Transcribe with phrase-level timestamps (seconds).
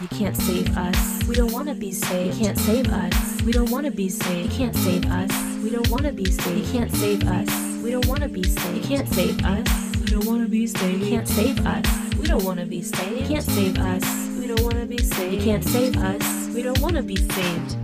[0.00, 1.24] You can't save us.
[1.28, 2.38] We don't wanna be saved.
[2.38, 3.42] You can't save us.
[3.42, 4.50] We don't wanna be saved.
[4.50, 5.30] You can't save us.
[5.62, 6.56] We don't wanna be saved.
[6.56, 7.82] You can't save us.
[7.82, 8.76] We don't wanna be saved.
[8.76, 9.68] You can't save us.
[10.00, 11.02] We don't wanna be saved.
[11.02, 12.14] You can't save us.
[12.16, 13.20] We don't wanna be saved.
[13.20, 14.38] You can't save us.
[14.38, 15.34] We don't wanna be saved.
[15.34, 16.48] You can't save us.
[16.54, 17.76] We don't wanna be saved.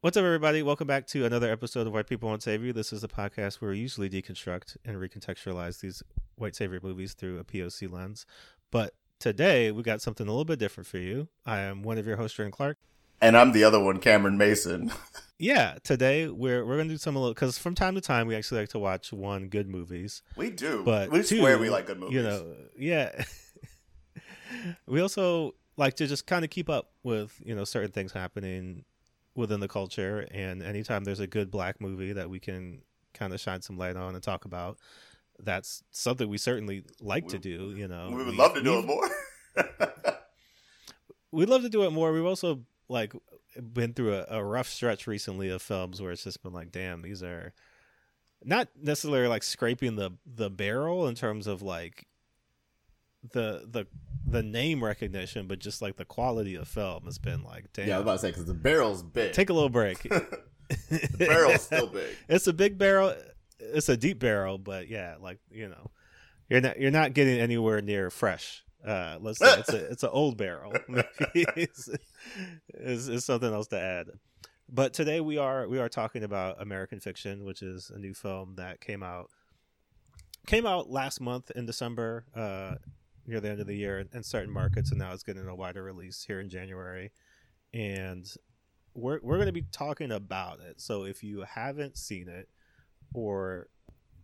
[0.00, 0.64] What's up, everybody?
[0.64, 2.72] Welcome back to another episode of White People Won't Save You.
[2.72, 6.02] This is a podcast where we usually deconstruct and recontextualize these
[6.34, 8.26] white savior movies through a POC lens.
[8.72, 11.28] But today, we got something a little bit different for you.
[11.46, 12.78] I am one of your hosts, Jordan Clark.
[13.20, 14.92] And I'm the other one, Cameron Mason.
[15.38, 18.34] yeah, today we're we're gonna do some a little because from time to time we
[18.34, 20.22] actually like to watch one good movies.
[20.36, 22.16] We do, but we two, swear we like good movies.
[22.16, 23.24] You know, yeah.
[24.86, 28.84] we also like to just kind of keep up with you know certain things happening
[29.34, 32.82] within the culture, and anytime there's a good black movie that we can
[33.14, 34.76] kind of shine some light on and talk about,
[35.38, 37.74] that's something we certainly like we, to do.
[37.76, 39.08] You know, we would we, love to do it more.
[41.30, 42.12] we'd love to do it more.
[42.12, 43.12] We've also like
[43.72, 47.02] been through a, a rough stretch recently of films where it's just been like, damn,
[47.02, 47.52] these are
[48.42, 52.06] not necessarily like scraping the the barrel in terms of like
[53.32, 53.86] the the
[54.26, 57.88] the name recognition, but just like the quality of film has been like, damn.
[57.88, 59.32] Yeah, I was about to say because the barrel's big.
[59.32, 60.02] Take a little break.
[60.68, 62.16] the barrel's still big.
[62.28, 63.14] It's a big barrel.
[63.72, 65.90] It's a deep barrel, but yeah, like you know,
[66.48, 68.64] you're not you're not getting anywhere near fresh.
[68.84, 70.72] Uh, let's say it's a it's an old barrel.
[71.34, 71.88] it's,
[72.68, 74.08] it's, it's something else to add.
[74.68, 78.54] But today we are we are talking about American Fiction, which is a new film
[78.56, 79.30] that came out
[80.46, 82.74] came out last month in December, uh,
[83.26, 85.82] near the end of the year in certain markets, and now it's getting a wider
[85.82, 87.10] release here in January.
[87.72, 88.30] And
[88.94, 90.80] we're we're going to be talking about it.
[90.80, 92.48] So if you haven't seen it,
[93.14, 93.68] or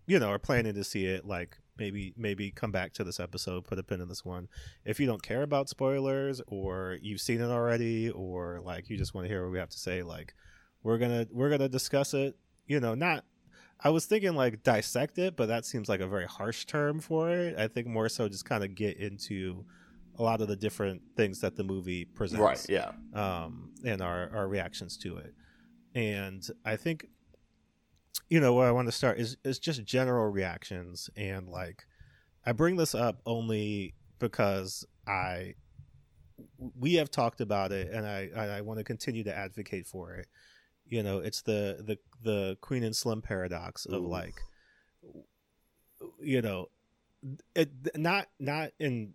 [0.07, 3.65] you know are planning to see it, like maybe maybe come back to this episode,
[3.65, 4.49] put a pin in this one.
[4.85, 9.15] If you don't care about spoilers or you've seen it already or like you just
[9.15, 10.35] want to hear what we have to say, like
[10.83, 12.37] we're gonna we're gonna discuss it.
[12.67, 13.25] You know, not
[13.83, 17.31] I was thinking like dissect it, but that seems like a very harsh term for
[17.31, 17.59] it.
[17.59, 19.65] I think more so just kind of get into
[20.19, 22.43] a lot of the different things that the movie presents.
[22.43, 22.93] Right, yeah.
[23.15, 25.35] Um, and our, our reactions to it.
[25.95, 27.07] And I think
[28.31, 31.85] you know where I want to start is is just general reactions and like
[32.47, 35.55] I bring this up only because I
[36.79, 40.29] we have talked about it and I I want to continue to advocate for it.
[40.87, 44.09] You know, it's the the the Queen and Slim paradox of Ooh.
[44.09, 44.35] like
[46.21, 46.69] you know
[47.55, 49.15] it not not in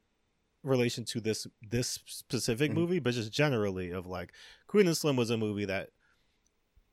[0.62, 2.80] relation to this this specific mm-hmm.
[2.80, 4.34] movie but just generally of like
[4.68, 5.90] Queen and Slim was a movie that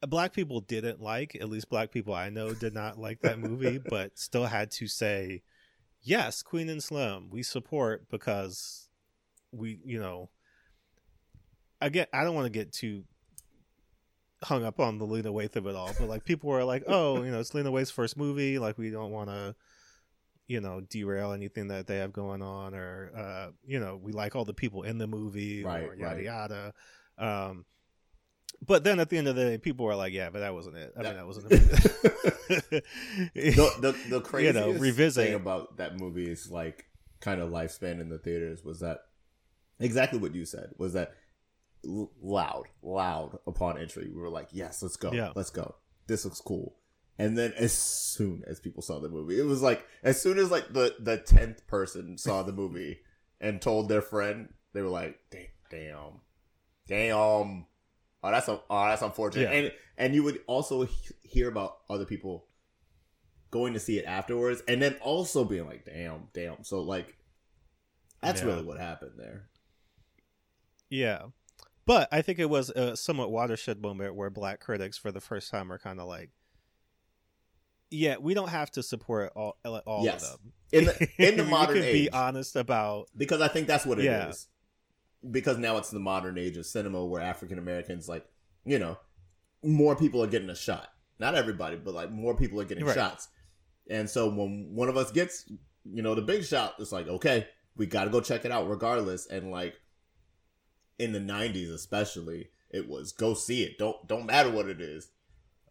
[0.08, 3.78] black people didn't like at least black people i know did not like that movie
[3.88, 5.42] but still had to say
[6.02, 8.88] yes queen and slim we support because
[9.52, 10.28] we you know
[11.80, 13.04] again i don't want to get too
[14.42, 17.22] hung up on the lena waithe of it all but like people were like oh
[17.22, 19.54] you know it's lena waithe's first movie like we don't want to
[20.48, 24.34] you know derail anything that they have going on or uh you know we like
[24.34, 26.24] all the people in the movie right, or yada right.
[26.24, 26.72] yada
[27.18, 27.64] um
[28.64, 30.76] but then at the end of the day, people were like, "Yeah, but that wasn't
[30.76, 30.92] it.
[30.96, 31.60] I mean, that wasn't it."
[33.34, 35.26] the, the the craziest you know, revisit.
[35.26, 36.86] thing about that movie is like
[37.20, 39.00] kind of lifespan in the theaters was that
[39.80, 41.14] exactly what you said was that
[41.84, 44.08] loud, loud upon entry.
[44.08, 45.12] We were like, "Yes, let's go.
[45.12, 45.32] Yeah.
[45.34, 45.74] Let's go.
[46.06, 46.76] This looks cool."
[47.18, 50.50] And then as soon as people saw the movie, it was like as soon as
[50.50, 53.00] like the the tenth person saw the movie
[53.40, 55.18] and told their friend, they were like,
[55.68, 56.20] "Damn,
[56.86, 57.66] damn."
[58.22, 59.50] Oh, that's a, oh, that's unfortunate.
[59.50, 59.58] Yeah.
[59.58, 60.86] And and you would also
[61.22, 62.46] hear about other people
[63.50, 67.16] going to see it afterwards, and then also being like, "Damn, damn." So like,
[68.20, 68.48] that's yeah.
[68.48, 69.48] really what happened there.
[70.88, 71.22] Yeah,
[71.84, 75.50] but I think it was a somewhat watershed moment where black critics, for the first
[75.50, 76.30] time, are kind of like,
[77.90, 80.22] "Yeah, we don't have to support all all yes.
[80.22, 83.84] of them." In the in the modern age, be honest about because I think that's
[83.84, 84.28] what it yeah.
[84.28, 84.46] is
[85.30, 88.26] because now it's the modern age of cinema where African Americans, like,
[88.64, 88.98] you know,
[89.62, 90.88] more people are getting a shot.
[91.18, 92.94] Not everybody, but like more people are getting right.
[92.94, 93.28] shots.
[93.88, 95.44] And so when one of us gets,
[95.84, 97.46] you know, the big shot, it's like, okay,
[97.76, 99.26] we got to go check it out regardless.
[99.26, 99.74] And like
[100.98, 103.78] in the 90s, especially, it was go see it.
[103.78, 105.10] Don't, don't matter what it is.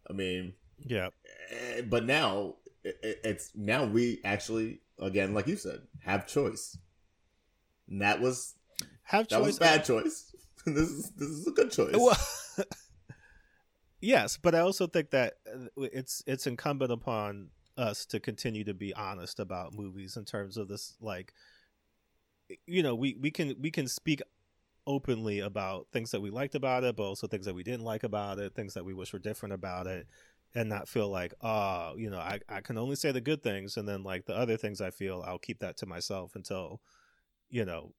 [0.08, 1.08] I mean, yeah.
[1.50, 6.76] Eh, but now it's now we actually, again, like you said, have choice.
[7.88, 8.54] And that was
[9.04, 10.34] have that was a bad choice.
[10.66, 11.94] this is this is a good choice.
[11.96, 12.16] Well,
[14.00, 18.74] yes, but I also think that uh, it's it's incumbent upon us to continue to
[18.74, 21.32] be honest about movies in terms of this like
[22.66, 24.20] you know we we can we can speak
[24.86, 28.02] openly about things that we liked about it, but also things that we didn't like
[28.02, 30.06] about it, things that we wish were different about it,
[30.54, 33.76] and not feel like, oh, you know, I, I can only say the good things,
[33.76, 36.80] and then like the other things I feel, I'll keep that to myself until,
[37.50, 37.92] you know,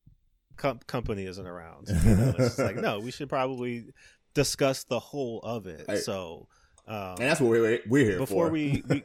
[0.58, 1.88] com- company isn't around.
[1.90, 3.86] You know, it's like, no, we should probably
[4.34, 5.86] discuss the whole of it.
[5.88, 6.48] I- so,
[6.88, 8.52] um, and that's what we're, we're here before for.
[8.52, 9.04] we, we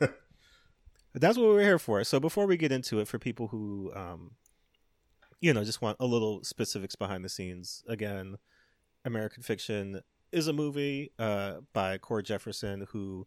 [1.15, 4.33] that's what we're here for so before we get into it for people who um
[5.41, 8.37] you know just want a little specifics behind the scenes again
[9.05, 10.01] american fiction
[10.33, 13.27] is a movie uh by cord jefferson who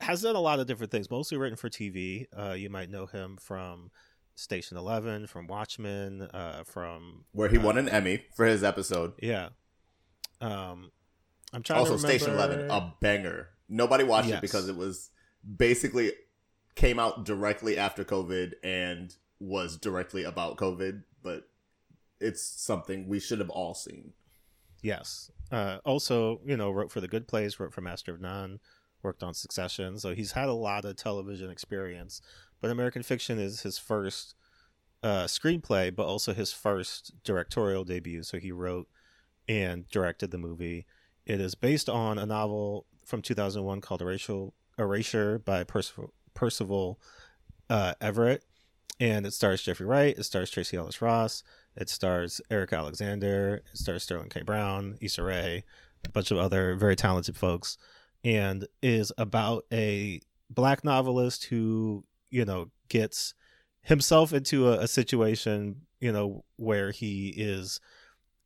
[0.00, 3.06] has done a lot of different things mostly written for tv uh you might know
[3.06, 3.90] him from
[4.36, 9.12] station 11 from watchmen uh from where he uh, won an Emmy for his episode.
[9.20, 9.48] yeah
[10.40, 10.90] um
[11.52, 12.18] i'm trying Also, to remember...
[12.18, 13.48] Station Eleven, a banger.
[13.68, 14.38] Nobody watched Yes.
[14.38, 15.10] it because it was
[15.56, 16.12] basically
[16.74, 21.48] came out directly after COVID and was directly about COVID, but
[22.20, 24.12] it's something we should have all seen.
[24.82, 25.30] Yes.
[25.50, 28.60] Uh, also, you know, wrote for The Good Place, wrote for Master of None,
[29.02, 29.98] worked on Succession.
[29.98, 32.20] So he's had a lot of television experience.
[32.60, 34.34] But American Fiction is his first
[35.02, 38.22] uh, screenplay, but also his first directorial debut.
[38.22, 38.88] So he wrote
[39.48, 40.86] and directed the movie.
[41.24, 44.48] It is based on a novel from 2001 called Erasure,
[44.78, 47.00] Erasure by Percival, Percival
[47.70, 48.44] uh, Everett.
[48.98, 50.16] And it stars Jeffrey Wright.
[50.16, 51.42] It stars Tracee Ellis Ross.
[51.76, 53.62] It stars Erika Alexander.
[53.72, 54.42] It stars Sterling K.
[54.42, 55.64] Brown, Issa Rae,
[56.04, 57.76] a bunch of other very talented folks,
[58.24, 63.34] and is about a black novelist who, you know, gets
[63.82, 67.80] himself into a, a situation, you know, where he is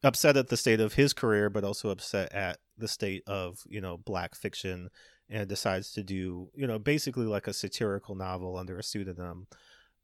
[0.03, 3.81] upset at the state of his career, but also upset at the state of, you
[3.81, 4.89] know, black fiction
[5.29, 9.47] and decides to do, you know, basically like a satirical novel under a pseudonym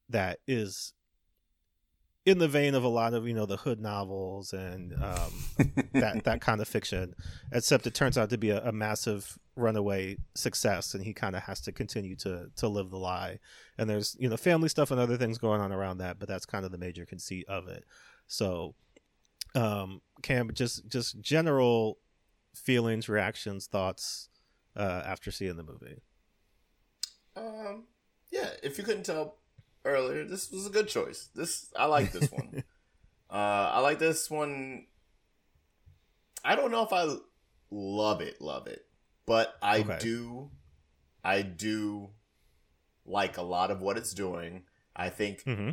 [0.08, 0.92] that is
[2.26, 5.32] in the vein of a lot of you know the hood novels and um,
[5.94, 7.14] that that kind of fiction
[7.52, 11.42] except it turns out to be a, a massive runaway success and he kind of
[11.42, 13.38] has to continue to to live the lie
[13.78, 16.46] and there's you know family stuff and other things going on around that but that's
[16.46, 17.84] kind of the major conceit of it
[18.26, 18.74] so
[19.54, 21.98] um cam just just general
[22.54, 24.28] feelings reactions thoughts
[24.76, 26.02] uh after seeing the movie
[27.36, 27.84] Um,
[28.30, 29.36] yeah, if you couldn't tell
[29.84, 31.28] earlier, this was a good choice.
[31.34, 32.64] This I like this one.
[33.30, 34.86] uh, I like this one.
[36.44, 37.14] I don't know if I
[37.70, 38.85] love it, love it,
[39.26, 39.98] but I Okay.
[40.00, 40.50] do.
[41.24, 42.10] I do
[43.04, 44.64] like a lot of what it's doing.
[44.94, 45.70] I think mm-hmm.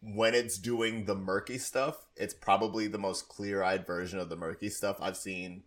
[0.00, 4.68] when it's doing the murky stuff, it's probably the most clear-eyed version of the murky
[4.68, 5.62] stuff I've seen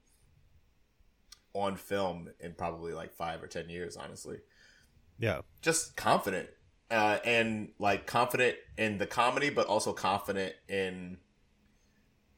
[1.54, 4.40] on film in probably like five or ten years, honestly
[5.22, 6.50] yeah just confident
[6.90, 11.18] uh, and like confident in the comedy but also confident in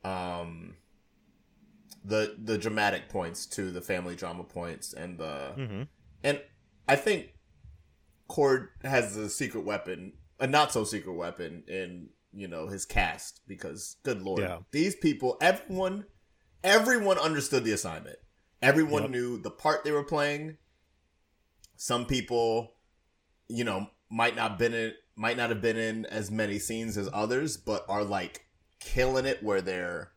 [0.03, 0.75] um
[2.03, 5.83] the the dramatic points to the family drama points and the mm-hmm.
[6.23, 6.41] and
[6.88, 7.33] i think
[8.27, 13.41] cord has a secret weapon a not so secret weapon in you know his cast
[13.47, 14.57] because good lord Yeah.
[14.71, 16.05] these people everyone
[16.63, 18.17] everyone understood the assignment
[18.61, 19.11] everyone Yep.
[19.11, 20.57] knew the part they were playing
[21.77, 22.73] some people
[23.47, 27.10] you know might not been in might not have been in as many scenes as
[27.13, 28.45] others but are like
[28.79, 30.12] killing it where they're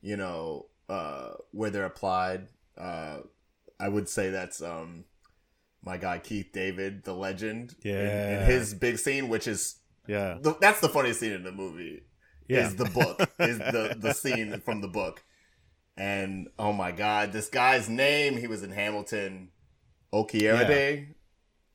[0.00, 2.48] you know uh where they're applied.
[2.76, 3.18] Uh
[3.78, 5.04] i would say that's um
[5.82, 8.44] my guy keith david the legend Yeah.
[8.44, 10.36] his big scene which is yeah.
[10.40, 12.02] the, that's the funniest scene in the movie
[12.48, 12.66] yeah.
[12.66, 15.22] is the book is the the scene from the book.
[15.96, 19.50] And oh my god this guy's name he was in hamilton
[20.12, 21.14] okierade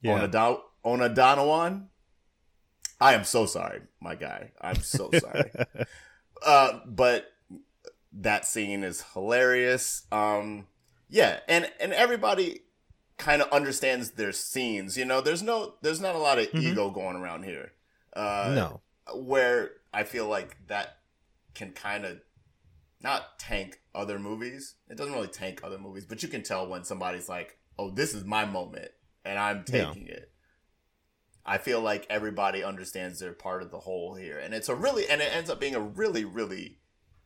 [0.02, 0.20] yeah.
[0.20, 1.88] Onada- onadanawan?
[3.00, 4.52] I am so sorry my guy.
[4.62, 5.52] I'm so sorry.
[6.46, 7.32] Uh but
[8.18, 10.66] that scene is hilarious um
[11.10, 12.62] yeah and and everybody
[13.18, 16.62] kind of understands their scenes you know there's no there's not a lot of Mhm.
[16.64, 17.74] ego going around here
[18.14, 18.82] uh no
[19.14, 20.98] where I feel like that
[21.54, 22.20] can kind of
[23.02, 24.76] not tank other movies.
[24.90, 28.14] It doesn't really tank other movies, but you can tell when somebody's like, "Oh, this
[28.16, 28.92] is my moment
[29.24, 29.86] and I'm Yeah.
[29.86, 30.32] taking it."
[31.46, 35.08] I feel like everybody understands they're part of the whole here, and it's a really
[35.08, 36.80] and it ends up being a really really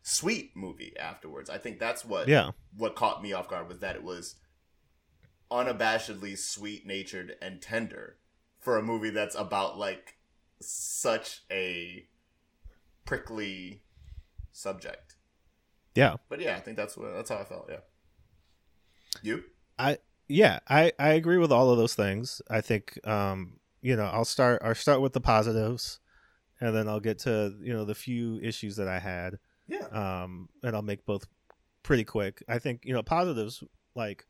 [0.09, 1.49] sweet movie afterwards.
[1.49, 4.35] I think that's what yeah what caught me off guard was that it was
[5.51, 8.17] unabashedly sweet natured and tender
[8.59, 10.15] for a movie that's about like
[10.59, 12.07] such a
[13.05, 13.81] prickly
[14.51, 15.15] subject.
[15.95, 17.67] yeah But yeah, I think that's what that's how I felt.
[17.69, 17.79] Yeah.
[19.21, 19.43] You?
[19.77, 19.97] I
[20.31, 24.23] yeah i i agree with all of those things i think um you know i'll
[24.23, 25.99] start i'll start with the positives
[26.61, 29.39] and then i'll get to you know the few issues that i had
[29.69, 29.85] Yeah.
[30.23, 31.25] Um, and I'll make both
[31.83, 32.43] pretty quick.
[32.47, 33.63] I think you know positives
[33.95, 34.25] like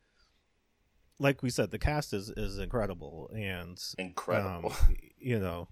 [1.18, 4.70] like we said, the cast is is incredible and Incredible.
[4.72, 5.68] um, you know,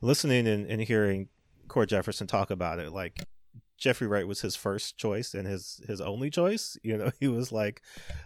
[0.00, 1.28] listening and, and hearing
[1.68, 3.24] Cord Jefferson talk about it, like
[3.76, 6.76] Jeffrey Wright was his first choice and his his only choice.
[6.84, 7.82] You know, he was like,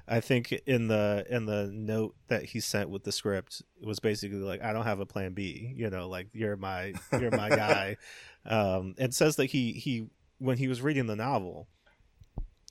[0.06, 3.98] I think in the in the note that he sent with the script it was
[3.98, 5.72] basically like, I don't have a plan B.
[5.74, 7.96] You know, like you're my you're my guy.
[8.44, 11.68] Um, and says that he he when he was reading the novel,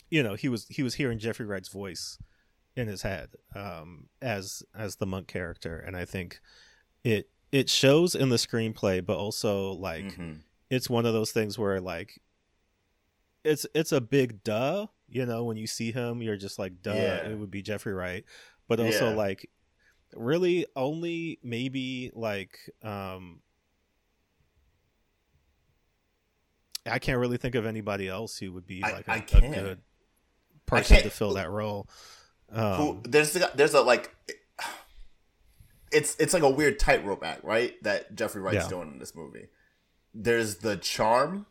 [0.10, 2.17] you know, he was he was hearing Jeffrey Wright's voice
[2.75, 6.39] in his head um, as as the monk character, and I think
[7.03, 10.41] it it shows in the screenplay, but also like Mhm.
[10.69, 12.22] it's one of those things where like
[13.43, 16.95] it's it's a big duh you know when you see him you're just like duh
[16.95, 17.29] Yeah.
[17.29, 18.25] it would be jeffrey wright
[18.67, 19.15] but also Yeah.
[19.15, 19.50] like
[20.15, 23.41] really only maybe like um
[26.86, 29.80] i can't really think of anybody else who would be like a I a good
[30.65, 31.88] person to fill that role
[32.51, 34.13] um, Who, there's there's a like
[35.92, 37.82] it's it's like a weird tightrope act, right?
[37.84, 38.70] That Jeffrey Wright's Yeah.
[38.70, 39.48] doing in this movie.
[40.13, 41.46] There's the charm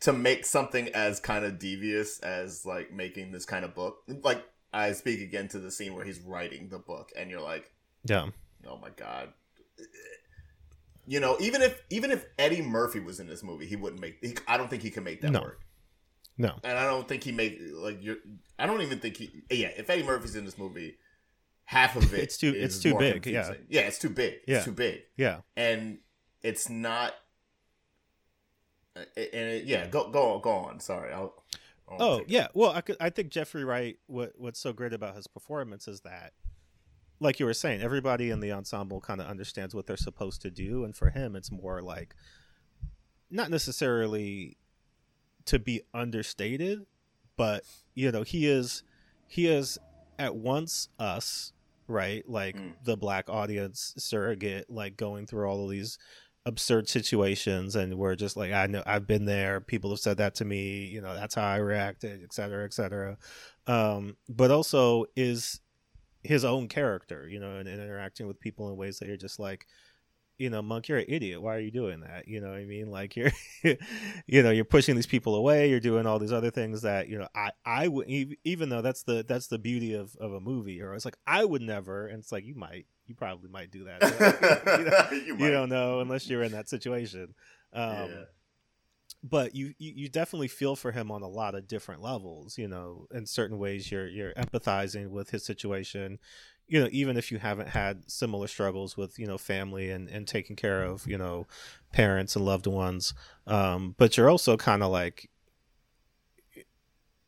[0.00, 3.98] to make something as kind of devious as like making this kind of book.
[4.08, 7.72] Like I speak again to the scene where he's writing the book, and you're like,
[8.04, 8.28] yeah
[8.66, 9.32] oh my god.
[11.10, 14.18] You know, even if even if Eddie Murphy was in this movie, he wouldn't make.
[14.22, 15.40] He, I don't think he could make that No.
[15.40, 15.60] work.
[16.38, 18.18] no and I don't think he make like you.
[18.60, 19.42] I don't even think he.
[19.50, 20.98] Yeah, if Eddie Murphy's in this movie,
[21.64, 23.42] half of it It's too- is it's too big, yeah.
[23.42, 23.66] confusing.
[23.68, 24.34] yeah, it's too big.
[24.46, 24.56] Yeah.
[24.58, 25.98] It's too big, yeah and
[26.42, 27.12] it's not.
[28.94, 30.78] And it, yeah, go go go on.
[30.80, 31.34] Sorry, I'll.
[31.88, 32.32] I'll Oh take it.
[32.32, 33.98] yeah, well, I, could, I think Jeffrey Wright.
[34.06, 36.34] What what's so great about his performance is that,
[37.20, 40.50] like you were saying, everybody in the ensemble kind of understands what they're supposed to
[40.50, 42.14] do, and for him, it's more like,
[43.30, 44.56] not necessarily
[45.46, 46.86] to be understated,
[47.36, 48.82] but you know, he is
[49.26, 49.78] he is
[50.18, 51.52] at once us,
[51.86, 52.28] right?
[52.28, 52.72] Like Mm.
[52.84, 55.98] the black audience surrogate, like going through all of these
[56.46, 60.34] absurd situations and we're just like i know i've been there people have said that
[60.34, 63.18] to me you know that's how i reacted et cetera et cetera
[63.66, 65.60] um but also is
[66.22, 69.38] his own character you know and, and interacting with people in ways that you're just
[69.38, 69.66] like
[70.40, 71.40] you know monk you're an idiot.
[71.40, 72.26] Why are you doing that?
[72.26, 72.90] You know what i mean?
[72.90, 73.30] Like you're
[74.26, 75.68] you know you're pushing these people away.
[75.68, 78.08] You're doing all these other things that you know i i would
[78.42, 81.44] even though that's the that's the beauty of of a movie or it's like i
[81.44, 84.00] would never and it's like you might you probably might do that
[84.78, 87.34] you, know, you, you don't know unless you're in that situation.
[87.74, 88.24] Um Yeah.
[89.22, 92.66] But you, you you definitely feel for him on a lot of different levels you
[92.66, 96.18] know in certain ways you're you're empathizing with his situation
[96.66, 100.26] you know even if you haven't had similar struggles with you know family and and
[100.26, 101.46] taking care of you know
[101.92, 103.12] parents and loved ones
[103.46, 105.28] um but you're also kind of like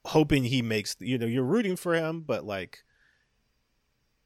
[0.06, 2.84] hoping he makes you know you're rooting for him but like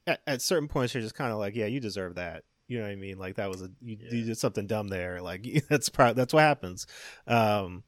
[0.06, 2.84] at, at certain points you're just kind of like yeah you deserve that you know
[2.84, 3.18] what i mean?
[3.18, 6.40] Like that was a you, you did something dumb there like that's pro- that's what
[6.42, 6.86] happens.
[7.26, 7.82] Um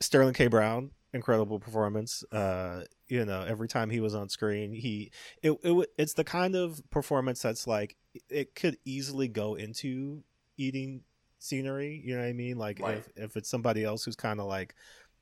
[0.00, 0.46] sterling k.
[0.48, 2.24] Brown incredible performance.
[2.32, 5.10] Uh you know every time he was on screen he
[5.42, 7.96] it, it it's the kind of performance that's like
[8.28, 10.22] it could easily go into
[10.56, 11.02] eating
[11.38, 12.56] scenery you know what i mean?
[12.58, 12.98] Like Right.
[12.98, 14.74] if, if it's somebody else who's kind of like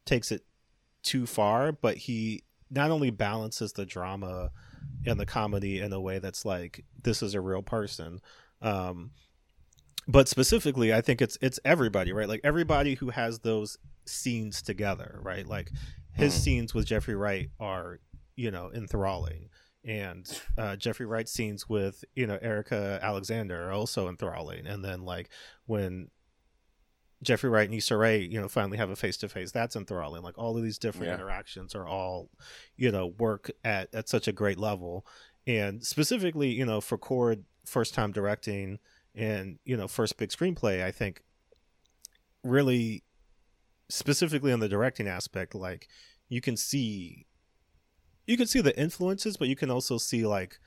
[0.04, 0.44] takes it
[1.02, 4.50] too far but he not only balances the drama
[5.06, 8.20] and the comedy in a way that's like this is a real person.
[8.62, 9.12] Um
[10.10, 12.28] but specifically i think it's it's everybody right?
[12.28, 15.46] Like everybody who has those scenes together right?
[15.46, 15.70] Like
[16.12, 16.38] his Mhm.
[16.38, 18.00] scenes with jeffrey wright are
[18.36, 19.48] you know enthralling.
[19.84, 20.26] And
[20.58, 24.66] uh, jeffrey wright's scenes with you know erika alexander are also enthralling.
[24.66, 25.28] And then like
[25.66, 26.10] when
[27.22, 29.50] Jeffrey Wright and Issa Rae, you know, finally have a face to face.
[29.50, 30.22] That's enthralling.
[30.22, 31.14] Like all of these different Yeah.
[31.14, 32.30] interactions are all,
[32.76, 35.04] you know, work at at such a great level.
[35.46, 38.78] And specifically, you know, for Cord, first time directing
[39.14, 41.22] and you know, first big screenplay, I think
[42.44, 43.02] really
[43.88, 45.88] specifically on the directing aspect, like
[46.28, 47.26] you can see
[48.26, 50.58] you can see the influences, but you can also see like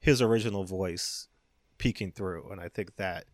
[0.00, 1.28] his original voice
[1.76, 2.50] peeking through.
[2.50, 3.26] And I think that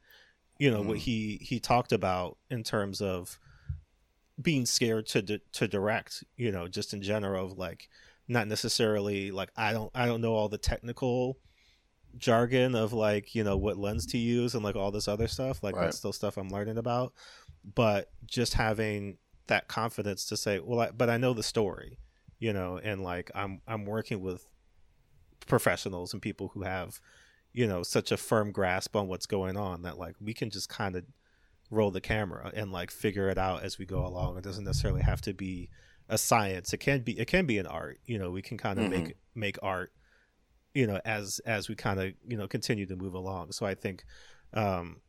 [0.58, 1.00] you know what Mm.
[1.00, 3.38] he he talked about in terms of
[4.40, 7.88] being scared to di- to direct you know just in general of like
[8.28, 11.38] not necessarily like i don't i don't know all the technical
[12.18, 15.62] jargon of like you know what lens to use and like all this other stuff
[15.62, 15.84] like Right.
[15.84, 17.12] that's still stuff i'm learning about
[17.74, 21.98] but just having that confidence to say well I, but i know the story
[22.38, 24.46] you know and like i'm i'm working with
[25.46, 27.00] professionals and people who have
[27.56, 30.68] you know such a firm grasp on what's going on that like we can just
[30.68, 31.04] kind of
[31.70, 34.36] roll the camera and like figure it out as we go along.
[34.38, 35.68] It doesn't necessarily have to be
[36.08, 36.72] a science.
[36.72, 37.98] It can be it can be an art.
[38.04, 38.90] You know, we can kind of Mhm.
[38.90, 39.90] make make art
[40.74, 43.74] you know as as we kind of you know continue to move along so i
[43.74, 44.04] think
[44.52, 45.00] um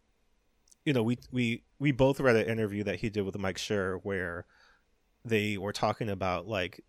[0.86, 4.00] you know we we we both read an interview that he did with mike Schur
[4.04, 4.46] where
[5.26, 6.80] they were talking about like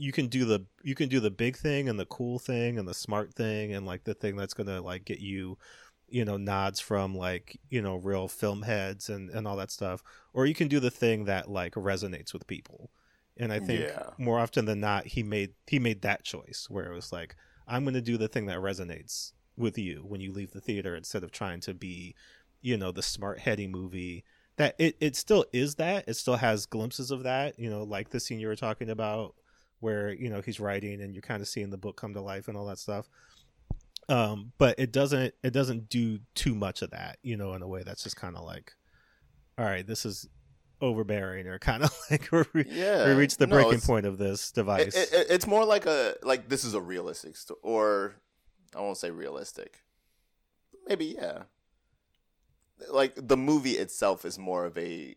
[0.00, 2.88] you can do the you can do the big thing and the cool thing and
[2.88, 5.58] the smart thing and like the thing that's gonna like get you
[6.08, 10.02] you know nods from like you know real film heads and and all that stuff.
[10.32, 12.90] Or you can do the thing that like resonates with people.
[13.36, 14.10] And i think Yeah.
[14.18, 17.84] more often than not he made he made that choice where it was like i'm
[17.84, 21.22] going to do the thing that resonates with you when you leave the theater instead
[21.24, 22.14] of trying to be
[22.60, 24.24] you know the smart heady movie.
[24.56, 26.04] That it, it still is that.
[26.06, 29.34] It still has glimpses of that you know like the scene you were talking about
[29.80, 32.48] where you know he's writing and you're kind of seeing the book come to life
[32.48, 33.08] and all that stuff
[34.08, 37.68] um but it doesn't it doesn't do too much of that you know in a
[37.68, 38.72] way that's just kind of like
[39.58, 40.28] all right this is
[40.80, 44.50] overbearing or kind of like we Yeah, we reached the no, breaking point of this
[44.50, 48.14] device It, it, it's more like a like this is a realistic story, or
[48.74, 49.82] I won't say realistic.
[50.86, 51.42] Maybe yeah.
[52.90, 55.16] Like the movie itself is more of a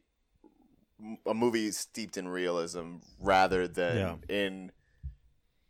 [1.26, 4.36] a movie steeped in realism rather than Yeah.
[4.36, 4.72] in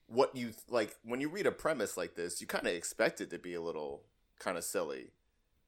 [0.08, 2.40] what you like when you read a premise like this.
[2.42, 4.04] You kind of expect it to be a little
[4.40, 5.12] kind of silly.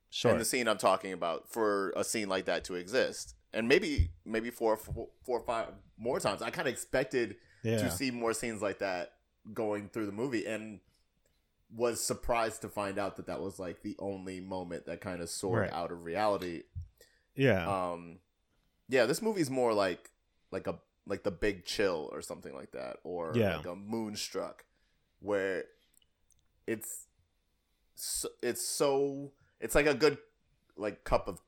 [0.09, 3.67] sure And the scene I'm talking about for a scene like that to exist, and
[3.67, 5.67] maybe maybe four, four, four or five
[5.97, 6.41] more times.
[6.41, 9.13] I kind of expected yeah to see more scenes like that
[9.53, 10.79] going through the movie and
[11.75, 15.29] was surprised to find out that that was like the only moment that kind of
[15.29, 15.73] soared Right.
[15.73, 16.63] out of reality
[17.35, 18.19] yeah um
[18.89, 20.11] yeah this movie's more like
[20.51, 23.57] like a like the big chill or something like that or Yeah.
[23.57, 24.65] like a moonstruck
[25.19, 25.65] where
[26.67, 27.05] it's
[27.95, 30.17] so, it's so it's like a good
[30.77, 31.39] like cup of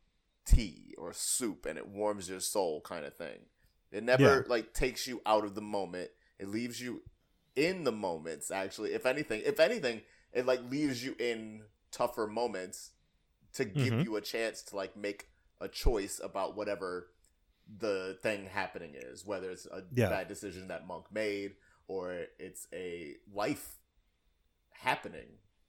[0.46, 3.40] tea or soup and it warms your soul kind of thing
[3.92, 4.42] it never Yeah.
[4.48, 6.10] like takes you out of the moment
[6.40, 7.02] it leaves you
[7.56, 12.92] in the moments actually if anything if anything it like leaves you in tougher moments
[13.54, 14.04] to give Mhm.
[14.04, 17.10] you a chance to like make a choice about whatever
[17.80, 20.10] the thing happening is whether it's a Yeah.
[20.10, 21.56] bad decision that monk made
[21.88, 23.76] or it's a life
[24.72, 25.28] happening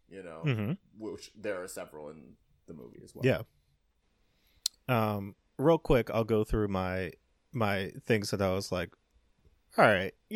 [0.09, 2.35] you know hmm which there are several in
[2.67, 3.43] the movie as well Yeah.
[4.89, 7.13] Um, real quick, I'll go through my
[7.53, 8.91] my things that I was like,
[9.77, 10.13] all right,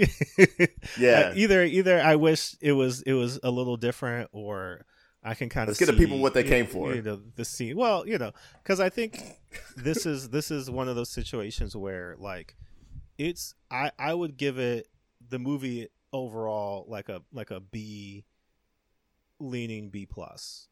[0.99, 1.33] Yeah.
[1.35, 4.85] Either either I wish it was it was a little different, or
[5.25, 6.95] I can kind of Let's get the people what they came for.
[6.95, 7.77] You know, the scene.
[7.77, 8.33] Well, you know,
[8.63, 9.23] because I think
[9.77, 12.57] this is this is one of those situations where like
[13.19, 14.89] it's I I would give it
[15.29, 18.25] the movie overall like a like a B
[19.39, 20.69] leaning B plus.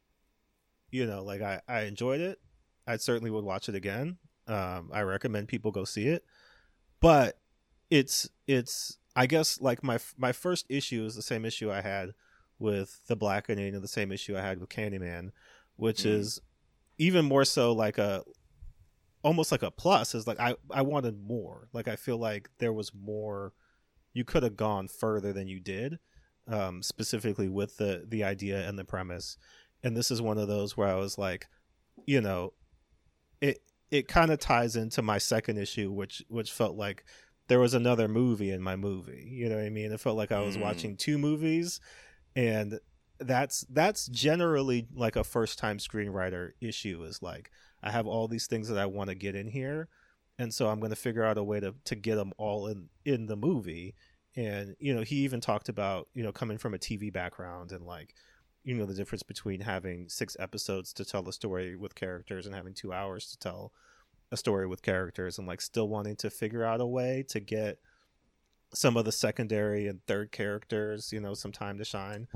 [0.90, 2.40] You know, like I I enjoyed it.
[2.86, 4.18] I certainly would watch it again.
[4.48, 6.24] Um, I recommend people go see it,
[7.00, 7.38] but
[7.88, 12.14] it's it's I guess like my my first issue is the same issue I had
[12.60, 15.32] with the blackening and the same issue I had with Candyman,
[15.76, 16.06] which Mhm.
[16.06, 16.40] is
[16.98, 18.22] even more so like a
[19.22, 21.68] almost like a plus is like I I wanted more.
[21.72, 23.52] Like I feel like there was more
[24.12, 25.98] you could have gone further than you did
[26.48, 29.36] um specifically with the the idea and the premise.
[29.82, 31.48] And this is one of those where I was like,
[32.06, 32.52] you know,
[33.40, 37.04] it it kind of ties into my second issue which which felt like
[37.48, 39.28] there was another movie in my movie.
[39.30, 39.90] You know what I mean?
[39.92, 40.60] It felt like I was Mm.
[40.60, 41.80] watching two movies
[42.36, 42.78] and
[43.18, 47.50] that's that's generally like a first time screenwriter issue is like
[47.82, 49.88] I have all these things that I want to get in here
[50.40, 52.88] and so I'm going to figure out a way to to get them all in
[53.04, 53.94] in the movie.
[54.36, 57.84] And you know he even talked about you know coming from a TV background and
[57.84, 58.14] like
[58.64, 62.54] you know the difference between having six episodes to tell a story with characters and
[62.54, 63.72] having 2 hours to tell
[64.32, 67.78] a story with characters and like still wanting to figure out a way to get
[68.72, 72.28] some of the secondary and third characters, you know, some time to shine,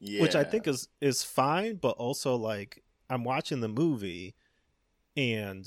[0.00, 0.20] yeah.
[0.22, 4.34] which I think is is fine, but also like I'm watching the movie
[5.16, 5.66] and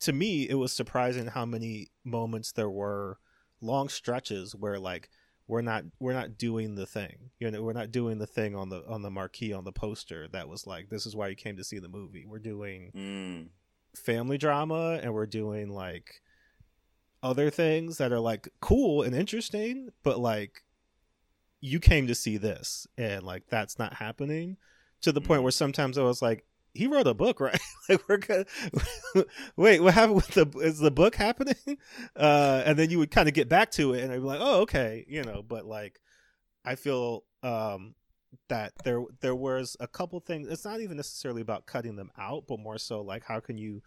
[0.00, 3.18] to me it was surprising how many moments there were
[3.60, 5.08] long stretches where like
[5.48, 7.30] we're not we're not doing the thing.
[7.40, 10.28] You know, we're not doing the thing on the on the marquee on the poster
[10.28, 12.26] that was like this is why you came to see the movie.
[12.26, 13.48] We're doing Mm.
[13.96, 16.20] family drama and we're doing like
[17.22, 20.62] other things that are like cool and interesting but like
[21.60, 24.56] you came to see this and like that's not happening
[25.00, 25.44] to the point Mhm.
[25.44, 28.44] where sometimes i was like he wrote a book right like we're gonna
[29.56, 31.54] wait what happened with the is the book happening
[32.16, 34.40] uh and then you would kind of get back to it and i'd be like
[34.40, 36.00] oh okay you know but like
[36.64, 37.94] i feel um
[38.48, 42.44] that there there was a couple things it's not even necessarily about cutting them out
[42.46, 43.82] but more so like how can you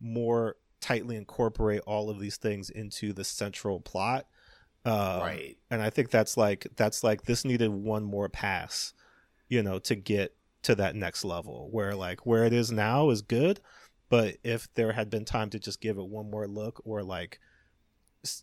[0.00, 4.26] more tightly incorporate all of these things into the central plot.
[4.84, 5.56] Um, right.
[5.70, 8.92] and I think that's like that's like this needed one more pass,
[9.48, 13.22] you know, to get to that next level where like where it is now is
[13.22, 13.60] good,
[14.10, 17.40] but if there had been time to just give it one more look or like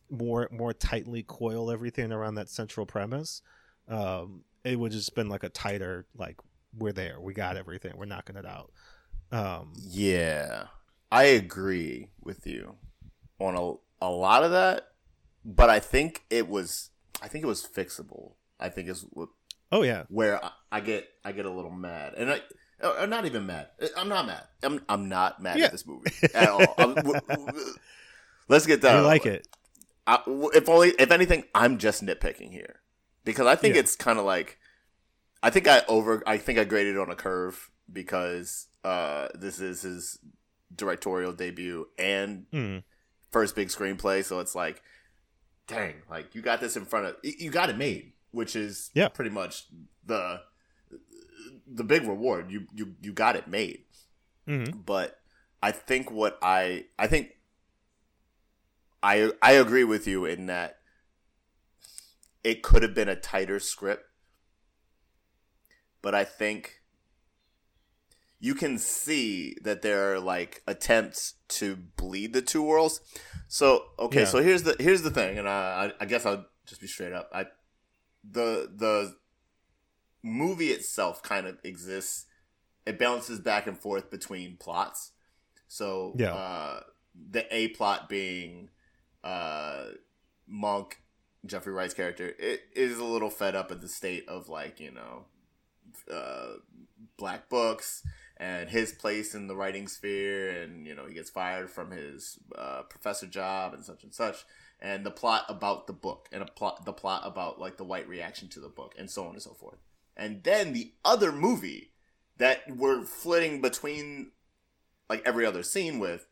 [0.09, 3.43] more more tightly coil everything around that central premise,
[3.87, 6.37] um, it would just been like a tighter like
[6.75, 8.71] we're there, we got everything, we're knocking it out.
[9.31, 10.65] Um, Yeah,
[11.11, 12.75] I agree with you
[13.39, 14.87] on a, a lot of that,
[15.43, 16.89] but I think it was
[17.21, 18.33] I think it was fixable.
[18.59, 19.29] I think is what
[19.71, 22.41] oh yeah, where I, I get I get a little mad, and I
[22.83, 23.67] I'm not even mad.
[23.97, 24.43] I'm not mad.
[24.63, 25.65] I'm I'm not mad Yeah.
[25.65, 26.73] at this movie at all.
[26.77, 27.73] W- w-
[28.47, 29.01] let's get I that.
[29.03, 29.47] like it.
[30.07, 32.81] I, if only if anything, I'm just nitpicking here
[33.23, 33.81] because I think Yeah.
[33.81, 34.57] it's kind of like
[35.43, 39.81] I think I over I think I graded on a curve because uh, this is
[39.83, 40.17] his
[40.75, 42.83] directorial debut and Mm.
[43.31, 44.81] first big screenplay, so it's like,
[45.67, 49.07] dang, like you got this in front of you got it made, which is Yeah.
[49.09, 49.65] pretty much
[50.05, 50.41] the
[51.67, 52.51] the big reward.
[52.51, 53.85] You you you got it made
[54.47, 54.85] Mhm.
[54.85, 55.21] but
[55.63, 57.37] I think what I I think
[59.03, 60.79] I I agree with you in that
[62.43, 64.05] it could have been a tighter script,
[66.01, 66.80] but I think
[68.43, 72.99] you can see that there are like attempts to bleed the two worlds.
[73.47, 74.25] So okay, Yeah.
[74.25, 77.29] so here's the here's the thing, and I I- guess I'll just be straight up.
[77.33, 77.45] I
[78.23, 79.15] the the
[80.23, 82.25] movie itself kind of exists
[82.85, 85.11] it balances back and forth between plots.
[85.67, 86.33] So Yeah.
[86.33, 86.83] uh,
[87.15, 88.69] the A plot being
[89.23, 89.85] uh,
[90.47, 90.99] Monk,
[91.45, 94.91] Jeffrey Wright's character, it is a little fed up at the state of like you
[94.91, 95.25] know
[96.11, 96.53] uh,
[97.17, 98.01] black books
[98.41, 102.39] and his place in the writing sphere, and you know he gets fired from his
[102.57, 104.43] uh, professor job and such and such.
[104.81, 108.09] And the plot about the book, and a plot, the plot about like the white
[108.09, 109.77] reaction to the book, and so on and so forth.
[110.17, 111.91] And then the other movie
[112.37, 114.31] that we're flitting between
[115.07, 116.27] like every other scene with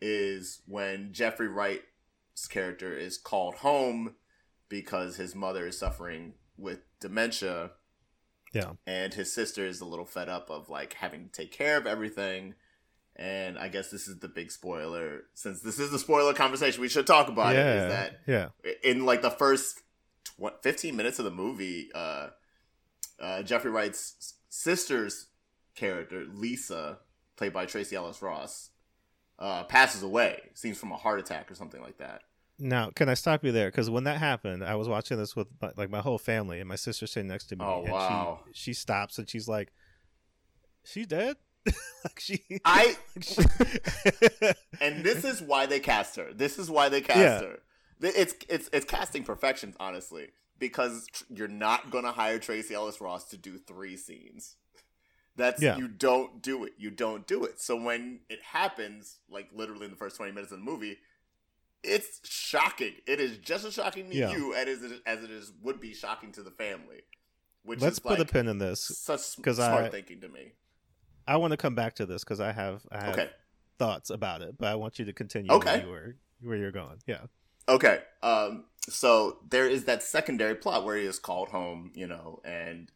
[0.00, 4.16] is when Jeffrey Wright's character is called home
[4.68, 7.70] because his mother is suffering with dementia
[8.54, 8.72] Yeah.
[8.86, 11.86] and his sister is a little fed up of like having to take care of
[11.86, 12.54] everything
[13.16, 16.88] and I guess this is the big spoiler since this is the spoiler conversation we
[16.88, 17.74] should talk about it yeah.
[17.74, 18.70] is that yeah.
[18.82, 19.82] in like the first
[20.24, 22.28] tw- 15 minutes of the movie uh,
[23.20, 25.26] uh, jeffrey wright's sister's
[25.74, 26.98] character lisa
[27.36, 28.70] played by tracee ellis ross
[29.38, 32.22] uh, passes away seems from a heart attack or something like that
[32.58, 33.68] Now, can I stop you there?
[33.68, 36.68] Because when that happened, I was watching this with my, like my whole family, and
[36.68, 37.64] my sister sitting next to me.
[37.64, 38.40] Oh, and wow.
[38.52, 39.72] She, she stops and she's like,
[40.84, 41.36] "She dead?"
[42.04, 42.44] like she.
[42.64, 43.42] i she-
[44.80, 47.40] and this is why they cast her this is why they cast Yeah.
[47.40, 47.58] her
[48.02, 53.24] it's it's it's casting perfection honestly because tr- you're not gonna hire tracee ellis ross
[53.30, 54.56] to do three scenes
[55.36, 55.78] That's Yeah.
[55.78, 56.74] you don't do it.
[56.78, 57.60] You don't do it.
[57.60, 60.98] So when it happens, like literally in the first twenty minutes of the movie,
[61.84, 62.94] it's shocking.
[63.06, 64.32] It is just as shocking to Yeah.
[64.32, 67.02] you as it, as it is would be shocking to the family.
[67.62, 69.06] Which Let's put like a pin in this.
[69.36, 70.52] because I- thinking to me.
[71.26, 73.30] I want to come back to this because I have I have Okay.
[73.78, 75.78] thoughts about it, but I want you to continue Okay.
[75.78, 76.98] where you were where you're going.
[77.06, 77.26] Yeah.
[77.68, 78.02] Okay.
[78.22, 82.92] Um, so there is that secondary plot where he is called home, you know, and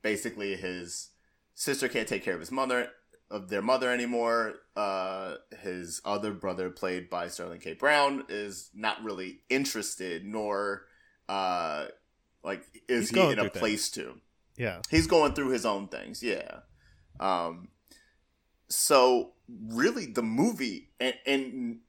[0.00, 1.10] basically his
[1.54, 2.90] sister can't take care of his mother
[3.30, 4.54] of their mother anymore.
[4.76, 7.74] Uh, his other brother, played by Sterling K.
[7.74, 10.84] Brown, is not really interested, nor
[11.28, 11.86] uh,
[12.44, 13.58] like is He's he in a through things.
[13.58, 14.20] place to.
[14.56, 14.80] Yeah.
[14.90, 16.60] He's going through his own things, yeah.
[17.20, 17.68] Um,
[18.68, 19.32] so
[19.68, 21.80] really, the movie and, and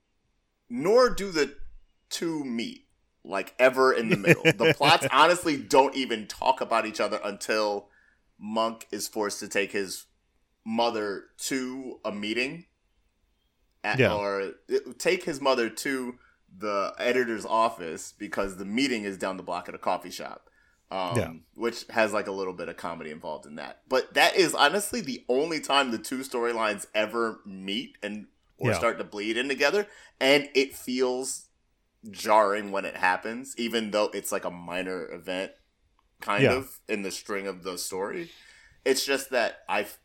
[0.69, 1.56] nor do the
[2.10, 2.86] two meet
[3.23, 4.43] like ever in the middle.
[4.43, 7.89] the plots honestly don't even talk about each other until
[8.39, 10.06] Monk is forced to take his
[10.70, 12.66] mother to a meeting,
[13.86, 14.14] at, Yeah.
[14.14, 14.52] or
[14.98, 16.20] take his mother to
[16.58, 20.50] the editor's office because the meeting is down the block at a coffee shop
[20.92, 21.34] um, Yeah.
[21.56, 23.82] which has like a little bit of comedy involved in that.
[23.88, 28.28] But that is honestly the only time the two storylines ever meet and
[28.58, 28.78] or Yeah.
[28.78, 29.88] start to bleed in together,
[30.20, 31.46] and it feels
[32.10, 35.52] jarring when it happens, even though it's like a minor event,
[36.22, 36.54] kind Yeah.
[36.54, 38.32] of in the string of the story.
[38.86, 40.00] It's just that I've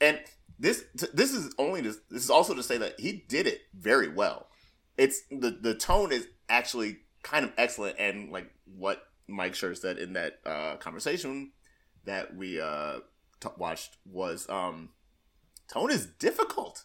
[0.00, 0.20] and
[0.58, 4.08] this this is only to, this is also to say that he did it very
[4.08, 4.48] well.
[4.96, 9.98] It's the the tone is actually kind of excellent, and like what Mike Schur said
[9.98, 11.52] in that uh, conversation
[12.04, 13.00] that we uh,
[13.40, 14.90] t- watched was um,
[15.72, 16.84] tone is difficult.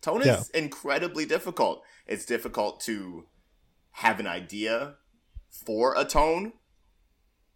[0.00, 0.42] Tone is Yeah.
[0.54, 1.82] incredibly difficult.
[2.06, 3.26] It's difficult to
[3.92, 4.96] have an idea
[5.50, 6.52] for a tone,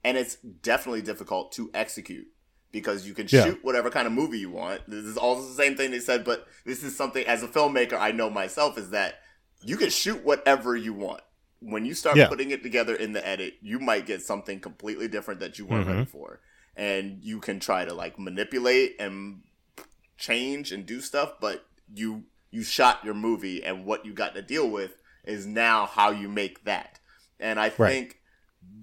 [0.02, 2.26] and it's definitely difficult to execute
[2.72, 3.44] because you can Yeah.
[3.44, 4.88] shoot whatever kind of movie you want.
[4.88, 7.98] This is also the same thing they said, but this is something as a filmmaker
[7.98, 9.20] I know myself is that
[9.62, 11.20] you can shoot whatever you want.
[11.60, 12.28] When you start Yeah.
[12.28, 15.86] putting it together in the edit, you might get something completely different that you weren't
[15.86, 15.92] Mhm.
[15.94, 16.40] ready for.
[16.74, 19.42] And you can try to like manipulate and
[20.16, 24.42] change and do stuff, but you you shot your movie and what you got to
[24.42, 24.92] deal with
[25.24, 26.98] is now how you make that.
[27.40, 27.90] And I Right.
[27.92, 28.20] think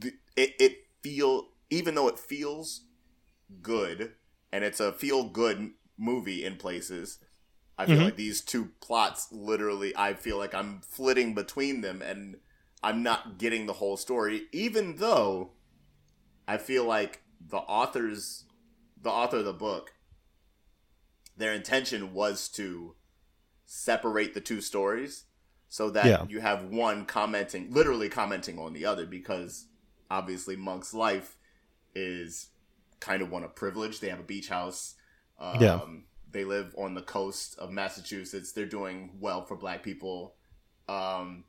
[0.01, 2.81] th- it it feel even though it feels
[3.61, 4.13] good
[4.51, 7.19] and it's a feel good movie in places,
[7.77, 8.03] I feel Mhm.
[8.03, 12.37] like these two plots literally I feel like I'm flitting between them and
[12.83, 15.53] I'm not getting the whole story even though
[16.47, 18.45] I feel like the authors
[19.01, 19.93] the author of the book
[21.37, 22.95] their intention was to
[23.65, 25.25] separate the two stories
[25.69, 26.27] so that Yeah.
[26.27, 29.67] you have one commenting literally commenting on the other because
[30.11, 31.37] obviously monk's life
[31.95, 32.49] is
[32.99, 33.99] kind of want a privilege.
[33.99, 34.95] They have a beach house.
[35.39, 35.81] Um, Yeah.
[36.31, 38.51] they live on the coast of massachusetts.
[38.51, 40.35] They're doing well for black people.
[40.87, 41.45] Um,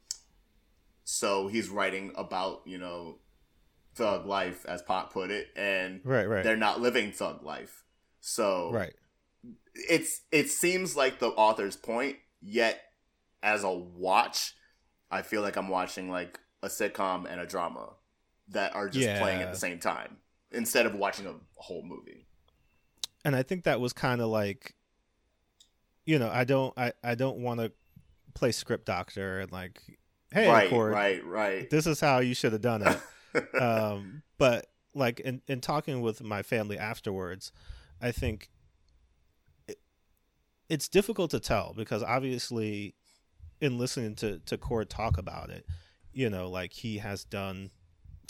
[1.04, 3.18] so he's writing about you know
[3.94, 7.82] thug life as Pop put it and Right, right, they're not living thug life.
[8.20, 8.92] So right.
[9.74, 12.80] it's it seems like the author's point yet
[13.42, 14.54] as a watch
[15.10, 17.90] i feel like i'm watching like a sitcom and a drama
[18.48, 20.18] that are just playing at the same time
[20.52, 22.26] instead of watching a whole movie
[23.24, 24.74] and I think that was kind of like,
[26.04, 27.72] you know, I don't, I, I don't want to
[28.34, 29.80] play script doctor and like,
[30.32, 33.54] hey, right Cord, right right this is how you should have done it.
[33.60, 37.52] um, but like in, in talking with my family afterwards,
[38.00, 38.48] I think
[39.68, 39.78] it,
[40.68, 42.94] it's difficult to tell because obviously,
[43.60, 45.66] in listening to to Cord talk about it,
[46.12, 47.70] you know, like he has done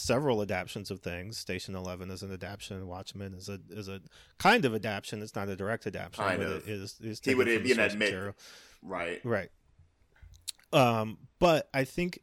[0.00, 1.36] several adaptations of things.
[1.38, 2.86] Station Eleven is an adaptation.
[2.86, 4.00] Watchmen is a is a
[4.38, 5.22] kind of adaptation.
[5.22, 6.66] It's not a direct adaptation, Kind of.
[6.66, 6.96] it is.
[7.00, 8.34] is He would even admit- material.
[8.82, 9.50] right Right.
[10.72, 12.20] Um, but I think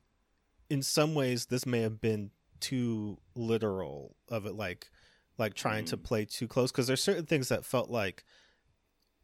[0.70, 4.90] in some ways this may have been too literal of it, like
[5.38, 6.04] like trying to Mm.
[6.04, 8.24] play too close because there's certain things that felt like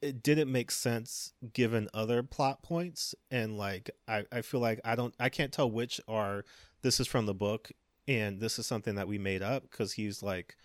[0.02, 4.96] it didn't make sense given other plot points and like I, I feel like I
[4.96, 6.44] don't I can't tell which are
[6.84, 7.72] this is from the book
[8.08, 10.56] and this is something that we made up because he's like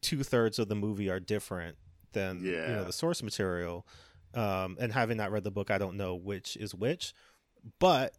[0.00, 1.76] two thirds of the movie are different
[2.12, 3.86] than you know the source material
[4.34, 7.12] um, and having not read the book, I don't know which is which.
[7.78, 8.14] But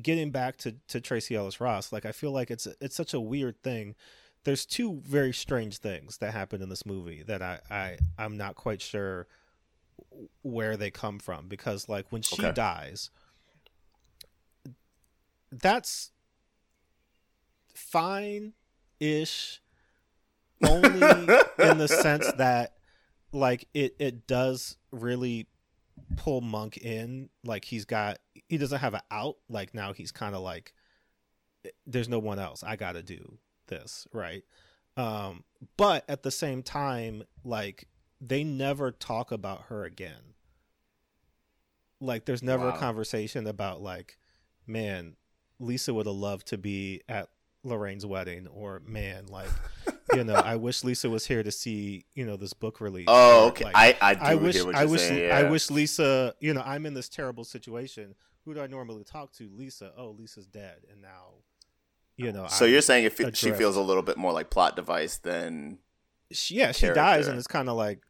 [0.00, 3.20] getting back to to Tracee Ellis Ross, like I feel like it's it's such a
[3.20, 3.94] weird thing.
[4.44, 8.56] There's two very strange things that happen in this movie that I I I'm not
[8.56, 9.26] quite sure
[10.42, 12.52] where they come from because like when she Okay.
[12.52, 13.10] dies,
[15.50, 16.10] that's
[17.74, 18.52] fine
[19.00, 19.60] ish
[20.64, 21.00] only
[21.58, 22.74] in the sense that
[23.32, 25.48] like it it does really
[26.16, 27.28] pull monk in.
[27.44, 29.36] Like he's got he doesn't have an out.
[29.48, 30.72] Like now he's kind of like
[31.86, 32.62] there's no one else.
[32.62, 34.42] I gotta do this right?
[34.96, 35.44] Um
[35.76, 37.88] but at the same time like
[38.20, 40.34] they never talk about her again.
[42.00, 42.74] Like there's never Wow.
[42.74, 44.18] a conversation about like
[44.66, 45.16] man
[45.58, 47.28] lisa would have loved to be at
[47.64, 49.48] lorraine's wedding or man like
[50.14, 53.48] you know i wish lisa was here to see you know this book release oh
[53.48, 56.62] okay like, i i do I wish I wish saying, I wish Lisa, you know,
[56.64, 58.14] I'm in this terrible situation.
[58.44, 59.48] Who do I normally talk to?
[59.54, 59.92] Lisa.
[59.96, 61.36] Oh, Lisa's dead and now
[62.16, 62.46] you know.
[62.48, 65.16] so I'm- you're saying it fe- she feels a little bit more like plot device
[65.16, 65.78] than
[66.30, 68.00] she, yeah, she dies and it's kind of like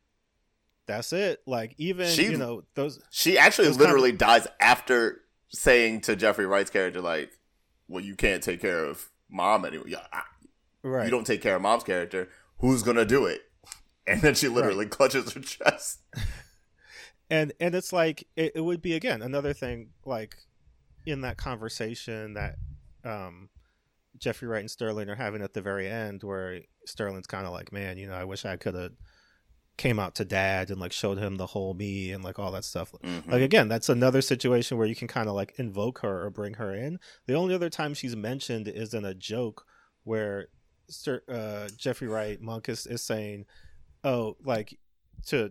[0.87, 1.41] that's it.
[1.47, 6.47] Like even She- you know those She actually Those literally dies after saying to Jeffrey
[6.47, 7.31] Wright's character, like,
[7.87, 10.23] "Well, you can't take care of mom I-
[10.83, 11.05] right.
[11.05, 12.29] You don't take care of mom's character.
[12.59, 13.43] Who's gonna do it?"
[14.07, 16.01] And then she literally clutches her chest.
[17.31, 20.37] and and it's like it, it would be again another thing like
[21.07, 22.57] in that conversation that
[23.05, 23.49] um
[24.19, 27.73] jeffrey wright and sterling are having at the very end where sterling's kind of like
[27.73, 28.93] man you know i wish i could have
[29.77, 32.65] came out to dad and like showed him the whole me and like all that
[32.65, 33.29] stuff Mhm.
[33.29, 36.55] like again that's another situation where you can kind of like invoke her or bring
[36.55, 39.67] her in the only other time she's mentioned is in a joke
[40.05, 40.47] where
[40.89, 43.47] Sir, uh, jeffrey wright monk is, is saying
[44.05, 44.79] oh like
[45.27, 45.51] to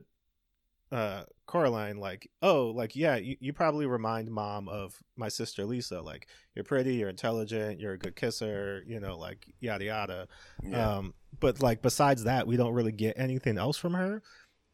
[0.91, 6.01] uh coraline like oh like yeah you, you probably remind mom of my sister lisa
[6.01, 10.27] like you're pretty you're intelligent you're a good kisser you know like yada yada.
[10.63, 14.21] Yeah, um but like besides that we don't really get anything else from her.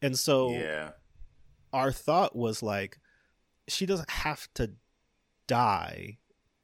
[0.02, 0.90] And so yeah,
[1.72, 2.98] our thought was like
[3.68, 4.72] she doesn't have to
[5.46, 6.18] die.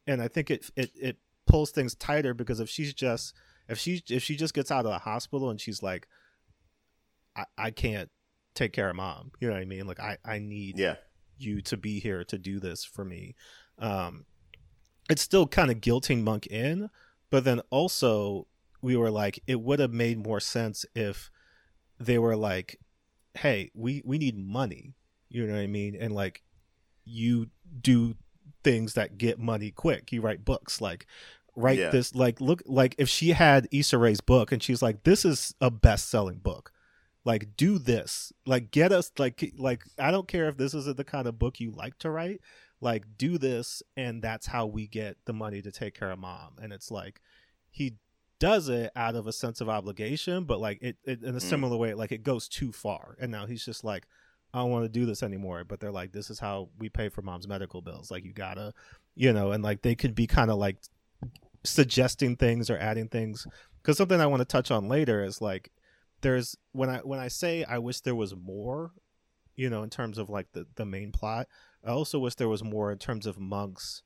[0.07, 1.17] And i think it it it
[1.47, 3.35] pulls things tighter because if she's just
[3.69, 6.07] if she if she just gets out of the hospital and she's like
[7.37, 8.11] i i can't
[8.57, 9.31] take care of mom.
[9.41, 9.87] You know what i mean?
[9.87, 10.97] Like i i need Yeah.
[11.39, 13.35] you to be here to do this for me.
[13.79, 14.25] Um
[15.09, 16.91] it's still kind of guilting monk in
[17.31, 18.47] but then also
[18.83, 21.31] we were like it would have made more sense if
[21.99, 22.81] they were like
[23.39, 24.95] hey we we need money
[25.29, 25.95] you know what i mean?
[25.99, 26.43] And like
[27.05, 27.49] you
[27.81, 28.15] do
[28.65, 30.11] things that get money quick.
[30.13, 31.07] You write books like
[31.55, 31.91] write Yeah.
[31.91, 35.55] this like look like if she had Issa Rae's book and she's like this is
[35.61, 36.73] a best-selling book
[37.27, 38.33] like do this.
[38.47, 41.61] Like get us like like i don't care if this isn't the kind of book
[41.61, 42.41] you like to write
[42.81, 46.57] like do this and that's how we get the money to take care of mom.
[46.63, 47.21] And it's like
[47.71, 47.97] he
[48.39, 51.43] does it out of a sense of obligation but like it, it in a Mm.
[51.43, 53.17] similar way like it goes too far.
[53.21, 54.07] And now he's just like
[54.55, 55.65] i don't want to do this anymore.
[55.65, 58.11] But they're like this is how we pay for mom's medical bills.
[58.11, 58.73] Like you gotta
[59.15, 60.77] you know and like they could be kind of like
[61.65, 63.47] suggesting things or adding things.
[63.83, 65.71] Because something i want to touch on later is like
[66.27, 68.93] there's when i when i say i wish there was more
[69.55, 71.47] you know in terms of like the the main plot
[71.85, 74.03] i also wish there was more in terms of monks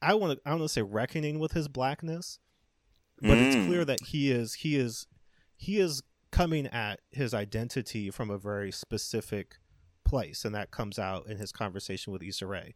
[0.00, 2.38] i want to i want to say reckoning with his blackness
[3.20, 3.66] but it's Mm.
[3.66, 5.06] clear that he is he is
[5.56, 9.56] he is coming at his identity from a very specific
[10.04, 12.74] place and that comes out in his conversation with Issa Rae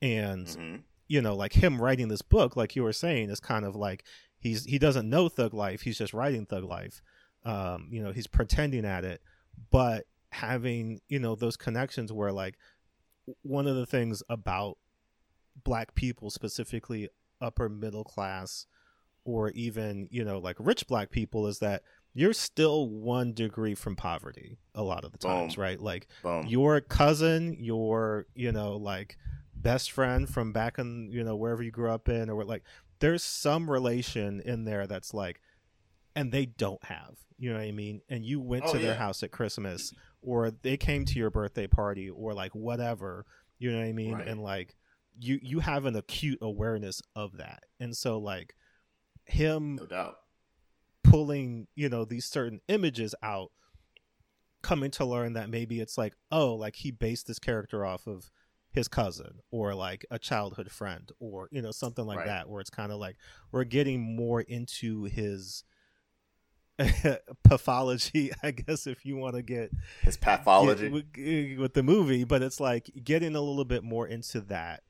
[0.00, 0.82] and Mhm.
[1.08, 4.04] you know like him writing this book like you were saying is kind of like
[4.38, 7.02] he's he doesn't know thug life he's just writing thug life
[7.44, 9.20] um you know he's pretending at it
[9.70, 12.56] but having you know those connections where like
[13.42, 14.78] one of the things about
[15.64, 17.08] black people specifically
[17.40, 18.66] upper middle class
[19.24, 21.82] or even you know like rich black people is that
[22.14, 25.62] you're still one degree from poverty a lot of the times Boom.
[25.62, 26.46] right like Boom.
[26.46, 29.16] your cousin, your you know like
[29.54, 32.62] best friend from back in you know wherever you grew up in, or like
[32.98, 35.40] there's some relation in there that's like,
[36.14, 38.00] and they don't have, you know what I mean?
[38.08, 41.66] And you went Oh, to their house at Christmas, or they came to your birthday
[41.66, 43.26] party, or like whatever,
[43.58, 44.14] you know what I mean?
[44.14, 44.28] Right.
[44.28, 44.76] And like
[45.18, 48.54] you you have an acute awareness of that, and so like
[49.24, 50.16] him No doubt.
[51.02, 53.50] pulling you know these certain images out
[54.62, 58.30] coming to learn that maybe it's like oh like he based this character off of
[58.70, 62.26] his cousin or like a childhood friend or you know something like Right.
[62.28, 63.16] that where it's kind of like
[63.50, 65.64] we're getting more into his
[67.44, 69.70] pathology i guess if you want to get
[70.02, 70.84] His pathology.
[70.88, 74.82] get with, with the movie but it's like getting a little bit more into that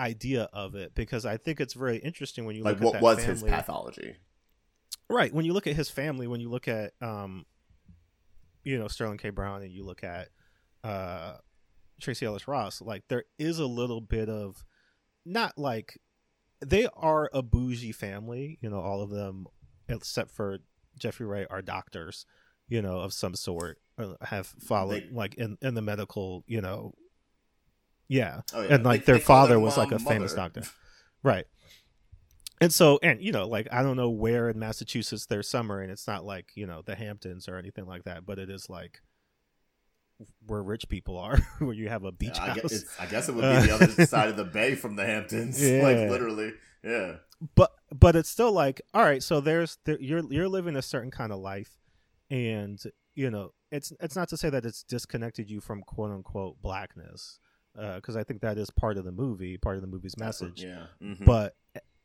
[0.00, 3.16] idea of it because i think it's very interesting when you Like, look at what
[3.16, 4.16] was his pathology?
[5.08, 7.46] right when you look at his family when you look at um
[8.64, 10.28] you know sterling k brown and you look at
[10.82, 11.36] uh
[12.00, 14.64] tracee ellis ross like there is a little bit of
[15.24, 15.98] not like
[16.60, 19.46] they are a bougie family you know all of them
[19.88, 20.58] except for
[20.98, 22.26] jeffrey wright are doctors
[22.68, 26.60] you know of some sort uh, have followed They- like in in the medical you
[26.60, 26.92] know
[28.08, 28.74] yeah Oh, yeah.
[28.74, 30.62] and like They- their they father their was like a mom famous doctor
[31.22, 31.46] right
[32.60, 35.90] and so and you know like i don't know where in massachusetts there's summer and
[35.90, 39.00] it's not like you know the hamptons or anything like that but it is like
[40.46, 43.28] where rich people are where you have a beach Yeah, I, house guess, I guess
[43.28, 45.60] it would be the other side of the bay from the Hamptons.
[45.62, 45.82] Yeah.
[45.82, 46.52] Like literally.
[46.84, 47.16] Yeah.
[47.54, 51.10] But but it's still like all right so there's there, you're you're living a certain
[51.10, 51.76] kind of life
[52.30, 52.80] and
[53.14, 57.38] you know it's it's not to say that it's disconnected you from quote unquote blackness
[57.96, 60.86] because i think that is part of the movie part of the movie's message Yeah.
[61.02, 61.24] Mhm.
[61.24, 61.54] but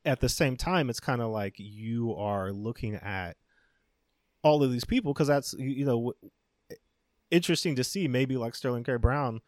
[0.06, 3.38] at the same time it's kind of like you are looking at
[4.43, 6.13] all of these people because that's you know w-
[7.32, 9.41] interesting to see maybe like sterling k brown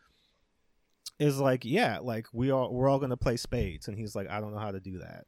[1.19, 4.39] is like yeah like we all we're all gonna play spades and he's like i
[4.39, 5.25] don't know how to do that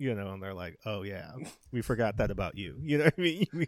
[0.00, 1.30] you know and they're like oh yeah
[1.72, 2.74] we forgot that about you.
[2.82, 3.46] You know what i mean?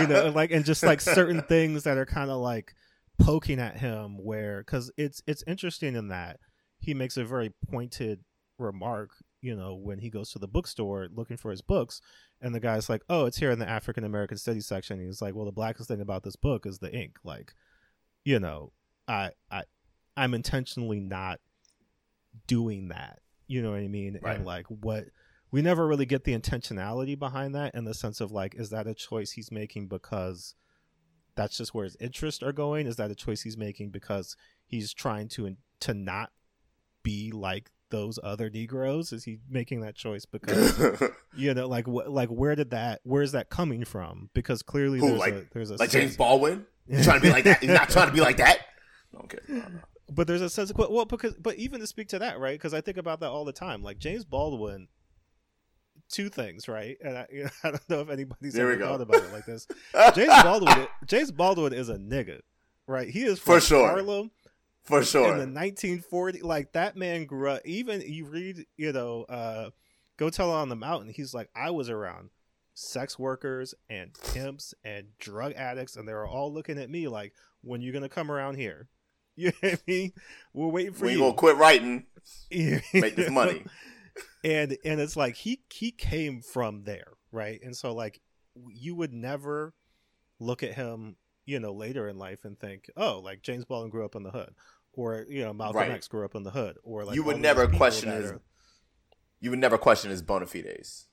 [0.00, 2.74] You know like and just like certain things that are kind of like
[3.18, 6.38] poking at him where because it's it's interesting in that
[6.78, 8.20] he makes a very pointed
[8.58, 9.10] remark
[9.40, 12.00] you know when he goes to the bookstore looking for his books
[12.42, 14.98] and the guy's like oh it's here in the african american studies section.
[14.98, 17.16] And he's like well the blackest thing about this book is the ink.
[17.24, 17.54] Like
[18.24, 18.72] you know
[19.08, 19.62] i i
[20.18, 21.40] i'm intentionally not
[22.46, 23.20] doing that.
[23.46, 24.18] You know what i mean?
[24.22, 24.36] Right.
[24.36, 25.04] and like what
[25.52, 28.86] we never really get the intentionality behind that in the sense of like is that
[28.88, 30.54] a choice he's making because
[31.36, 34.36] that's just where his interests are going is that a choice he's making because
[34.66, 36.30] he's trying to to not
[37.02, 41.02] be like those other negroes is he making that choice because
[41.36, 45.08] you know like wh- like where did that where's that coming from because clearly Who,
[45.08, 46.66] there's like- a there's a like sense- James Baldwin?
[46.88, 47.60] He's trying to be like that.
[47.60, 48.58] He's not trying to be like that.
[49.12, 49.62] No, no.
[50.10, 52.72] but there's a sense of well because but even to speak to that right because
[52.74, 54.88] i think about that all the time like james baldwin
[56.12, 59.00] two things right and i, you know, I don't know if anybody's There ever thought
[59.00, 59.66] about it like this
[60.14, 62.40] james baldwin james baldwin is a nigga
[62.86, 63.88] right he is For sure.
[63.88, 64.30] harlem
[64.84, 65.22] For sure.
[65.24, 69.70] in the 1940 like that man grew up even you read you know uh
[70.18, 72.30] go tell on the mountain he's like i was around
[72.74, 77.32] sex workers and pimps and drug addicts and they were all looking at me like
[77.62, 78.88] when you gonna come around here
[79.36, 80.12] you know what i mean
[80.52, 81.08] we're waiting for you.
[81.08, 82.04] we you gonna quit writing,
[82.50, 83.64] make this money.
[84.44, 88.20] And and it's like he he came from there right and so like
[88.70, 89.74] you would never
[90.38, 94.04] look at him you know later in life and think oh like james baldwin grew
[94.04, 94.54] up in the hood
[94.92, 95.90] or you know malcolm Right.
[95.90, 98.30] x grew up in the hood or like you would never question his.
[98.32, 98.40] are-
[99.40, 101.08] You would never question his bona fides.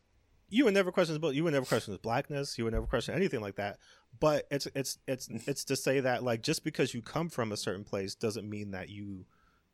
[0.50, 3.16] you would never question his you would never question his blackness you would never question
[3.16, 3.78] anything like that
[4.20, 5.48] but it's it's it's mm.
[5.48, 8.72] it's to say that like just because you come from a certain place doesn't mean
[8.72, 9.26] that you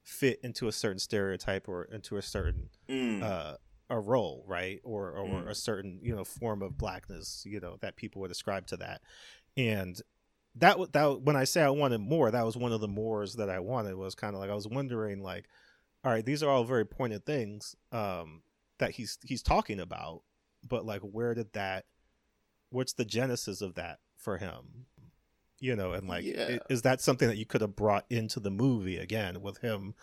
[0.05, 3.21] fit into a certain stereotype or into a certain Mm.
[3.23, 3.57] uh,
[3.89, 5.49] a role, right, or or Mm.
[5.49, 9.01] a certain you know form of blackness, you know that people would ascribe to that,
[9.57, 10.01] and
[10.55, 13.49] that that when I say I wanted more, that was one of the mores that
[13.49, 15.47] I wanted was kind of like I was wondering like,
[16.03, 18.43] all right, these are all very pointed things um,
[18.77, 20.21] that he's he's talking about,
[20.67, 21.85] but like where did that,
[22.69, 24.85] what's the genesis of that for him?
[25.59, 26.57] You know, and like, Yeah.
[26.69, 29.95] is that something that you could have brought into the movie again with him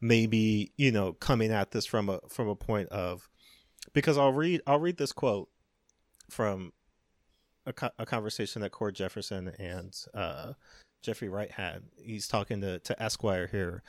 [0.00, 3.28] maybe you know coming at this from a from a point of
[3.92, 5.48] because I'll read I'll read this quote
[6.30, 6.72] from
[7.66, 10.52] a, co- a conversation that Cord Jefferson and uh,
[11.02, 11.82] Jeffrey Wright had.
[12.00, 13.82] He's talking to, to Esquire here,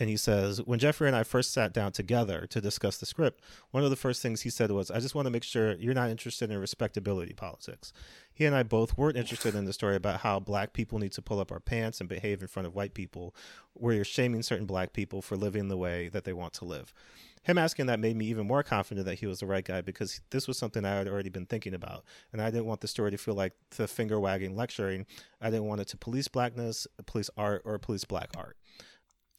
[0.00, 3.42] and he says, When Jeffrey and I first sat down together to discuss the script,
[3.70, 5.92] one of the first things he said was, I just want to make sure you're
[5.92, 7.92] not interested in respectability politics.
[8.32, 11.22] He and I both weren't interested in the story about how black people need to
[11.22, 13.34] pull up our pants and behave in front of white people,
[13.74, 16.94] where you're shaming certain black people for living the way that they want to live.
[17.42, 20.22] Him asking that made me even more confident that he was the right guy because
[20.30, 22.04] this was something I had already been thinking about.
[22.32, 25.06] And I didn't want the story to feel like the finger wagging lecturing.
[25.40, 28.56] I didn't want it to police blackness, police art, or police black art.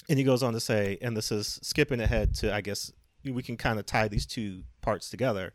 [0.09, 2.91] And he goes on to say, and this is skipping ahead to, I guess,
[3.23, 5.53] we can kind of tie these two parts together.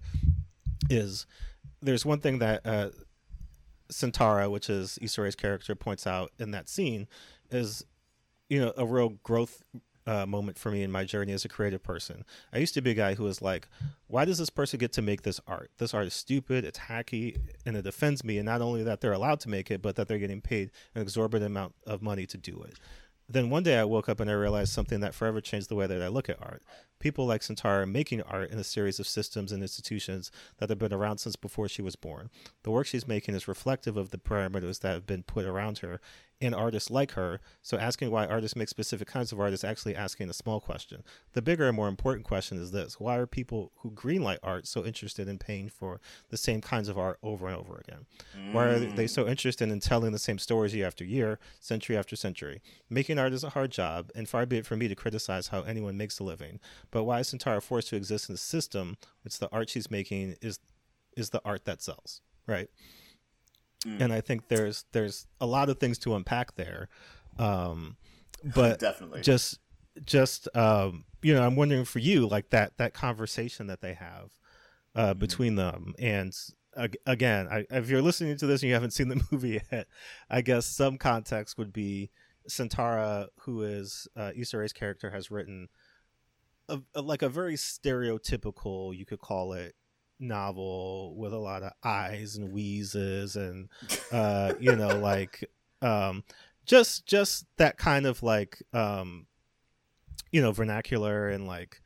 [0.89, 1.27] Is
[1.83, 2.91] there's one thing that uh,
[3.91, 7.09] Sintara, which is Issa Rae's character, points out in that scene
[7.51, 7.85] is,
[8.49, 9.63] you know, a real growth
[10.07, 12.25] uh, moment for me in my journey as a creative person.
[12.53, 13.69] I used to be a guy who was like,
[14.07, 15.71] why does this person get to make this art?
[15.79, 18.39] This art is stupid, it's hacky, and it offends me.
[18.39, 21.03] And not only that they're allowed to make it, but that they're getting paid an
[21.03, 22.79] exorbitant amount of money to do it.
[23.29, 25.87] Then one day I woke up and I realized something that forever changed the way
[25.87, 26.63] that I look at art.
[27.01, 30.79] People like Sintara are making art in a series of systems and institutions that have
[30.79, 32.31] been around since before she was born.
[32.63, 36.01] The work she's making is reflective of the parameters that have been put around her
[36.41, 37.41] and artists like her.
[37.63, 41.03] So asking why artists make specific kinds of art is actually asking a small question.
[41.33, 44.85] The bigger and more important question is this why are people who greenlight art so
[44.85, 48.07] interested in paying for the same kinds of art over and over again?
[48.53, 49.31] Why are they so mm.
[49.31, 52.61] interested in telling the same stories year after year, century after century?
[52.91, 55.63] Making art is a hard job, and far be it for me to criticize how
[55.63, 56.61] anyone makes a living.
[56.91, 60.37] But why is Sintara forced to exist in a system which the art she's making
[60.43, 60.59] is
[61.17, 62.69] is the art that sells, right?
[63.85, 66.89] And I think there's there's a lot of things to unpack there,
[67.39, 67.97] um,
[68.55, 69.21] but Definitely.
[69.23, 69.59] just
[70.05, 74.31] just um, you know, I'm wondering for you like that that conversation that they have
[74.95, 75.95] uh, between them.
[75.99, 76.35] And
[77.07, 79.87] again I, if you're listening to this and you haven't seen the movie yet
[80.29, 82.11] i guess some context would be
[82.51, 85.69] Sintara, who is uh, Issa Rae's character, has written
[86.69, 89.75] a, a- like a very stereotypical, you could call it,
[90.19, 93.69] novel with a lot of eyes and wheezes and
[94.13, 95.49] uh, you know, like
[95.83, 96.25] um,
[96.65, 99.27] just just that kind of like um,
[100.33, 101.81] you know, vernacular and like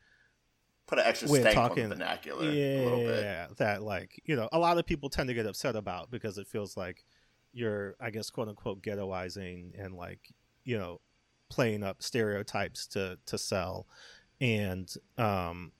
[0.87, 1.83] Put an extra stank talking.
[1.85, 3.23] on the vernacular a little bit.
[3.23, 6.37] Yeah, that like you know a lot of people tend to get upset about because
[6.37, 7.05] it feels like
[7.53, 10.19] you're, I guess, quote unquote, ghettoizing and like
[10.65, 10.99] you know
[11.49, 13.87] playing up stereotypes to to sell,
[14.41, 15.71] and um,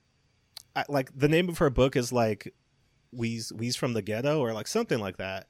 [0.74, 2.54] I, like the name of her book is like
[3.12, 5.46] We's We's from the ghetto or like something like that,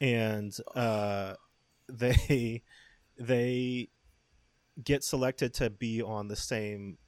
[0.00, 1.34] and uh,
[1.88, 2.62] they
[3.18, 3.88] they
[4.82, 6.98] get selected to be on the same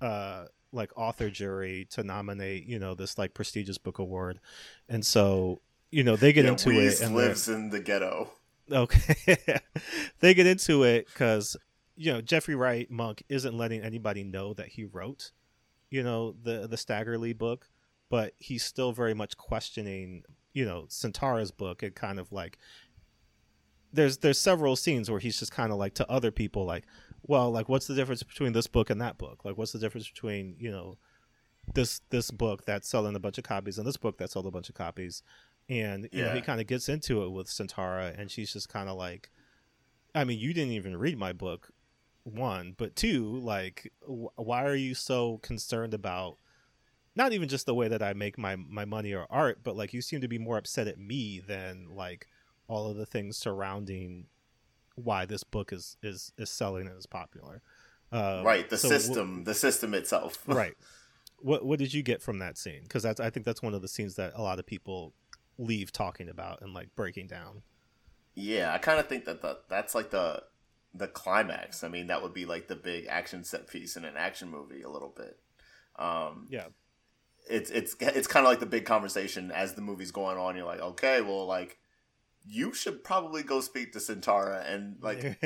[0.00, 4.40] uh like author jury to nominate you know this like prestigious book award.
[4.88, 8.30] And so you know they get yeah, into Weez it and lives in the ghetto.
[8.70, 9.36] okay.
[10.20, 11.56] They get into it because
[11.94, 15.30] you know jeffrey wright monk isn't letting anybody know that he wrote
[15.90, 17.18] you know the the Stagg R.
[17.18, 17.68] Leigh book
[18.08, 20.22] but he's still very much questioning
[20.52, 22.58] you know sintara's book and kind of like
[23.92, 26.84] there's there's several scenes where he's just kind of like to other people like
[27.26, 29.44] well, like what's the difference between this book and that book?
[29.44, 30.96] Like what's the difference between you know
[31.74, 34.50] this this book that's selling a bunch of copies and this book that sold a
[34.50, 35.22] bunch of copies?
[35.68, 38.88] And you know, he kind of gets into it with Sintara, and she's just kind
[38.88, 39.30] of like,
[40.14, 41.70] I mean, you didn't even read my book,
[42.26, 46.38] one, but two, like, wh- why are you so concerned about?
[47.14, 49.94] Not even just the way that I make my my money or art, but like
[49.94, 52.26] you seem to be more upset at me than like
[52.68, 54.26] all of the things surrounding
[54.96, 57.62] why this book is is is selling and is popular.
[58.12, 60.42] Uh, right, the so wh- system, the system itself.
[60.46, 60.74] right.
[61.38, 62.82] What what did you get from that scene?
[62.82, 65.14] Because that's I think that's one of the scenes that a lot of people
[65.58, 67.62] leave talking about and like breaking down.
[68.34, 70.42] Yeah, I kind of think that the, that's like the
[70.98, 71.82] the climax.
[71.84, 74.82] I mean, that would be like the big action set piece in an action movie
[74.82, 75.38] a little bit.
[75.98, 76.66] Um, Yeah.
[77.48, 80.56] it's it's it's kind of like the big conversation as the movie's going on.
[80.56, 81.78] You're like, okay, well, like
[82.48, 85.40] you should probably go speak to Sintara and like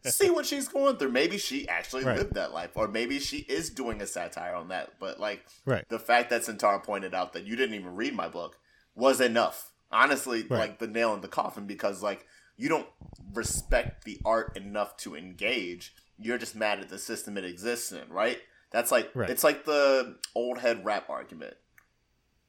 [0.04, 1.10] see what she's going through.
[1.12, 2.18] Maybe she actually Right.
[2.18, 4.94] lived that life, or maybe she is doing a satire on that.
[5.00, 5.88] But like right.
[5.88, 8.58] the fact that Sintara pointed out that you didn't even read my book
[8.94, 9.70] was enough.
[9.90, 10.58] Honestly, Right.
[10.58, 12.26] like the nail in the coffin because like
[12.62, 12.86] you don't
[13.34, 15.94] respect the art enough to engage.
[16.18, 18.38] You're just mad at the system it exists in, right?
[18.70, 19.28] That's like Right.
[19.30, 21.54] it's like the old head rap argument.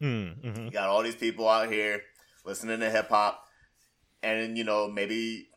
[0.02, 2.02] Mm, hmm You got all these people out here
[2.46, 3.44] listening to hip hop,
[4.22, 5.50] and you know maybe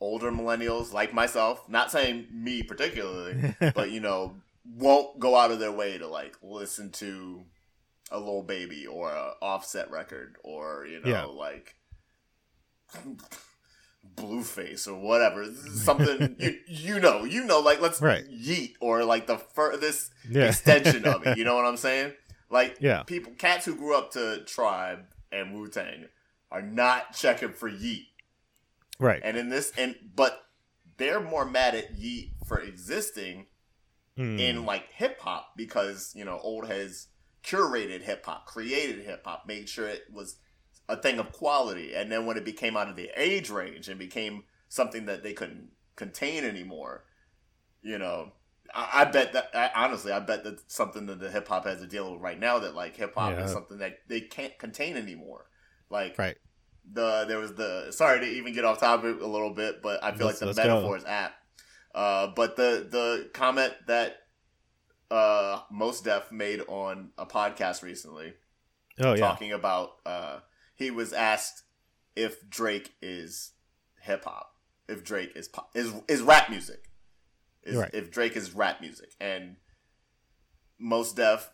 [0.00, 4.34] older millennials like myself, not saying me particularly, but you know
[4.64, 7.44] won't go out of their way to like listen to
[8.10, 11.24] a Lil Baby or a offset record or you know Yeah.
[11.24, 11.76] like
[14.04, 18.26] blueface or whatever something you you know you know like let's Right.
[18.28, 20.44] Yeat or like the furthest Yeah.
[20.48, 22.12] extension of it you know what i'm saying
[22.50, 23.04] like Yeah.
[23.04, 25.00] people cats who grew up to tribe
[25.30, 26.06] and wu-tang
[26.50, 28.06] are not checking for Yeat
[28.98, 29.20] right.
[29.24, 30.42] and in this and but
[30.98, 33.46] they're more mad at Yeat for existing
[34.18, 34.38] Mm.
[34.38, 37.08] in like hip hop because you know old heads
[37.42, 40.36] curated hip hop, created hip hop, made sure it was
[40.92, 43.98] a thing of quality, and then when it became out of the age range and
[43.98, 47.04] became something that they couldn't contain anymore,
[47.82, 48.32] you know.
[48.74, 51.80] I, I bet that I, honestly, I bet that's something that the hip hop has
[51.80, 52.58] to deal with right now.
[52.58, 53.44] That like hip hop Yeah.
[53.44, 55.46] is something that they can't contain anymore.
[55.90, 56.36] Like right.
[56.90, 60.12] the there was the sorry to even get off topic a little bit, but I
[60.12, 61.34] feel Let's- like the metaphor is apt.
[61.94, 64.16] Uh, but the the comment that
[65.10, 68.32] uh, Mos Def made on a podcast recently,
[68.98, 69.20] Oh yeah.
[69.28, 70.38] talking about uh,
[70.74, 71.62] he was asked
[72.16, 73.52] if Drake is
[74.00, 74.54] hip hop,
[74.88, 76.90] if Drake is pop, is is rap music,
[77.62, 77.90] is, Right.
[77.94, 79.56] if Drake is rap music, and
[80.78, 81.50] Mos Def,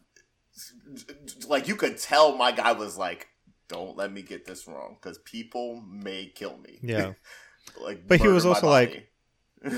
[1.46, 3.28] like you could tell, my guy was like,
[3.68, 7.12] "Don't let me get this wrong, because people may kill me." Yeah.
[7.80, 9.12] like, But he was also like,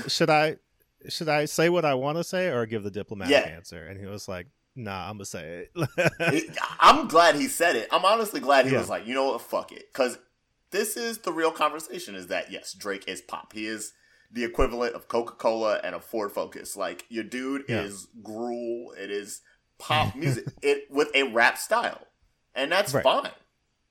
[0.07, 0.57] should I
[1.09, 3.51] should I say what I want to say or give the diplomatic Yeah.
[3.51, 3.85] answer?
[3.85, 5.89] And he was like, Nah, I'm gonna say it.
[6.19, 7.87] It- I'm glad he said it.
[7.91, 8.79] I'm honestly glad he Yeah.
[8.79, 10.17] was like, you know what, fuck it, because
[10.71, 12.15] this is the real conversation.
[12.15, 13.53] Is that yes, Drake is pop.
[13.53, 13.93] He is
[14.31, 16.77] the equivalent of Coca Cola and a Ford Focus.
[16.77, 17.81] Like your dude Yeah.
[17.81, 18.93] is gruel.
[18.97, 19.41] It is
[19.77, 20.45] pop music.
[20.61, 22.07] it with a rap style,
[22.55, 23.03] and that's Right.
[23.03, 23.31] fine.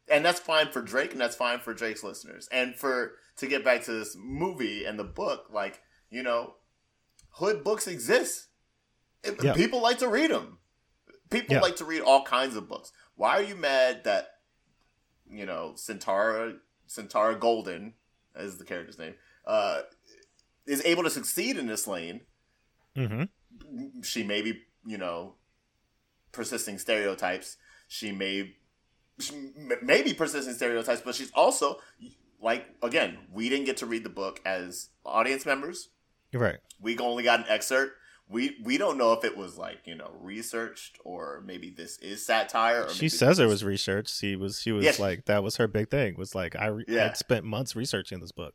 [0.09, 2.49] And that's fine for Drake, and that's fine for Drake's listeners.
[2.51, 6.55] And for to get back to this movie and the book, like you know,
[7.33, 8.47] hood books exist.
[9.23, 9.53] It- Yeah.
[9.53, 10.57] People like to read them.
[11.31, 11.61] People Yeah.
[11.61, 12.93] like to read all kinds of books.
[13.15, 14.41] Why are you mad that
[15.31, 16.59] you know Sintara
[16.89, 17.95] Sintara Golden,
[18.37, 19.15] is the character's name,
[19.47, 19.83] uh,
[20.67, 22.23] is able to succeed in this lane?
[22.97, 23.25] hmm
[24.03, 25.37] She may be, you know,
[26.33, 27.57] persisting stereotypes.
[27.87, 28.57] She may,
[29.19, 29.53] she
[29.83, 31.81] may be persisting stereotypes, but she's also
[32.41, 35.91] like again, we didn't get to read the book as audience members.
[36.33, 36.59] Right.
[36.81, 37.97] We only got an excerpt.
[38.31, 42.25] We we don't know if it was like you know researched or maybe this is
[42.25, 42.85] satire.
[42.85, 44.15] Or She says it was researched.
[44.17, 44.99] She was she was Yes.
[45.01, 46.15] like that was her big thing.
[46.17, 47.13] Was like I re- Yeah.
[47.15, 48.55] Spent months researching this book.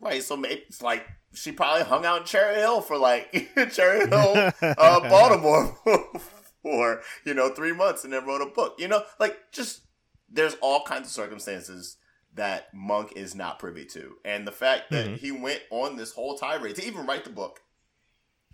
[0.00, 3.30] Right, so maybe it's like she probably hung out in Cherry Hill for like
[3.72, 5.78] Cherry Hill, uh, Baltimore
[6.62, 8.74] for you know three months and then wrote a book.
[8.78, 9.82] You know, like just
[10.30, 11.98] there's all kinds of circumstances
[12.34, 15.18] that Monk is not privy to, and the fact that Mhm.
[15.18, 17.60] he went on this whole tirade to even write the book,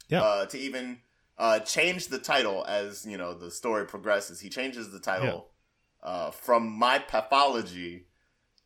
[0.09, 0.23] Yeah.
[0.23, 0.99] uh, to even
[1.37, 4.41] uh, change the title as you know the story progresses.
[4.41, 5.49] He changes the title
[6.03, 8.07] uh, from my pathology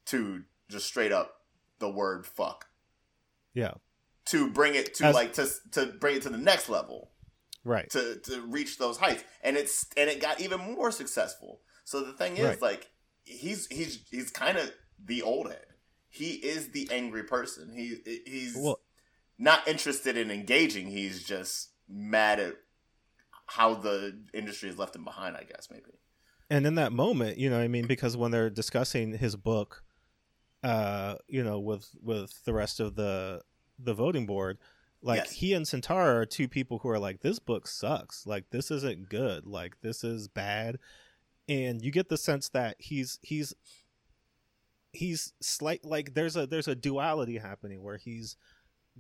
[0.07, 1.37] to just straight up
[1.79, 2.67] the word fuck
[3.55, 3.75] Yeah.
[4.27, 7.11] to bring it to As- like to to bring it to the next level
[7.65, 7.89] Right.
[7.91, 12.13] to to reach those heights and it's and it got even more successful so the
[12.13, 12.63] thing is Right.
[12.63, 12.91] like
[13.25, 14.73] he's he's he's kind of
[15.05, 15.67] the old head
[16.09, 18.81] he is the angry person he he's Well,
[19.43, 20.87] not interested in engaging.
[20.87, 22.55] He's just mad at
[23.47, 25.37] how the industry has left him behind.
[25.37, 25.99] I guess maybe.
[26.49, 29.83] And in that moment, you know, I mean, because when they're discussing his book,
[30.63, 33.43] uh, you know, with with the rest of the
[33.79, 34.59] the voting board,
[35.03, 35.33] like Yes.
[35.33, 38.27] he and Centaur are two people who are like, this book sucks.
[38.27, 39.47] Like this isn't good.
[39.47, 40.79] Like this is bad.
[41.49, 43.55] And you get the sense that he's he's
[44.93, 48.37] he's slight like there's a there's a duality happening where he's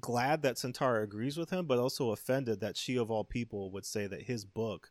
[0.01, 3.87] glad that Centaur agrees with him, but also offended that she of all people would
[3.87, 4.91] say that his book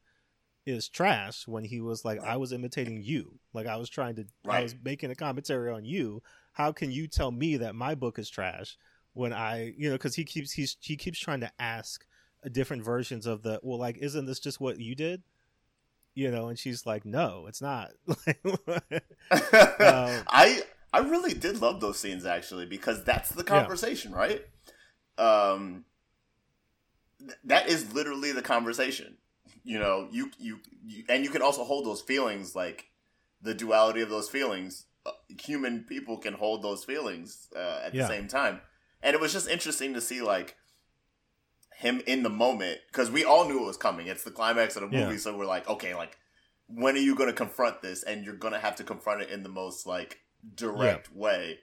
[0.66, 3.40] is trash when he was like, I was imitating you.
[3.54, 6.22] Like I was trying to I was making a commentary on you.
[6.54, 8.78] How can you tell me that my book is trash
[9.14, 12.06] when I you know, because he keeps he's he keeps trying to ask
[12.52, 15.24] different versions of the well, like, isn't this just what you did?
[16.14, 17.92] You know, and she's like, No, it's not.
[19.32, 20.62] Um, I
[20.94, 24.46] I really did love those scenes actually because that's the conversation, right?
[25.18, 25.86] Um,
[27.20, 29.18] th- that is literally the conversation.
[29.64, 32.86] You know, you, you you and you can also hold those feelings like
[33.42, 34.86] the duality of those feelings.
[35.06, 38.02] Uh, human people can hold those feelings uh, at Yeah.
[38.04, 38.62] the same time,
[39.04, 40.56] and it was just interesting to see like
[41.76, 44.08] him in the moment because we all knew it was coming.
[44.08, 45.06] It's the climax of the Yeah.
[45.06, 46.18] movie, so we're like, okay, like
[46.68, 48.04] when are you going to confront this?
[48.04, 50.20] And you're going to have to confront it in the most like
[50.56, 51.60] direct way.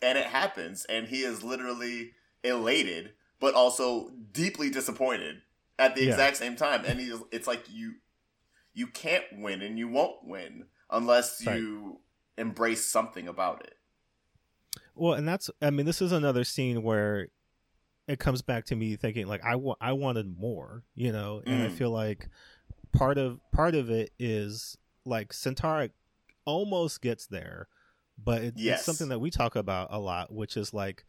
[0.00, 2.12] And it happens, and he is literally
[2.44, 5.42] elated, but also deeply disappointed
[5.78, 6.10] at the Yeah.
[6.10, 6.84] exact same time.
[6.84, 7.94] And he's, it's like you,
[8.74, 11.58] you can't win, and you won't win unless Right.
[11.58, 12.00] you
[12.38, 13.74] embrace something about it.
[14.94, 17.28] Well, and that's I mean, this is another scene where
[18.08, 21.62] it comes back to me thinking like I wa- I wanted more, you know, and
[21.62, 21.72] I Mm.
[21.72, 22.28] feel like
[22.92, 25.88] part of part of it is like Centaur
[26.44, 27.68] almost gets there,
[28.22, 28.78] but it, Yes.
[28.78, 31.04] it's something that we talk about a lot, which is like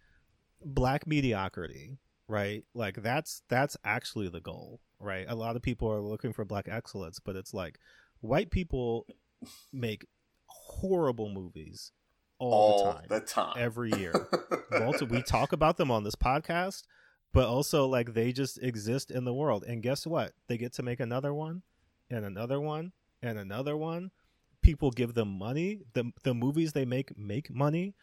[0.65, 1.97] black mediocrity,
[2.27, 2.63] right?
[2.73, 5.25] Like that's that's actually the goal, right?
[5.27, 7.79] A lot of people are looking for black excellence, but it's like
[8.21, 9.05] white people
[9.71, 10.05] make
[10.45, 11.91] horrible movies
[12.39, 13.53] all, All the time the time.
[13.57, 14.13] every year.
[14.71, 16.83] Multi- we talk about them on this podcast,
[17.33, 19.63] but also like they just exist in the world.
[19.67, 20.33] And guess what?
[20.47, 21.61] They get to make another one
[22.09, 22.91] and another one
[23.21, 24.11] and another one.
[24.61, 25.81] People give them money.
[25.93, 27.95] The the movies they make make money.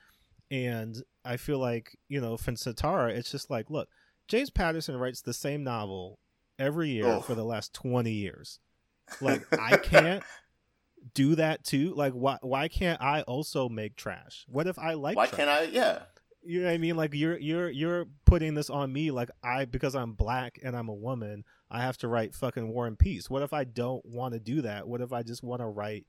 [0.50, 3.88] And I feel like, you know, for Satara, it's just like, look,
[4.28, 6.18] James Patterson writes the same novel
[6.58, 7.24] every year Ugh.
[7.24, 8.58] for the last 20 years.
[9.20, 10.22] Like I can't
[11.14, 11.94] do that too.
[11.94, 14.44] Like why why can't I also make trash?
[14.48, 15.36] What if I like Why trash?
[15.36, 15.62] can't I?
[15.64, 16.02] Yeah.
[16.42, 16.96] You know what I mean?
[16.96, 20.88] Like you're you're you're putting this on me like I because I'm black and I'm
[20.88, 23.28] a woman, I have to write fucking War and Peace.
[23.28, 24.88] What if I don't want to do that?
[24.88, 26.06] What if I just want to write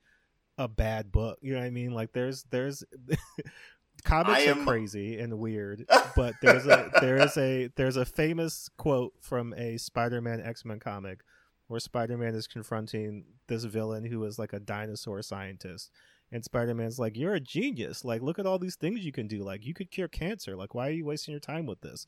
[0.58, 1.38] a bad book?
[1.42, 1.92] You know what I mean?
[1.92, 2.82] Like there's there's
[4.04, 5.84] comics am- are crazy and weird,
[6.16, 11.20] but there's a there is a there's a famous quote from a Spider-Man X-Men comic
[11.68, 15.90] where Spider-Man is confronting this villain who is like a dinosaur scientist
[16.30, 18.04] and Spider-Man's like, "You're a genius.
[18.04, 19.42] Like, look at all these things you can do.
[19.42, 20.56] Like, you could cure cancer.
[20.56, 22.06] Like, why are you wasting your time with this?"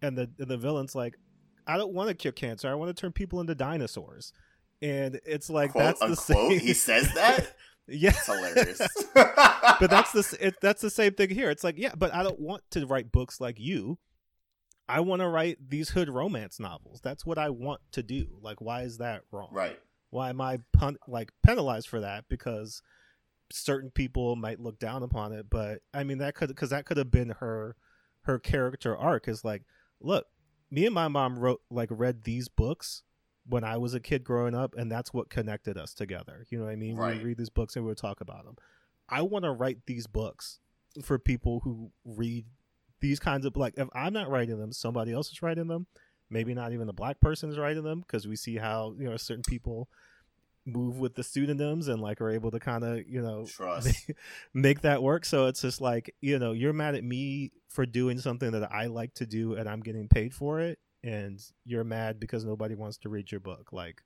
[0.00, 1.16] And the the villain's like,
[1.66, 2.68] "I don't want to cure cancer.
[2.68, 4.32] I want to turn people into dinosaurs."
[4.82, 6.50] And it's like Quote that's the unquote.
[6.50, 6.58] same.
[6.60, 7.56] He says that.
[7.88, 8.88] yeah, It's hilarious.
[9.14, 11.50] but that's the it, that's the same thing here.
[11.50, 13.98] It's like, yeah, but I don't want to write books like you.
[14.88, 17.00] I want to write these hood romance novels.
[17.02, 18.26] That's what I want to do.
[18.40, 19.48] Like, why is that wrong?
[19.52, 19.78] right.
[20.10, 22.24] why am I pun- like penalized for that?
[22.28, 22.82] Because
[23.50, 26.96] certain people might look down upon it, but I mean that could because that could
[26.96, 27.76] have been her
[28.22, 29.62] her character arc is like,
[30.00, 30.26] look,
[30.70, 33.02] me and my mom wrote like read these books
[33.46, 36.46] when I was a kid growing up, and that's what connected us together.
[36.50, 36.94] You know what I mean?
[36.96, 37.14] We Right.
[37.16, 38.56] would read these books and we would talk about them.
[39.08, 40.60] I want to write these books
[41.02, 42.44] for people who read
[43.00, 45.86] these kinds of like if I'm not writing them, somebody else is writing them.
[46.30, 49.16] Maybe not even a black person is writing them because we see how you know
[49.16, 49.88] certain people
[50.64, 54.10] move with the pseudonyms and like are able to kind of you know Trust.
[54.54, 55.24] make that work.
[55.24, 58.86] So it's just like you know you're mad at me for doing something that I
[58.86, 62.98] like to do and I'm getting paid for it, and you're mad because nobody wants
[62.98, 63.72] to read your book.
[63.72, 64.02] Like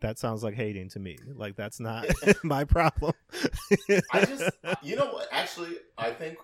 [0.00, 1.18] that sounds like hating to me.
[1.34, 2.06] Like that's not
[2.42, 3.12] my problem.
[4.12, 4.50] I just,
[4.82, 5.28] you know what?
[5.32, 6.38] Actually, I think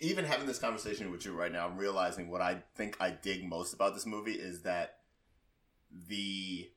[0.00, 3.48] even having this conversation with you right now, I'm realizing what I think I dig
[3.48, 4.98] most about this movie is that
[6.08, 6.70] the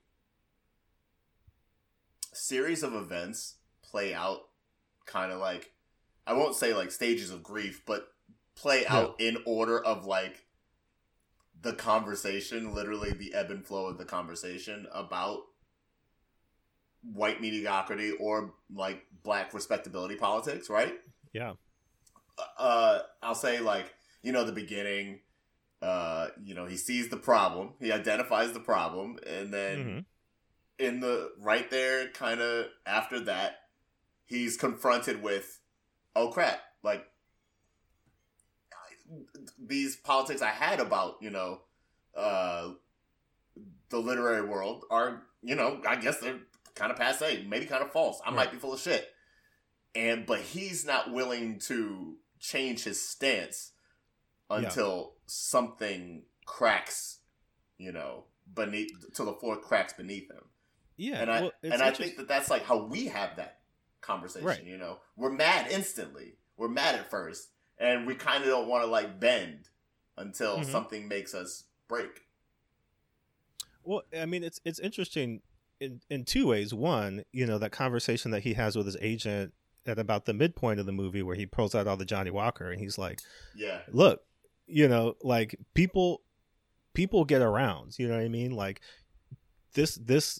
[2.33, 4.41] series of events play out
[5.05, 5.71] kind of like
[6.27, 8.07] I won't say like stages of grief, but
[8.55, 10.44] play out in order of like
[11.65, 15.39] the conversation, literally the ebb and flow of the conversation about
[17.01, 20.93] white mediocrity or like black respectability politics, right?
[21.33, 21.53] yeah,
[22.57, 25.21] Uh, I'll say like you know the beginning,
[25.81, 30.05] uh, you know, he sees the problem, he identifies the problem, and then Mhm.
[30.77, 33.69] in the right there, kind of after that,
[34.25, 35.61] he's confronted with,
[36.15, 37.07] oh crap, like
[39.59, 41.61] these politics I had about, you know,
[42.15, 42.71] uh,
[43.89, 46.39] the literary world are, you know, I guess they're
[46.75, 48.21] kind of passe, maybe kind of false.
[48.25, 49.07] I might be full of shit.
[49.93, 53.71] And, but he's not willing to change his stance
[54.49, 57.19] until something cracks,
[57.77, 60.43] you know, beneath, till the floor cracks beneath him.
[60.97, 63.59] Yeah, and I, well, and I think that that's like how we have that
[64.01, 64.63] conversation, Right.
[64.63, 66.35] you know, we're mad instantly.
[66.57, 69.69] We're mad at first and we kind of don't want to like bend
[70.17, 70.65] until Mhm.
[70.71, 72.21] something makes us break.
[73.83, 75.41] Well, I mean, it's it's interesting
[75.79, 76.73] in in two ways.
[76.73, 79.53] One, you know, that conversation that he has with his agent
[79.85, 82.71] at about the midpoint of the movie, where he pulls out all the Johnnie Walker,
[82.71, 83.19] and he's like,
[83.55, 83.81] Yeah.
[83.89, 84.25] "Look,
[84.65, 86.23] you know, like people,
[86.93, 87.99] people get around.
[87.99, 88.51] You know what I mean?
[88.51, 88.81] Like
[89.73, 90.39] this, this,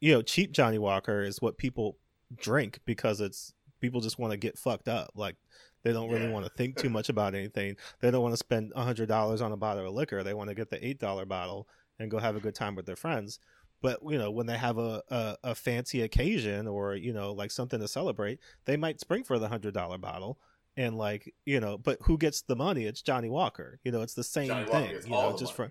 [0.00, 1.98] you know, cheap Johnnie Walker is what people
[2.34, 5.10] drink because it's people just want to get fucked up.
[5.14, 5.36] Like
[5.82, 6.32] they don't really Yeah.
[6.32, 7.76] want to think too much about anything.
[8.00, 10.22] They don't want to spend a hundred dollars on a bottle of liquor.
[10.22, 11.68] They want to get the eight dollar bottle
[11.98, 13.38] and go have a good time with their friends.
[13.82, 17.50] But you know, when they have a, a, a fancy occasion or you know, like
[17.50, 20.38] something to celebrate, they might spring for the hundred dollar bottle.
[20.76, 22.84] And like you know, but who gets the money?
[22.84, 23.80] It's Johnnie Walker.
[23.82, 24.90] You know, it's the same Johnny thing.
[25.04, 25.70] You know, just money.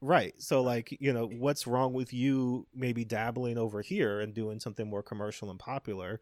[0.00, 0.34] right.
[0.38, 4.88] So like you know, what's wrong with you maybe dabbling over here and doing something
[4.88, 6.20] more commercial and popular,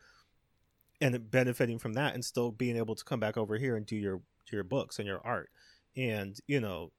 [1.00, 3.96] and benefiting from that, and still being able to come back over here and do
[3.96, 4.20] your
[4.50, 5.50] your books and your art.
[5.96, 6.92] And you know,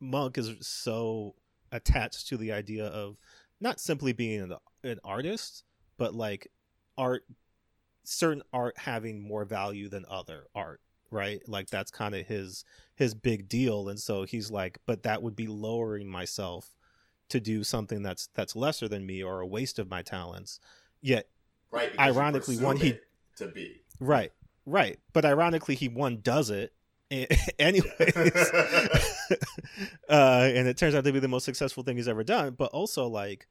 [0.00, 1.34] Monk is so
[1.72, 3.16] attached to the idea of
[3.60, 5.64] not simply being an, an artist,
[5.98, 6.48] but like
[6.96, 7.24] art,
[8.04, 10.80] certain art having more value than other art,
[11.10, 11.40] right?
[11.46, 12.64] Like that's kind of his
[12.96, 16.74] his big deal, and so he's like, but that would be lowering myself
[17.28, 20.60] to do something that's that's lesser than me or a waste of my talents.
[21.00, 21.28] Yet,
[21.70, 21.92] Right.
[21.98, 23.04] Ironically, one he- it
[23.40, 23.82] to be.
[23.98, 24.32] right,
[24.64, 26.72] right, but ironically, he one does it.
[27.58, 27.90] anyways
[30.08, 32.54] uh, and it turns out to be the most successful thing he's ever done.
[32.56, 33.48] But also, like,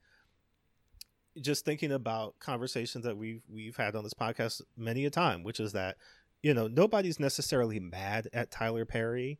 [1.40, 5.60] just thinking about conversations that we've we've had on this podcast many a time, which
[5.60, 5.96] is that
[6.42, 9.38] you know nobody's necessarily mad at Tyler Perry.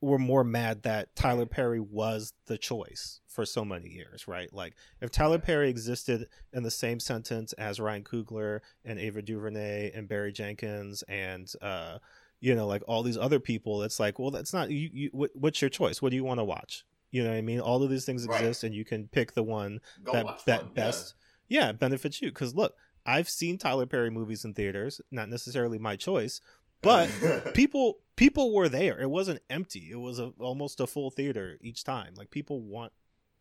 [0.00, 4.52] We're more mad that Tyler Perry was the choice for so many years, right?
[4.52, 9.92] Like, if Tyler Perry existed in the same sentence as Ryan Coogler and Ava DuVernay
[9.94, 11.98] and Barry Jenkins and uh,
[12.40, 14.90] you know, like all these other people, it's like, well, that's not you.
[14.92, 16.02] you what, what's your choice?
[16.02, 16.84] What do you want to watch?
[17.10, 17.60] You know what I mean?
[17.60, 18.40] All of these things Right.
[18.40, 21.14] exist, and you can pick the one Go that that one, best,
[21.48, 21.72] yeah.
[21.72, 22.28] benefits you.
[22.28, 22.74] Because look,
[23.06, 26.55] I've seen Tyler Perry movies in theaters, not necessarily my choice, yeah.
[26.82, 27.08] But
[27.54, 29.00] people people were there.
[29.00, 29.88] It wasn't empty.
[29.90, 32.14] It was a, almost a full theater each time.
[32.16, 32.92] Like people want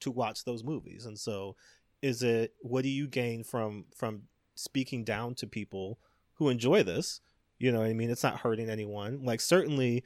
[0.02, 1.56] to watch those movies, and so
[2.02, 2.54] is it?
[2.60, 4.24] What do you gain from from
[4.56, 6.00] speaking down to people
[6.36, 7.22] who enjoy this?
[7.58, 8.10] You know what I mean?
[8.10, 9.24] It's not hurting anyone.
[9.24, 10.04] Like certainly,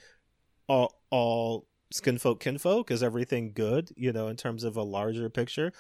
[0.68, 3.90] all all skinfolk kinfolk is everything good.
[3.96, 5.74] You know, in terms of a larger picture.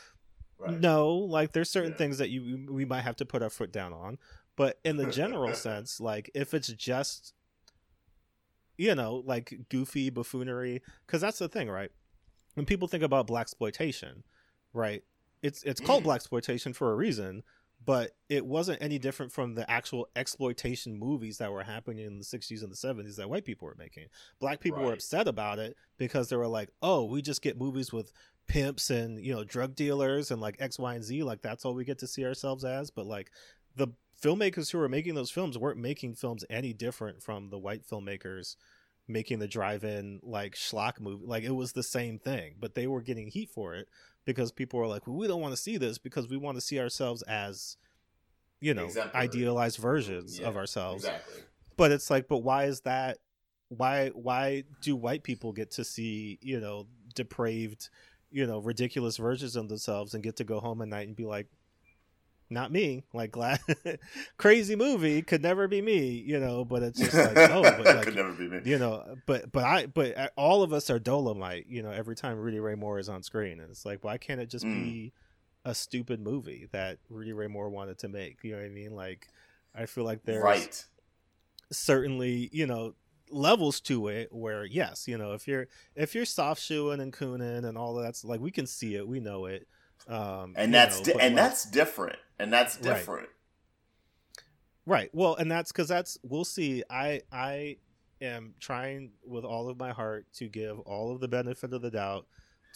[0.57, 0.77] Right.
[0.77, 1.97] No, like there's certain Yeah.
[1.97, 4.17] things that you we might have to put our foot down on,
[4.57, 7.33] but in the general sense, like if it's just
[8.79, 11.91] you know like goofy buffoonery, because that's the thing, right?
[12.55, 14.23] When people think about black exploitation,
[14.73, 15.03] right?
[15.43, 17.43] It's it's called black exploitation for a reason,
[17.85, 22.25] but it wasn't any different from the actual exploitation movies that were happening in the
[22.25, 24.05] 60s and the 70s that white people were making.
[24.39, 27.91] Black people were upset about it because they were like, "Oh, we just get movies
[27.91, 28.13] with
[28.47, 31.73] pimps and, you know, drug dealers and like X, Y, and Z, like that's all
[31.73, 33.31] we get to see ourselves as." But like
[33.75, 33.89] the
[34.21, 38.55] filmmakers who were making those films weren't making films any different from the white filmmakers
[39.07, 41.25] making the drive-in like schlock movie.
[41.25, 43.87] Like it was the same thing, but they were getting heat for it
[44.25, 46.61] because people were like, well, "We don't want to see this because we want to
[46.61, 47.77] see ourselves as,
[48.61, 49.25] you know, Exemplary.
[49.25, 51.41] idealized versions Yeah, of ourselves." Exactly.
[51.75, 53.17] But it's like, but why is that?
[53.69, 57.89] Why why do white people get to see you know depraved,
[58.29, 61.25] you know, ridiculous versions of themselves and get to go home at night and be
[61.25, 61.47] like,
[62.49, 63.03] not me.
[63.13, 63.59] Like glad
[64.37, 66.65] crazy movie could never be me, you know.
[66.65, 68.61] But it's just like oh, but like Could never be me.
[68.65, 72.37] you know but but i but all of us are dolomite you know every time
[72.37, 74.73] rudy ray moore is on screen and it's like why can't it just Mm.
[74.83, 75.13] be
[75.65, 78.95] a stupid movie that rudy ray moore wanted to make you know what i mean
[78.95, 79.27] like
[79.75, 80.85] i feel like there's right.
[81.71, 82.93] certainly you know
[83.31, 87.63] levels to it where yes you know if you're if you're soft shoeing and cooning
[87.65, 89.67] and all that's like we can see it we know it
[90.07, 92.17] um And that's know, di- and like- that's different.
[92.39, 92.83] And that's Right.
[92.83, 93.29] different.
[94.85, 95.09] Right.
[95.13, 96.83] Well, and that's because that's we'll see.
[96.89, 97.77] I I
[98.21, 101.91] am trying with all of my heart to give all of the benefit of the
[101.91, 102.25] doubt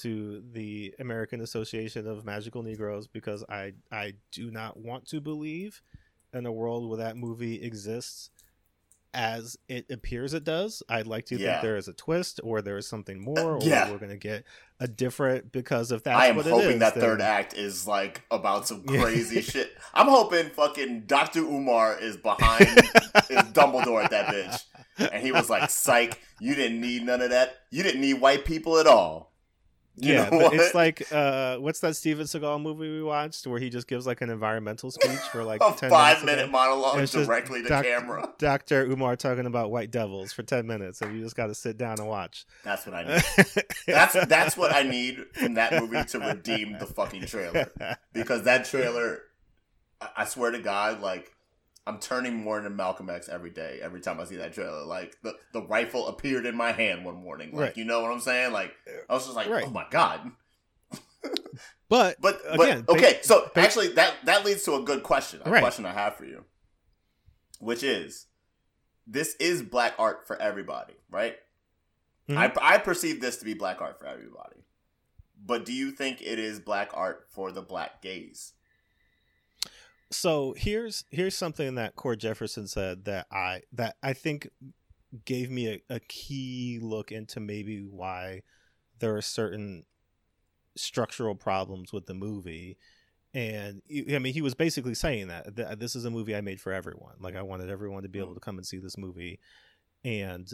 [0.02, 5.82] to the American Association of Magical Negroes because I I do not want to believe
[6.34, 8.30] in a world where that movie exists
[9.14, 10.82] as it appears it does.
[10.90, 11.54] I'd like to Yeah.
[11.54, 13.92] think there is a twist or there is something uh, more or yeah.
[13.92, 14.44] we're going to get
[14.80, 17.54] a different because if that's I am what it hoping is, that then- third act
[17.54, 19.72] is like about some crazy shit.
[19.94, 22.68] I'm hoping fucking Doctor Umar is behind
[23.30, 24.64] is Dumbledore at that bitch,
[25.12, 27.58] and he was like, "Psych, you didn't need none of that.
[27.72, 29.33] You didn't need white people at all."
[29.96, 30.54] You yeah, know but what?
[30.56, 34.22] it's like uh, what's that Steven Seagal movie we watched where he just gives like
[34.22, 38.34] an environmental speech for like a 10 five minutes minute monologue directly to doc- camera.
[38.40, 38.86] Dr.
[38.86, 42.00] Umar talking about white devils for 10 minutes and you just got to sit down
[42.00, 42.46] and watch.
[42.64, 43.24] That's what I need.
[43.86, 47.72] That's that's what I need from that movie to redeem the fucking trailer
[48.14, 49.22] because that trailer,
[50.18, 51.33] I swear to God, like
[51.86, 53.80] I'm turning more into Malcolm X every day.
[53.82, 57.16] Every time I see that trailer, like the the rifle appeared in my hand one
[57.16, 57.52] morning.
[57.52, 57.78] Like Right.
[57.78, 58.54] you know what I'm saying?
[58.54, 58.74] Like
[59.10, 59.66] I was just like, Right.
[59.68, 60.32] oh my God.
[61.90, 65.42] but But Again, but okay, so actually that that leads to a good question.
[65.44, 65.62] A Right.
[65.62, 66.46] question I have for you,
[67.60, 68.28] which is,
[69.06, 71.36] this is black art for everybody, right?
[72.30, 72.38] Mhm.
[72.62, 74.64] I I perceive this to be black art for everybody,
[75.38, 78.54] but do you think it is black art for the black gaze?
[80.14, 84.50] So here's here's something that Cord Jefferson said that I that I think
[85.26, 88.42] gave me a, a key look into maybe why
[89.00, 89.86] there are certain
[90.76, 92.78] structural problems with the movie.
[93.34, 96.62] And I mean he was basically saying that, that this is a movie I made
[96.62, 97.16] for everyone.
[97.20, 98.36] Like I wanted everyone to be able mm.
[98.36, 99.40] to come and see this movie.
[100.06, 100.50] And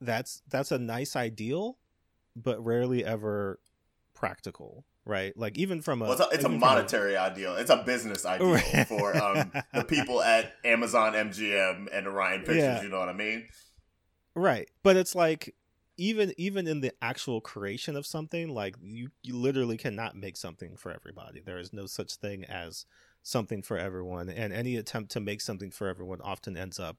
[0.00, 1.78] that's that's a nice ideal
[2.36, 3.58] but rarely ever
[4.14, 7.56] practical right like even from a Well, it's a, it's a monetary ideal.
[7.56, 8.86] It's a business ideal Right.
[8.86, 12.56] for um, the people at Amazon MGM and Orion Pictures.
[12.58, 12.82] Yeah.
[12.82, 13.46] You know what I mean?
[14.36, 15.54] right but it's like
[15.96, 20.76] even even in the actual creation of something like you you literally cannot make something
[20.76, 22.86] for everybody there is no such thing as
[23.22, 26.96] something for everyone and any attempt to make something for everyone often ends up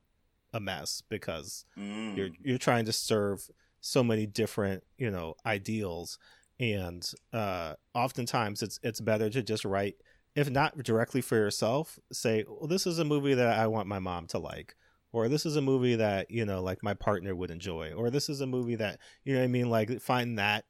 [0.53, 2.17] a mess because Mm.
[2.17, 3.49] you're you're trying to serve
[3.79, 6.19] so many different you know ideals
[6.61, 9.95] and uh oftentimes it's it's better to just write
[10.35, 13.99] if not directly for yourself say well this is a movie that i want my
[13.99, 14.75] mom to like
[15.11, 18.29] or this is a movie that you know like my partner would enjoy or this
[18.29, 20.63] is a movie that you know what i mean like find that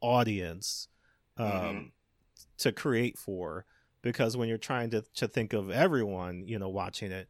[0.00, 0.88] audience
[1.38, 1.90] um Mhm.
[2.58, 3.64] to create for
[4.02, 7.28] because when you're trying to to think of everyone you know watching it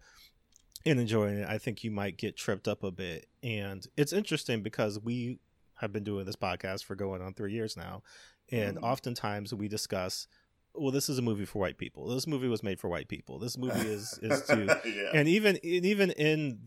[0.85, 4.63] and enjoying it i think you might get tripped up a bit and it's interesting
[4.63, 5.39] because we
[5.85, 8.03] have been doing this podcast for going on three years now
[8.51, 8.83] and Mhm.
[8.83, 10.27] oftentimes we discuss
[10.75, 13.39] well this is a movie for white people this movie was made for white people
[13.39, 15.11] this movie is is to yeah.
[15.15, 16.59] and even and even in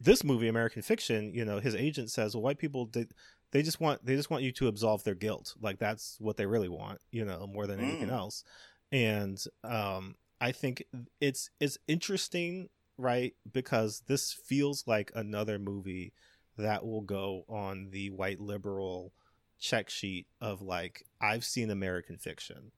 [0.00, 3.06] this movie american fiction you know his agent says well white people they,
[3.52, 6.46] they just want they just want you to absolve their guilt like that's what they
[6.46, 8.12] really want you know more than anything Mm.
[8.12, 8.44] else
[8.92, 10.84] and um i think
[11.20, 16.12] it's it's interesting right because this feels like another movie
[16.58, 19.12] that will go on the white liberal
[19.58, 22.72] check sheet of like i've seen american fiction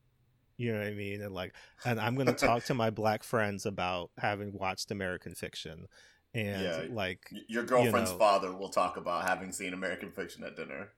[0.57, 1.55] you know what i mean and like
[1.85, 5.87] and i'm going to talk to my black friends about having watched american fiction
[6.35, 6.85] and Yeah.
[6.91, 8.19] like Your girlfriend's know.
[8.19, 10.89] father will talk about having seen American Fiction at dinner.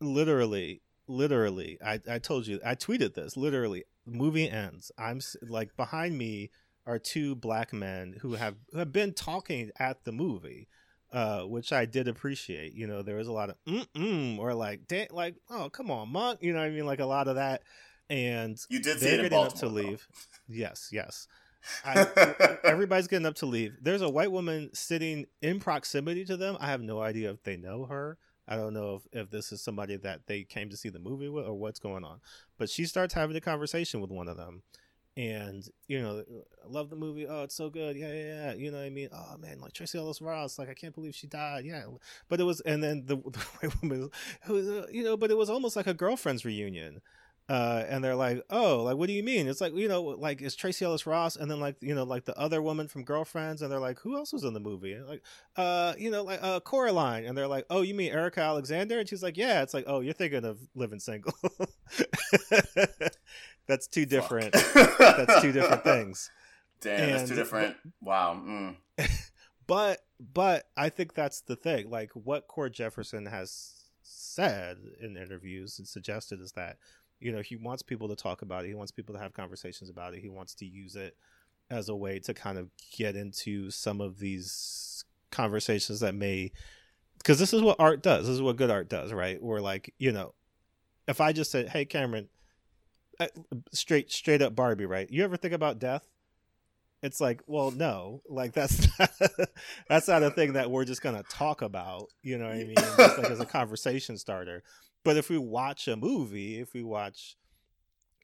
[0.00, 6.16] literally literally I, I told you i tweeted this literally movie ends i'm like behind
[6.16, 6.50] me
[6.86, 10.68] are two black men who have who have been talking at the movie
[11.12, 14.86] uh which i did appreciate you know there was a lot of mm-mm or like
[14.86, 17.36] da- like oh come on monk you know what i mean like a lot of
[17.36, 17.62] that
[18.08, 20.06] and You did they're getting up to leave
[20.48, 21.26] yes yes
[21.84, 23.76] I, everybody's getting up to leave.
[23.82, 26.56] There's a white woman sitting in proximity to them.
[26.58, 28.16] I have no idea if they know her.
[28.48, 31.28] I don't know if, if this is somebody that they came to see the movie
[31.28, 32.20] with or what's going on.
[32.58, 34.62] But she starts having a conversation with one of them.
[35.16, 36.22] And, you know,
[36.64, 37.26] I love the movie.
[37.26, 37.96] Oh, it's so good.
[37.96, 38.54] Yeah, yeah, yeah.
[38.54, 39.08] You know what I mean?
[39.12, 40.58] Oh, man, like Tracee Ellis Ross.
[40.58, 41.64] Like, I can't believe she died.
[41.64, 41.82] Yeah.
[42.28, 44.10] But it was, and then the, the white woman,
[44.48, 47.00] was, uh, you know, but it was almost like a girlfriend's reunion
[47.48, 50.40] uh, and they're like, "Oh, like what do you mean?" It's like you know, like
[50.40, 53.60] it's Tracee Ellis Ross, and then like you know, like the other woman from Girlfriends,
[53.60, 55.22] and they're like, "Who else was in the movie?" And like,
[55.56, 59.08] uh, you know, like uh, Coraline, and they're like, "Oh, you mean Erika Alexander?" And
[59.08, 61.34] she's like, "Yeah." It's like, "Oh, you're thinking of Living Single."
[63.70, 64.52] That's two different.
[64.98, 66.30] That's two different things.
[66.80, 67.76] Damn, that's two And- different.
[68.02, 68.42] Wow.
[68.46, 68.76] Mm.
[69.66, 71.90] But but I think that's the thing.
[71.90, 76.78] Like what Cord Jefferson has said in interviews and suggested is that
[77.20, 78.68] you know he wants people to talk about it.
[78.68, 80.22] He wants people to have conversations about it.
[80.22, 81.16] He wants to use it
[81.70, 86.50] as a way to kind of get into some of these conversations that may
[87.18, 88.26] because this is what art does.
[88.26, 89.40] This is what good art does, right?
[89.40, 90.34] Where like you know,
[91.06, 92.28] if I just said, "Hey, Cameron,"
[93.72, 95.10] straight straight up Barbie, right?
[95.10, 96.02] You ever think about death?
[97.02, 99.10] It's like, well, no, like that's not,
[99.88, 102.08] that's not a thing that we're just gonna talk about.
[102.22, 102.76] You know what I mean?
[102.76, 104.62] Just like as a conversation starter.
[105.04, 107.36] But if we watch a movie, if we watch,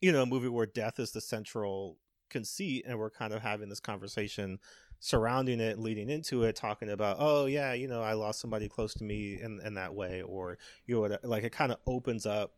[0.01, 1.97] you know, a movie where death is the central
[2.29, 4.59] conceit, and we're kind of having this conversation
[5.01, 8.93] surrounding it, leading into it, talking about, oh yeah, you know, I lost somebody close
[8.95, 12.53] to me in in that way, or you know, like it kind of opens up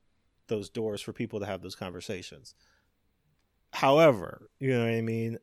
[0.49, 2.55] those doors for people to have those conversations.
[3.73, 5.39] However, you know what I mean?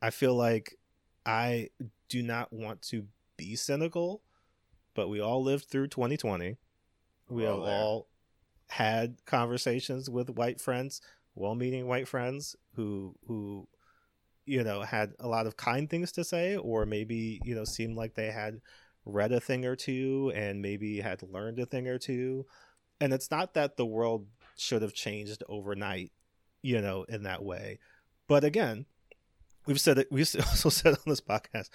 [0.00, 0.78] I feel like
[1.26, 1.70] I
[2.08, 4.22] do not want to be cynical,
[4.94, 6.56] but we all lived through 2020.
[7.28, 8.08] We We're have all
[8.68, 11.00] had conversations with white friends,
[11.34, 13.68] well-meaning white friends who who
[14.46, 17.96] you know had a lot of kind things to say or maybe, you know, seemed
[17.96, 18.60] like they had
[19.06, 22.46] read a thing or two and maybe had learned a thing or two.
[23.00, 24.26] And it's not that the world
[24.56, 26.12] should have changed overnight,
[26.62, 27.78] you know, in that way.
[28.28, 28.86] But again,
[29.66, 30.08] we've said it.
[30.10, 31.70] We've also said on this podcast,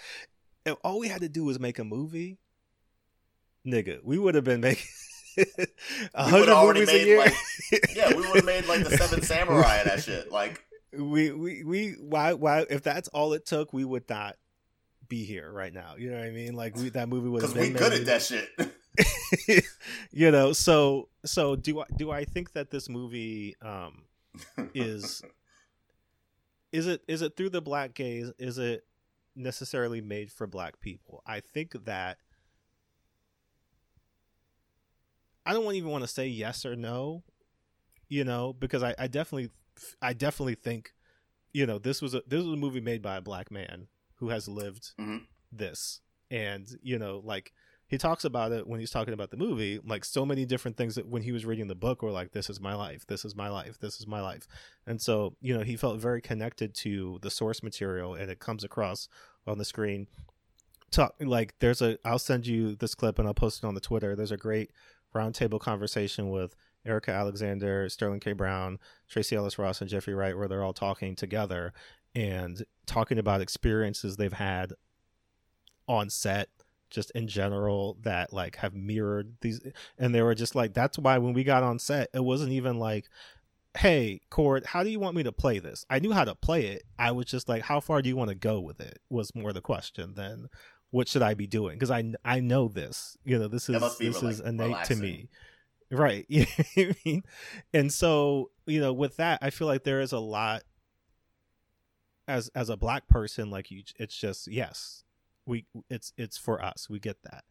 [0.66, 2.38] if all we had to do was make a movie,
[3.66, 4.86] nigga, we would have been making
[6.16, 7.18] hundred movies a year.
[7.20, 7.34] like-
[7.96, 10.32] Yeah, we would have made like the Seven Samurai and that shit.
[10.32, 14.36] Like, we we we why why if that's all it took, we would not
[15.08, 15.96] be here right now.
[15.98, 16.56] You know what I mean?
[16.56, 19.64] Like we that movie would have because been we good at that shit.
[20.12, 24.04] you know, so so do I do I think that this movie um
[24.74, 25.22] is
[26.72, 28.32] is it is it through the black gaze?
[28.38, 28.86] Is it
[29.36, 31.22] necessarily made for black people?
[31.26, 32.18] I think that
[35.46, 37.24] i don't even want to say yes or no
[38.10, 39.50] you know because i, I definitely
[40.02, 40.94] i definitely think
[41.54, 44.30] you know this was a this was a movie made by a black man who
[44.30, 45.22] has lived Mhm.
[45.52, 46.02] this.
[46.30, 47.54] And you know like
[47.90, 50.96] he talks about it when he's talking about the movie like so many different things
[50.96, 53.06] that when he was reading the book were like this is my life.
[53.08, 53.80] This is my life.
[53.80, 54.48] This is my life.
[54.88, 58.64] And so you know he felt very connected to the source material and it comes
[58.64, 59.10] across
[59.46, 60.08] on the screen.
[60.92, 63.82] Talk like there's a i'll send you this clip and i'll post it on the
[63.82, 64.16] twitter.
[64.16, 64.72] There's a great
[65.14, 68.32] roundtable conversation with erika alexander sterling k.
[68.32, 68.80] Brown
[69.10, 71.74] tracee ellis ross and jeffrey wright where they're all talking together
[72.16, 74.74] and talking about experiences they've had
[75.88, 76.50] on set
[76.90, 79.62] just in general that like have mirrored these
[79.98, 82.80] and they were just like that's why when we got on set it wasn't even
[82.80, 83.10] like
[83.78, 85.86] hey cord how do you want me to play this?
[85.90, 86.84] I knew how to play it.
[86.98, 89.00] I was just like how far do you want to go with it?
[89.10, 90.50] was more the question than
[90.92, 91.76] what should i be doing?
[91.76, 94.98] Because i i know this you know this is this is innate relaxing.
[94.98, 95.30] to me.
[95.92, 97.24] Right you know I mean?
[97.74, 100.64] and so you know with that i feel like there is a lot
[102.28, 105.04] as as a black person like you it's just yes
[105.50, 107.44] we it's it's for us we get that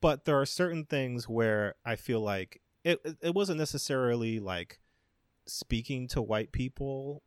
[0.00, 4.78] but there are certain things where i feel like it it- wasn't necessarily like
[5.46, 7.22] speaking to white people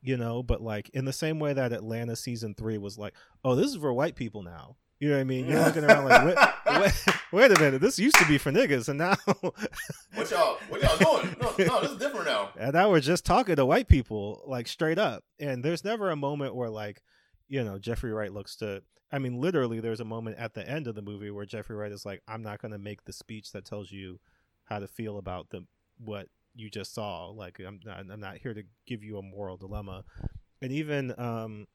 [0.00, 3.14] you know but like in the same way that atlanta season 3 was like
[3.44, 6.04] oh this is for white people now you know what i mean you're looking around
[6.04, 6.92] like wait, wait,
[7.32, 10.96] wait a minute this used to be for niggas and now what y'all, what y'all
[11.22, 11.34] doing?
[11.40, 12.50] No, no, this is different now.
[12.58, 16.16] and now we're just talking to white people like straight up and there's never a
[16.16, 17.00] moment where like
[17.52, 18.82] you know jeffrey wright looks to
[19.12, 21.92] i mean literally there's a moment at the end of the movie where jeffrey wright
[21.92, 24.18] is like i'm not going to make the speech that tells you
[24.64, 25.64] how to feel about the
[25.98, 27.26] what you just saw.
[27.26, 30.04] Like i'm not, I'm not here to give you a moral dilemma.
[30.60, 31.66] And even um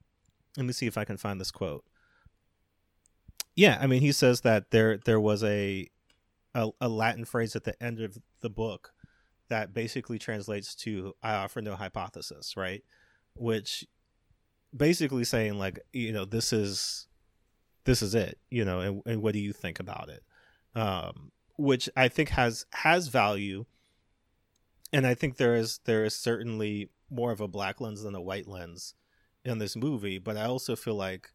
[0.56, 1.84] let me see if i can find this quote.
[3.56, 5.90] Yeah i mean he says that there there was a
[6.54, 8.94] a, a latin phrase at the end of the book
[9.50, 12.84] that basically translates to I offer no hypothesis, right?
[13.36, 13.86] Which
[14.78, 17.08] basically saying like, you know, this is
[17.86, 20.24] this is it, you know, and, and what do you think about it?
[20.76, 23.66] Um, which I think has has value.
[24.94, 28.22] And I think there is there is certainly more of a black lens than a
[28.22, 28.94] white lens
[29.44, 31.32] in this movie, but I also feel like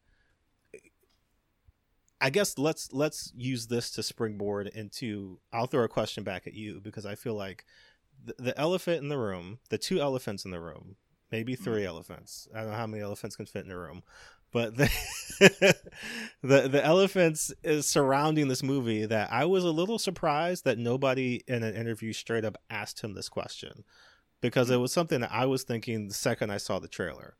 [2.20, 6.54] I guess let's let's use this to springboard into I'll throw a question back at
[6.54, 7.64] you because I feel like
[8.24, 10.96] the, the elephant in the room, the two elephants in the room,
[11.32, 12.46] maybe three elephants.
[12.54, 14.02] I don't know how many elephants can fit in a room,
[14.52, 14.90] but the
[16.42, 21.42] the, the elephants is surrounding this movie that I was a little surprised that nobody
[21.48, 23.82] in an interview straight up asked him this question.
[24.42, 27.36] Because it was something that I was thinking the second I saw the trailer.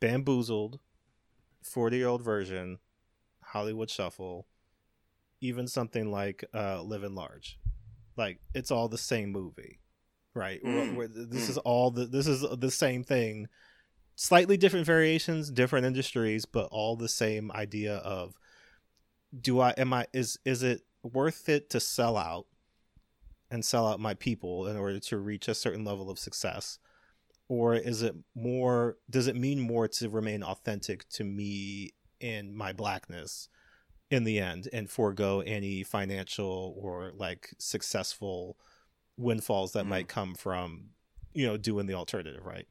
[0.00, 0.80] Bamboozled,
[1.62, 2.78] 40 year old version,
[3.42, 4.46] Hollywood Shuffle,
[5.42, 7.58] even something like uh, Living Large.
[8.16, 9.78] Like it's all the same movie
[10.36, 11.50] right Mm, this mm.
[11.50, 13.48] is all the this is the same thing
[14.14, 18.34] slightly different variations different industries but all the same idea of
[19.38, 22.46] do I am I is is it worth it to sell out
[23.50, 26.78] and sell out my people in order to reach a certain level of success?
[27.48, 32.72] Or is it more does it mean more to remain authentic to me in my
[32.72, 33.48] blackness
[34.10, 38.56] in the end and forego any financial or like successful
[39.16, 39.88] windfalls that Mhm.
[39.88, 40.90] might come from
[41.32, 42.66] you know doing the alternative, right?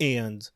[0.00, 0.48] And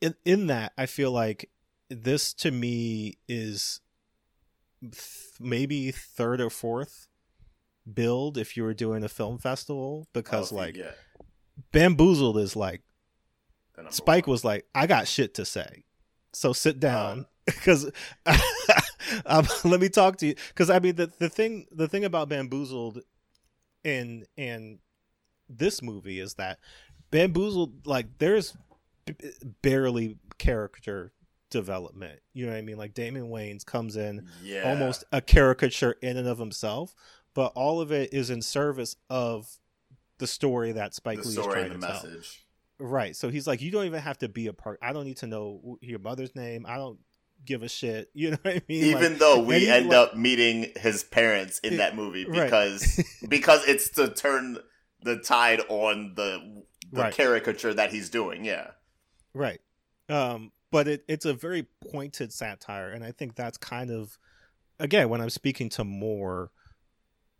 [0.00, 1.50] in in that I feel like
[1.88, 3.80] this to me is
[4.80, 4.94] th-
[5.40, 7.08] maybe third or fourth
[7.92, 10.92] build if you were doing a film festival because Oh, like yeah,
[11.72, 12.82] bamboozled is like
[13.90, 14.32] spike one.
[14.32, 15.84] was like i got shit to say
[16.32, 17.90] so sit down Um, because
[19.26, 22.28] um, let me talk to you because i mean the, the thing the thing about
[22.28, 23.00] bamboozled
[23.84, 24.78] in in
[25.48, 26.58] this movie is that
[27.10, 28.56] bamboozled like there's
[29.04, 29.14] b-
[29.60, 31.12] barely character
[31.50, 35.96] development you know what i mean like damon wayans comes in yeah, almost a caricature
[36.00, 36.94] in and of himself,
[37.34, 39.58] but all of it is in service of
[40.18, 42.04] the story that Spike the Lee is trying to tell.
[42.78, 43.16] Right.
[43.16, 44.78] So he's like, you don't even have to be a part.
[44.82, 46.66] I don't need to know your mother's name.
[46.68, 46.98] I don't
[47.44, 48.08] give a shit.
[48.14, 48.84] You know what I mean?
[48.84, 52.44] Even Like, though we end like- up meeting his parents in It- that movie right.
[52.44, 54.58] because because it's to turn
[55.02, 56.62] the tide on the
[56.92, 57.14] the Right.
[57.14, 58.44] caricature that he's doing.
[58.44, 58.72] Yeah,
[59.34, 59.60] Right.
[60.10, 64.18] Um, but it, it's a very pointed satire, and I think that's kind of
[64.78, 66.50] again when I'm speaking to more,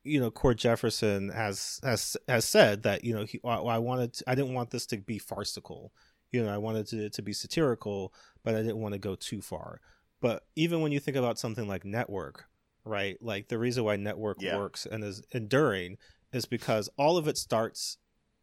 [0.05, 4.15] you know, Cord Jefferson has has has said that you know he I, I wanted
[4.15, 5.93] to, I didn't want this to be farcical,
[6.31, 8.13] you know, I wanted it to be satirical,
[8.45, 9.81] but I didn't want to go too far.
[10.21, 12.45] But even when you think about something like Network,
[12.85, 13.17] right?
[13.21, 14.57] Like the reason why Network Yeah.
[14.57, 15.99] works and is enduring
[16.33, 17.99] is because all of it starts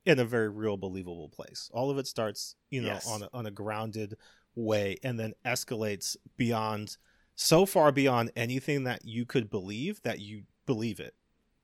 [0.05, 1.69] in a very real, believable place.
[1.73, 3.07] All of it starts, you know, Yes.
[3.07, 4.15] on a, on a grounded
[4.55, 6.97] way, and then escalates beyond
[7.35, 11.15] so far beyond anything that you could believe that you believe it.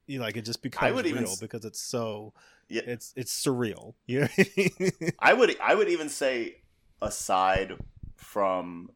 [0.08, 2.34] You know, like it just becomes real even s- because it's so
[2.70, 2.84] yeah.
[2.86, 3.96] it's it's surreal.
[4.06, 5.12] You know what I mean?
[5.20, 6.62] I would I would even say
[7.02, 7.74] aside
[8.16, 8.90] from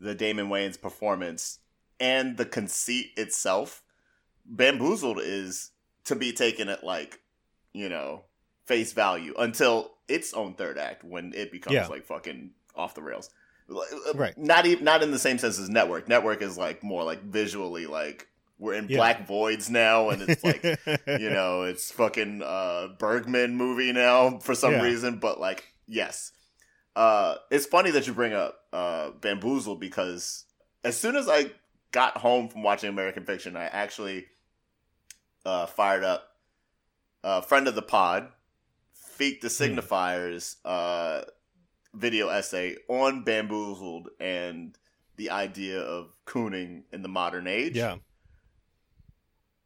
[0.00, 1.58] the Damon Wayans performance
[2.00, 3.82] and the conceit itself,
[4.46, 5.70] Bamboozled is
[6.04, 7.20] to be taken at like,
[7.72, 8.24] you know,
[8.66, 11.86] face value until its own third act when it becomes Yeah.
[11.88, 13.30] like fucking off the rails.
[14.14, 14.36] Right.
[14.38, 16.08] Not even not in the same sense as Network.
[16.08, 18.26] Network is like more like visually like
[18.58, 18.96] we're in Yeah.
[18.96, 20.62] black voids now and it's like
[21.06, 24.82] you know, it's fucking uh Bergman movie now for some Yeah.
[24.82, 26.32] reason, but like yes.
[26.98, 30.44] Uh it's funny that you bring up uh Bamboozle because
[30.82, 31.52] as soon as I
[31.92, 34.26] got home from watching American Fiction, I actually
[35.46, 36.24] uh fired up
[37.22, 38.28] a friend of the pod,
[39.16, 39.78] Feek the Hmm.
[39.78, 41.22] Signifiers uh
[41.94, 44.76] video essay on Bamboozled and
[45.16, 47.96] the idea of cooning in the modern age yeah,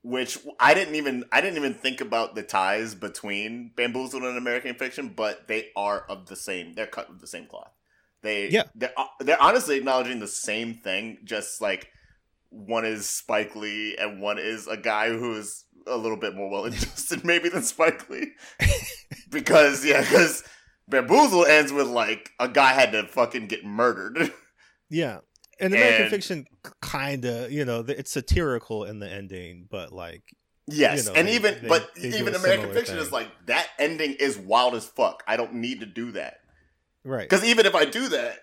[0.03, 4.75] which I didn't even I didn't even think about the ties between Bamboozled and American
[4.75, 6.75] Fiction, but they are of the same.
[6.75, 7.71] They're cut with the same cloth.
[8.23, 8.65] They Yeah.
[8.75, 11.89] they're uh, they're honestly acknowledging the same thing, just like
[12.51, 16.65] one is Spike Lee and one is a guy who's a little bit more well
[16.65, 18.33] adjusted maybe than Spike Lee,
[19.31, 20.45] because yeah, because
[20.89, 24.33] Bamboozle ends with like a guy had to fucking get murdered.
[24.91, 25.21] yeah.
[25.63, 26.47] And American And- Fiction,
[26.81, 30.23] kind of, you know, it's satirical in the ending, but like,
[30.69, 33.05] Yes, You know, and they- even they- but they even American Fiction thing.
[33.05, 35.25] is like that ending is wild as fuck.
[35.27, 36.39] I don't need to do that
[37.05, 37.29] right?
[37.29, 38.39] because even if I do that,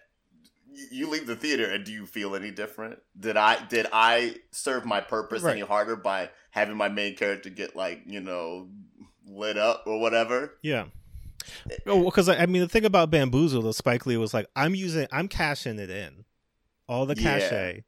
[0.91, 2.99] you leave the theater and do you feel any different?
[3.17, 5.53] Did I did I serve my purpose Right.
[5.53, 8.69] any harder by having my main character get like you know
[9.25, 10.57] lit up or whatever?
[10.61, 10.87] Yeah.
[11.71, 14.47] Eh, oh, because I I mean, the thing about Bamboozle, the Spike Lee was like,
[14.57, 16.25] I'm using, I'm cashing it in,
[16.90, 17.40] all the Yeah.
[17.40, 17.84] cachet,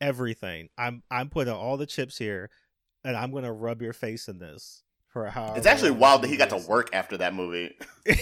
[0.00, 0.68] everything.
[0.78, 2.50] I'm, I'm putting all the chips here,
[3.04, 5.54] and I'm gonna rub your face in this for how.
[5.54, 7.74] It's actually wild that he got to work after that movie.
[8.06, 8.16] well,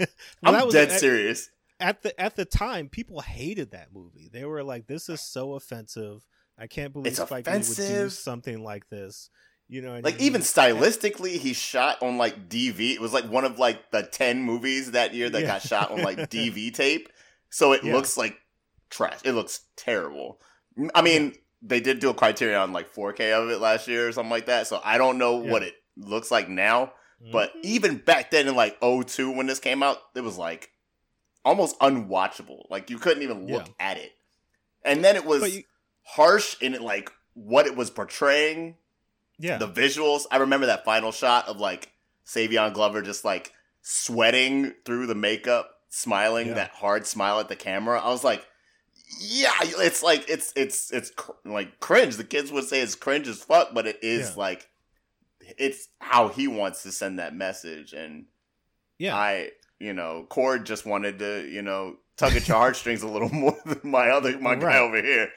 [0.44, 1.50] I'm that dead at, serious.
[1.80, 2.88] at the at the time.
[2.88, 4.28] People hated that movie.
[4.32, 6.24] They were like, "This is so offensive.
[6.58, 8.12] I can't believe It's Spike Lee would do offensive.
[8.12, 9.30] something like this."
[9.68, 12.94] You know, Like even stylistically, he shot on like DV.
[12.94, 15.46] It was like one of like the ten movies that year that Yeah.
[15.46, 17.08] got shot on like DV tape.
[17.50, 17.94] So it Yeah.
[17.94, 18.36] looks like
[18.90, 19.20] trash.
[19.24, 20.40] It looks terrible.
[20.94, 24.30] I mean, they did do a Criterion like 4K of it last year or something
[24.30, 24.66] like that.
[24.66, 25.50] So I don't know Yeah.
[25.52, 26.92] what it looks like now.
[27.32, 27.64] But Mhm.
[27.64, 30.70] even back then in like 02 when this came out, it was like
[31.44, 32.64] almost unwatchable.
[32.70, 33.72] Like you couldn't even look Yeah.
[33.90, 34.12] at it.
[34.84, 35.64] And then it was you-
[36.02, 38.76] harsh in it like what it was portraying
[39.38, 40.24] yeah, the visuals.
[40.30, 41.92] I remember that final shot of like
[42.26, 43.52] Savion Glover just like
[43.82, 46.54] sweating through the makeup, smiling Yeah.
[46.54, 48.00] that hard smile at the camera.
[48.00, 48.46] I was like,
[49.18, 52.16] yeah, it's like it's it's it's cr- like cringe.
[52.16, 54.34] The kids would say it's cringe as fuck, but it is Yeah.
[54.36, 54.68] like
[55.58, 57.92] it's how he wants to send that message.
[57.92, 58.26] And
[58.98, 63.08] Yeah, I, you know, Cord just wanted to, you know, tug at your heartstrings a
[63.08, 65.30] little more than my other my guy over here.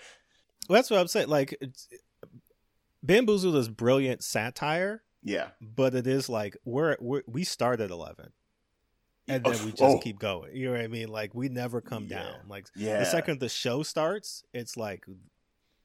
[0.69, 1.27] Well, that's what I'm saying.
[1.29, 1.59] Like,
[3.01, 8.31] Bamboozled is brilliant satire, Yeah, but it is like we're, we're we start at eleven,
[9.27, 9.99] and then we just Oh.
[9.99, 10.55] keep going.
[10.55, 11.07] You know what I mean?
[11.09, 12.23] Like we never come Yeah.
[12.23, 12.35] down.
[12.47, 12.99] Like yeah.
[12.99, 15.05] the second the show starts, it's like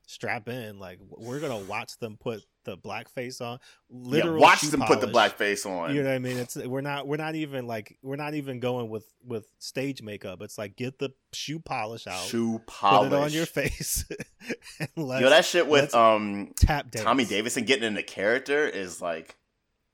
[0.07, 0.79] strap in.
[0.79, 3.59] Like we're gonna watch them put the blackface on.
[3.89, 5.13] yeah, Literal watch them put the polish.
[5.13, 5.95] black face on.
[5.95, 6.37] You know what I mean?
[6.37, 10.43] It's we're not we're not even like we're not even going with with stage makeup.
[10.43, 14.05] It's like get the shoe polish out, Shoe put polish it on your face,
[14.81, 17.05] and let's Yo, that shit with um tap dance.
[17.05, 19.37] Tommy Davidson getting into character is like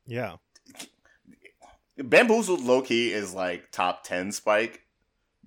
[0.06, 0.36] Yeah,
[1.96, 4.82] Bamboozled low key is like top ten Spike,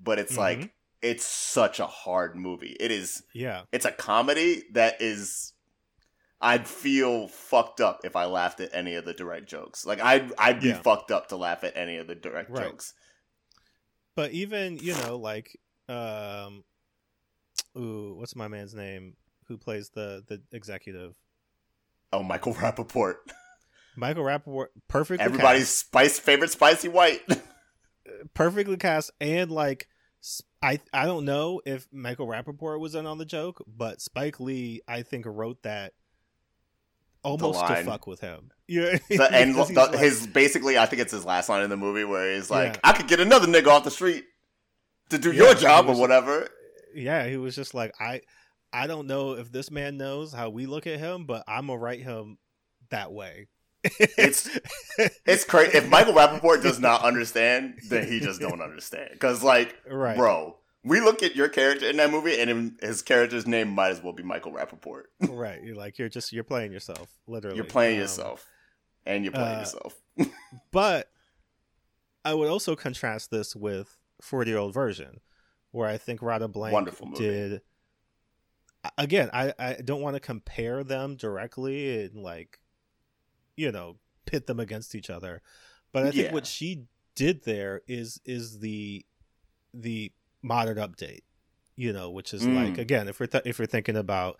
[0.01, 0.37] but it's Mhm.
[0.37, 2.75] like it's such a hard movie.
[2.79, 3.23] It is.
[3.33, 5.53] yeah, It's a comedy that is.
[6.39, 9.85] I'd feel fucked up if I laughed at any of the direct jokes.
[9.85, 10.81] Like I'd I'd be Yeah.
[10.81, 12.63] fucked up to laugh at any of the direct Right.
[12.69, 12.93] jokes.
[14.15, 15.59] but even you know like
[15.89, 16.63] um,
[17.77, 19.15] ooh, what's my man's name?
[19.47, 21.15] Who plays the the executive?
[22.13, 23.15] Oh, Michael Rapaport.
[23.97, 25.21] Michael Rapaport, perfect.
[25.21, 27.21] Everybody's cast, spice favorite spicy white.
[28.33, 29.87] perfectly cast, and like
[30.61, 34.81] I I don't know if Michael Rapaport was in on the joke, but Spike Lee
[34.87, 35.93] I think wrote that
[37.23, 38.51] almost to fuck with him.
[38.69, 41.77] Yeah, the he's the, like- his basically I think it's his last line in the
[41.77, 42.79] movie where he's like, Yeah.
[42.83, 44.25] I could get another nigga off the street
[45.09, 46.49] to do Yeah, your job or whatever.
[46.93, 48.21] yeah, he was just like I
[48.73, 51.79] I don't know if this man knows how we look at him, but I'm gonna
[51.79, 52.39] write him
[52.89, 53.47] that way.
[54.17, 54.59] It's-
[55.25, 55.77] It's crazy.
[55.77, 59.09] If Michael Rapaport does not understand, then he just don't understand.
[59.11, 63.45] Because like, right, bro, we look at your character in that movie, and his character's
[63.45, 65.03] name might as well be Michael Rappaport.
[65.29, 65.61] right.
[65.63, 67.57] You're like you're just you're playing yourself, literally.
[67.57, 68.45] You're playing Um, yourself,
[69.05, 69.95] and you're playing uh, yourself.
[70.71, 71.09] But
[72.25, 75.19] I would also contrast this with 40 year old version,
[75.71, 77.23] where I think Radha Blank Wonderful movie.
[77.23, 77.61] did.
[78.97, 82.59] Again, I, I don't want to compare them directly and like,
[83.57, 85.41] you know, pit them against each other,
[85.91, 86.33] but I think Yeah.
[86.33, 86.85] what she
[87.15, 89.05] did there is is the
[89.73, 90.11] the
[90.41, 91.21] modern update,
[91.75, 92.77] you know, which is like Mm.
[92.77, 94.39] again, if we're th- if we're thinking about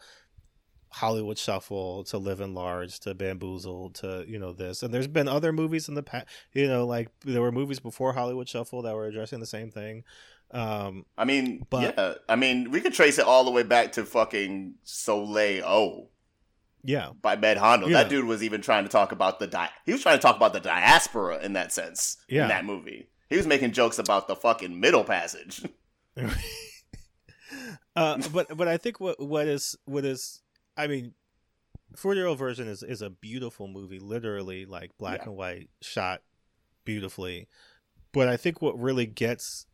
[0.89, 5.27] Hollywood Shuffle to Live in Large to Bamboozle to you know this, and there's been
[5.27, 6.27] other movies in the past.
[6.53, 10.03] You know, like there were movies before Hollywood Shuffle that were addressing the same thing.
[10.51, 12.13] Um, I mean, but- yeah.
[12.29, 16.09] I mean, we could trace it all the way back to fucking Soleil O
[16.87, 17.85] yeah, by Med Hondo.
[17.87, 18.01] Yeah.
[18.03, 20.37] That dude was even trying to talk about the di- he was trying to talk
[20.37, 22.43] about the diaspora in that sense Yeah.
[22.43, 23.09] in that movie.
[23.29, 25.63] He was making jokes about the fucking Middle Passage.
[27.95, 30.41] uh, but but I think what what is what is
[30.75, 31.13] I mean,
[31.95, 35.25] four year old version is is a beautiful movie, literally like black Yeah.
[35.25, 36.21] and white shot
[36.85, 37.47] beautifully.
[38.13, 39.65] But I think what really gets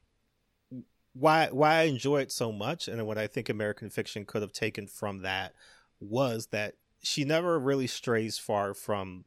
[1.14, 4.54] why why I enjoy it so much, and what I think American Fiction could have
[4.54, 5.54] taken from that
[6.00, 6.74] was that
[7.04, 9.26] she never really strays far from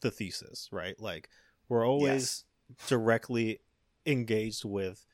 [0.00, 0.98] the thesis, right?
[1.00, 1.28] Like
[1.68, 2.44] we're always
[2.88, 3.60] directly
[4.04, 5.06] engaged with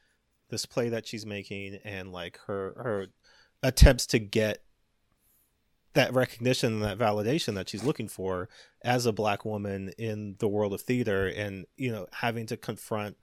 [0.48, 3.06] this play that she's making and like her her
[3.62, 4.62] attempts to get
[5.94, 8.48] that recognition and that validation that she's looking for
[8.82, 13.16] as a black woman in the world of theater and you know having to confront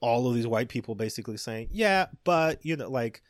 [0.00, 3.22] all of these white people basically saying yeah but you know like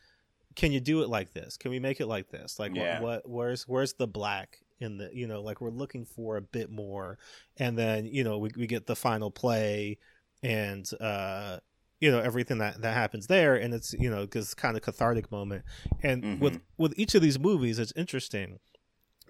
[0.59, 1.57] can you do it like this?
[1.57, 2.59] Can we make it like this?
[2.59, 2.99] Like Yeah.
[3.01, 6.41] what, what where's where's the black in the you know like we're looking for a
[6.41, 7.17] bit more.
[7.57, 9.97] And then you know we, we get the final play
[10.43, 11.57] and uh
[11.99, 13.55] you know everything that that happens there.
[13.55, 15.63] And it's you know because kind of cathartic moment.
[16.03, 18.59] And with with each of these movies it's interesting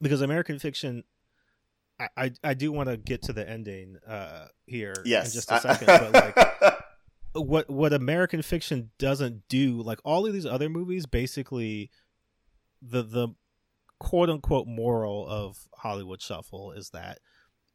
[0.01, 1.03] because american fiction
[1.99, 5.51] i i, I do want to get to the ending uh here Yes, in just
[5.51, 6.35] a second but like
[7.34, 11.91] what what American fiction doesn't do, like all of these other movies, basically,
[12.81, 13.30] the the
[13.99, 17.19] quote unquote moral of Hollywood Shuffle is that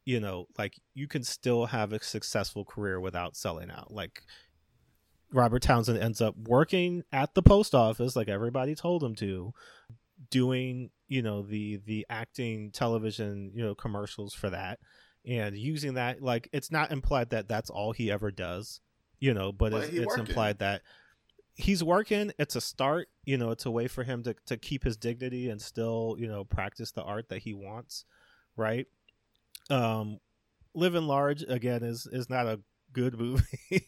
[0.05, 3.91] you know, like you can still have a successful career without selling out.
[3.91, 4.21] Like
[5.31, 9.53] Robert Townsend ends up working at the post office, like everybody told him to,
[10.29, 14.79] doing you know the the acting television you know commercials for that
[15.25, 18.79] and using that like it's not implied that that's all he ever does
[19.19, 20.81] you know but, But it's, it's implied that
[21.55, 24.83] he's working it's a start you know it's a way for him to, to keep
[24.83, 28.05] his dignity and still you know practice the art that he wants
[28.57, 28.87] right
[29.69, 30.19] um
[30.73, 32.59] living large again is is not a
[32.93, 33.43] good movie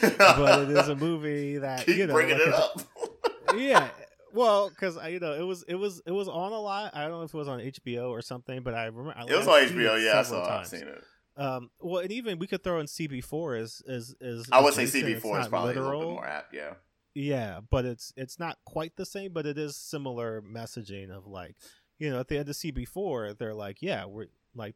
[0.00, 2.80] but it is a movie that Keep you know bringing like it a- up.
[3.56, 3.88] yeah
[4.32, 6.90] Well, because you know it was it was it was on a lot.
[6.96, 9.46] I don't know if it was on HBO or something, but I remember It was
[9.46, 10.04] on HBO.
[10.04, 10.58] Yeah, I saw.
[10.58, 11.04] I've seen it.
[11.36, 14.84] Um, well, and even we could throw in CB4 as as as I would say
[14.84, 16.00] CB4 is probably a little literal.
[16.00, 16.54] bit more apt.
[16.54, 16.74] Yeah.
[17.16, 21.56] Yeah, but it's it's not quite the same, but it is similar messaging of like,
[21.98, 24.74] you know, at the end of CB4, they're like, yeah, we're like,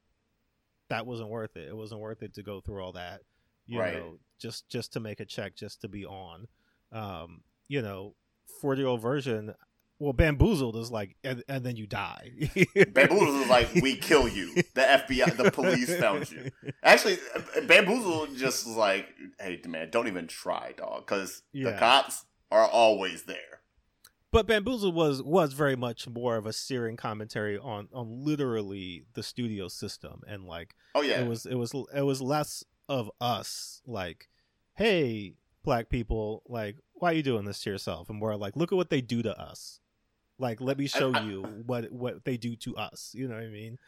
[0.88, 1.68] that wasn't worth it.
[1.68, 3.22] It wasn't worth it to go through all that,
[3.66, 3.94] you Right.
[3.94, 6.46] know, just just to make a check, just to be on.
[6.92, 8.14] Um, you know,
[8.60, 9.54] forty year old version.
[10.00, 12.30] Well, bamboozled is like, and, and then you die.
[12.92, 14.54] Bamboozled is like, we kill you.
[14.74, 16.52] The FBI, the police found you.
[16.84, 17.18] Actually,
[17.66, 19.08] Bamboozled just was like,
[19.40, 23.60] hey, man, don't even try, dog, because the cops are always there.
[24.30, 29.22] But bamboozled was was very much more of a searing commentary on on literally the
[29.22, 33.80] studio system and like Oh yeah, it was it was it was less of us
[33.86, 34.28] like
[34.74, 35.34] hey
[35.64, 38.76] black people like why are you doing this to yourself and more like look at
[38.76, 39.80] what they do to us
[40.38, 43.44] like let me show I- you what what they do to us you know what
[43.44, 43.78] i mean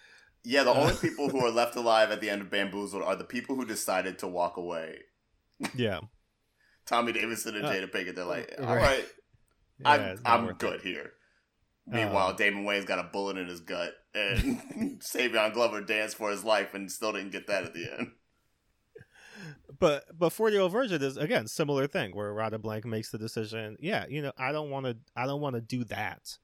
[0.42, 0.62] yeah.
[0.64, 3.24] The Uh, only people who are left alive at the end of Bamboozled are the
[3.24, 5.00] people who decided to walk away.
[5.74, 6.00] yeah
[6.86, 8.14] Tommy Davidson and Uh, Jada Pinkett.
[8.14, 8.66] They're like, right.
[8.68, 9.04] all right,
[9.80, 10.80] Yeah, I'm I'm good it.
[10.80, 11.12] here.
[11.86, 14.62] Meanwhile, Um, Damon Wayans got a bullet in his gut, and
[15.02, 18.12] Savion Glover danced for his life and still didn't get that at the end.
[19.80, 23.18] But but 40 year old version is again similar thing where Radha Blank makes the
[23.18, 26.38] decision yeah you know i don't want to i don't want to do that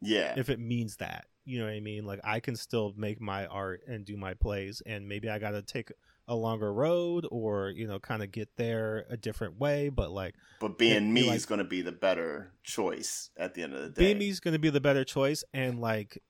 [0.00, 1.26] Yeah, if it means that.
[1.46, 2.04] You know what i mean?
[2.04, 5.62] Like i can still make my art and do my plays and maybe i gotta
[5.62, 5.90] take
[6.26, 10.34] a longer road or you know kind of get there a different way but like
[10.60, 13.82] but being me like- is going to be the better choice at the end of
[13.82, 14.06] the day.
[14.06, 16.22] being me is going to be the better choice and like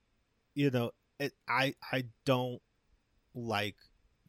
[0.57, 0.91] you know
[1.21, 2.61] it, i i don't
[3.37, 3.77] like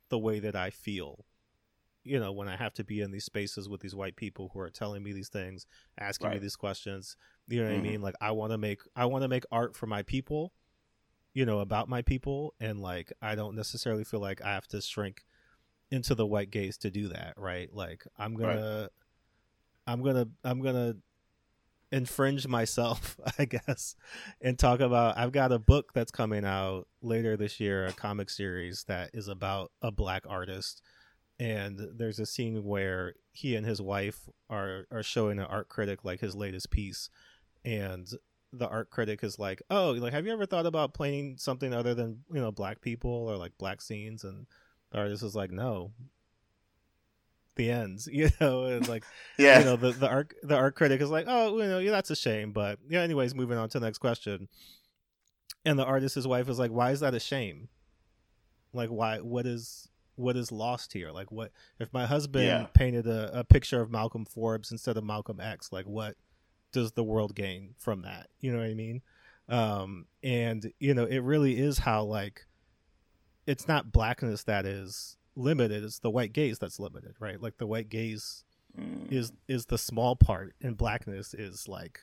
[0.10, 1.26] the way that i feel
[2.06, 4.60] you know when i have to be in these spaces with these white people who
[4.60, 5.66] are telling me these things
[6.00, 7.18] asking me these questions
[7.48, 7.80] you know what Mhm.
[7.80, 10.54] i mean like i want to make i want to make art for my people
[11.34, 14.80] you know about my people and like i don't necessarily feel like i have to
[14.82, 15.26] shrink
[15.92, 18.56] into the white gaze to do that right like i'm Right.
[18.56, 18.90] gonna
[19.88, 20.96] i'm gonna i'm gonna
[21.92, 23.96] infringe myself i guess
[24.42, 28.30] and talk about i've got a book that's coming out later this year a comic
[28.30, 30.82] series that is about a black artist
[31.40, 36.04] and there's a scene where he and his wife are are showing an art critic
[36.04, 37.10] like his latest piece
[37.66, 38.14] and
[38.58, 41.94] the art critic is like oh like have you ever thought about playing something other
[41.94, 44.24] than you know black people or like black scenes?
[44.24, 44.46] And
[44.92, 45.92] the artist is like no.
[47.56, 49.04] The ends you know and like
[49.38, 51.92] yeah, you know the the art the art critic is like oh you know yeah
[51.92, 54.48] that's a shame but yeah anyways moving on to the next question.
[55.68, 57.70] And the artist's wife is like why is that a shame?
[58.74, 62.68] Like why what is what is lost here like what if my husband Yeah.
[62.74, 66.16] painted a, a picture of malcolm forbes instead of malcolm x like what
[66.72, 69.02] does the world gain from that you know what i mean
[69.50, 72.46] um and you know it really is how like
[73.46, 77.68] it's not blackness that is limited it's the white gaze that's limited right like the
[77.68, 78.44] white gaze
[78.78, 79.10] Mm.
[79.10, 82.02] is is the small part and blackness is like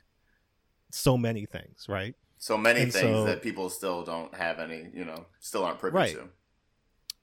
[0.90, 4.88] so many things right so many and things so- that people still don't have any,
[4.94, 6.14] you know, still aren't privy Right.
[6.14, 6.28] to.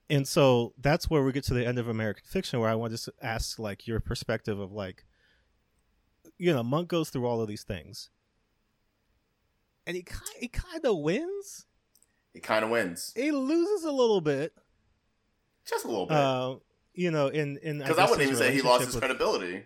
[0.10, 2.96] And so that's where we get to the end of american fiction where i want
[2.98, 5.06] to ask like your perspective of like
[6.38, 8.10] you know monk goes through all of these things
[9.86, 10.06] and he,
[10.40, 11.66] he kind of wins
[12.34, 14.54] He kind of wins he loses a little bit
[15.68, 16.56] just a little bit uh,
[16.94, 19.64] you know in in because I, guess wouldn't even say he lost his with- credibility.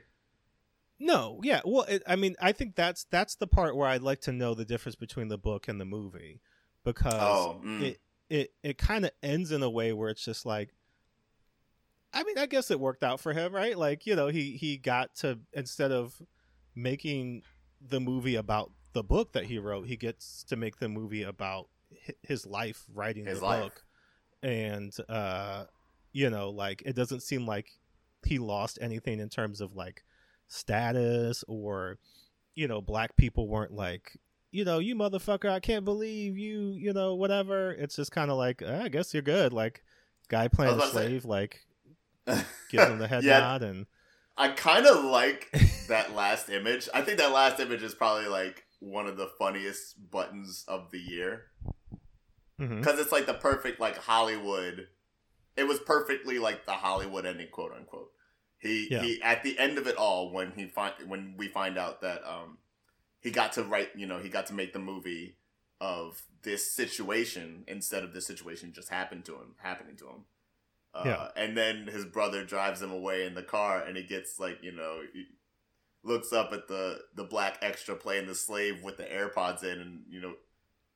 [0.99, 1.59] No, yeah.
[1.65, 4.53] Well, it, I mean, I think that's that's the part where I'd like to know
[4.53, 6.39] the difference between the book and the movie
[6.85, 7.81] because Oh, mm.
[7.81, 7.99] it
[8.29, 10.69] it it kind of ends in a way where it's just like
[12.15, 13.75] I mean, I guess it worked out for him, right?
[13.75, 16.21] Like, you know, he he got to instead of
[16.75, 17.41] making
[17.81, 21.69] the movie about the book that he wrote, he gets to make the movie about
[22.21, 23.63] his life writing His the life.
[23.63, 23.83] book.
[24.43, 25.65] And uh
[26.11, 27.71] you know, like it doesn't seem like
[28.25, 30.03] he lost anything in terms of like
[30.47, 31.97] status or
[32.55, 34.19] you know, black people weren't like
[34.53, 37.71] you know, you motherfucker, I can't believe you, you know, whatever.
[37.71, 39.51] It's just kind of like, uh, I guess you're good.
[39.51, 39.83] Like,
[40.29, 41.59] guy playing a to say- slave, like,
[42.25, 42.43] gives
[42.87, 43.39] him the head Yeah.
[43.39, 43.85] nod, and
[44.37, 45.49] I kind of like
[45.89, 46.87] that last image.
[46.93, 50.99] I think that last image is probably like one of the funniest buttons of the
[50.99, 51.45] year
[52.57, 54.87] because it's like the perfect like Hollywood.
[55.57, 58.11] It was perfectly like the Hollywood ending, quote unquote.
[58.59, 59.01] He Yeah.
[59.01, 62.23] he at the end of it all when he find when we find out that
[62.25, 62.57] um
[63.23, 65.37] he got to write you know he got to make the movie
[65.81, 70.25] of this situation instead of this situation just happened to him happening to him.
[70.93, 71.27] Uh, Yeah.
[71.35, 74.71] And then his brother drives him away in the car, and he gets like you
[74.71, 75.27] know, he-
[76.05, 80.03] looks up at the the black extra playing the slave with the AirPods in, and
[80.09, 80.35] you know,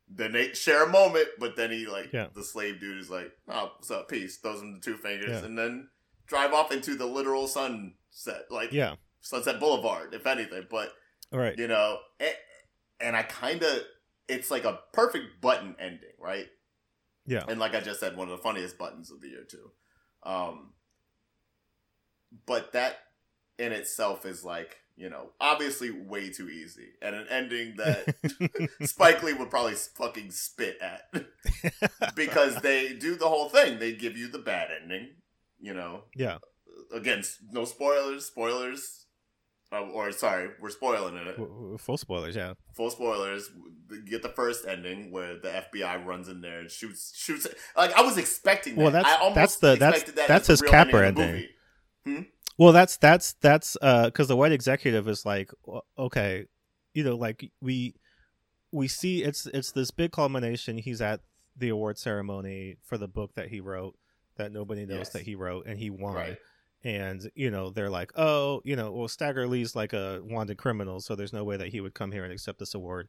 [0.10, 2.28] then they share a moment, but then he like Yeah.
[2.34, 5.46] the slave dude is like, "Oh, what's up, peace?" Throws him the two fingers, Yeah.
[5.46, 5.90] and then
[6.28, 8.96] drive off into the literal sunset, like Yeah.
[9.22, 10.68] Sunset Boulevard, if anything.
[10.70, 10.94] But
[11.32, 11.58] right.
[11.58, 12.36] you know, and,
[13.00, 13.82] and I kind of,
[14.28, 16.48] it's like a perfect button ending, right?
[17.26, 17.44] Yeah.
[17.48, 19.72] And like I just said, one of the funniest buttons of the year too.
[20.24, 20.74] Um,
[22.46, 23.00] but that
[23.58, 28.16] in itself is like, you know, obviously way too easy, and an ending that
[28.82, 31.04] Spike Lee would probably fucking spit at
[32.16, 33.78] because they do the whole thing.
[33.78, 35.10] They give you the bad ending,
[35.60, 36.06] you know.
[36.16, 36.40] yeah.
[36.92, 38.26] Again, no spoilers.
[38.26, 39.07] Spoilers.
[39.72, 41.36] Uh, or sorry, we're spoiling it.
[41.82, 42.36] Full spoilers.
[42.38, 42.54] Yeah.
[42.74, 43.50] Full spoilers.
[44.10, 47.48] Get the first ending where the FBI runs in there and shoots shoots.
[47.76, 48.82] Like I was expecting that.
[48.82, 51.48] Well, that's- I almost that's the- that's- that that's his capper ending.
[52.06, 52.30] movie.
[52.58, 55.52] Well, that's that's that's uh because the white executive is like,
[56.00, 56.46] okay,
[56.94, 57.96] you know, like we
[58.72, 60.78] we see it's it's this big culmination.
[60.78, 61.20] He's at
[61.58, 63.96] the award ceremony for the book that he wrote
[64.38, 65.10] that nobody knows Yes.
[65.10, 66.14] that he wrote, and he won.
[66.14, 66.38] Right.
[66.84, 69.48] And you know they're like, oh, you know, well, Stagg R.
[69.48, 72.32] Leigh's like a wanted criminal, so there's no way that he would come here and
[72.32, 73.08] accept this award.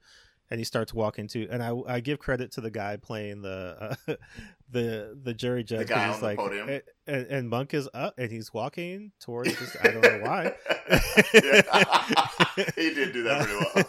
[0.50, 3.96] And he starts walking to, and I, I give credit to the guy playing the
[4.08, 4.14] uh,
[4.70, 5.88] the the jury judge.
[5.88, 6.80] 'cause guy he's on the like, podium.
[7.06, 9.50] And, and, Monk is up, and he's walking towards.
[9.58, 10.54] This, I don't know why.
[12.74, 13.84] He did do that pretty well.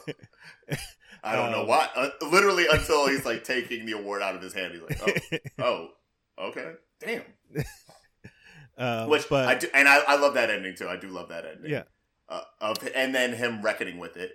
[1.23, 1.89] I don't know Um, why.
[1.95, 5.88] Uh, literally until he's like taking the award out of his hand, he's like, "Oh,
[6.38, 7.23] oh, okay, damn."
[8.80, 10.88] Um, Which but I do, and I, I love that ending too.
[10.88, 11.69] I do love that ending.
[11.72, 11.84] yeah,
[12.27, 14.31] Uh, of and then him reckoning with it.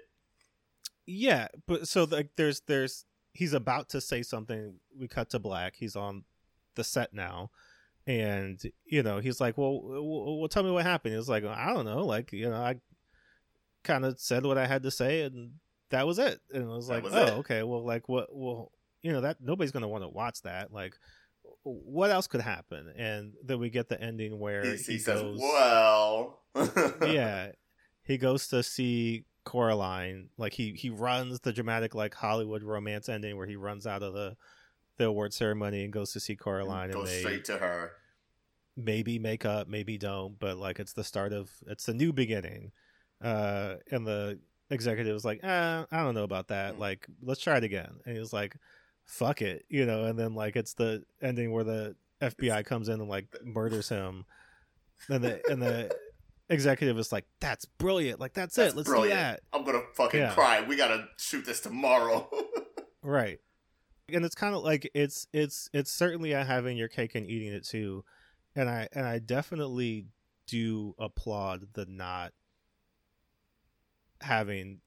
[1.07, 4.75] yeah, but so like there's there's he's about to say something.
[4.99, 5.75] We cut to black.
[5.77, 6.25] He's on
[6.77, 7.51] the set now,
[8.07, 11.15] and you know he's like, well, well, well tell me what happened.
[11.17, 12.77] He's like I don't know, like you know I
[13.83, 15.53] kind of said what I had to say, and
[15.91, 16.41] that was it.
[16.53, 17.33] And I was That like, was oh, it.
[17.41, 18.73] okay, well, like what, well,
[19.03, 20.73] you know that nobody's gonna want to watch that.
[20.73, 20.95] Like,
[21.65, 22.93] what else could happen?
[22.97, 26.41] And then we get the ending where He, he, he says, goes, "Well,
[27.03, 27.53] yeah,
[28.05, 30.29] he goes to see Coraline.
[30.37, 34.15] Like he he runs the dramatic like Hollywood romance ending where he runs out of
[34.15, 34.37] the
[34.97, 37.93] the award ceremony and goes to see Coraline, and they straight to her."
[38.77, 42.73] maybe make up, maybe don't, but like it's the start of it's a new beginning.
[43.23, 44.39] Uh, and the
[44.71, 46.75] executive was like, ah, I don't know about that.
[46.75, 46.79] Mm.
[46.79, 48.01] Like, let's try it again.
[48.05, 48.57] And he was like,
[49.05, 50.05] fuck it, you know.
[50.05, 54.25] And then like it's the ending where the FBI comes in and like murders him.
[55.09, 55.95] And the and the
[56.49, 58.21] executive is like, that's brilliant.
[58.21, 58.77] Like that's, That's it.
[58.77, 59.11] Let's brilliant.
[59.19, 59.41] do that.
[59.53, 60.33] I'm gonna fucking Yeah.
[60.33, 60.63] cry.
[60.67, 62.29] We gotta shoot this tomorrow.
[63.07, 63.39] Right.
[64.11, 67.53] And it's kind of like it's it's it's certainly a having your cake and eating
[67.53, 68.03] it too.
[68.57, 70.07] And I and I definitely
[70.47, 72.33] do applaud the not
[74.23, 74.81] having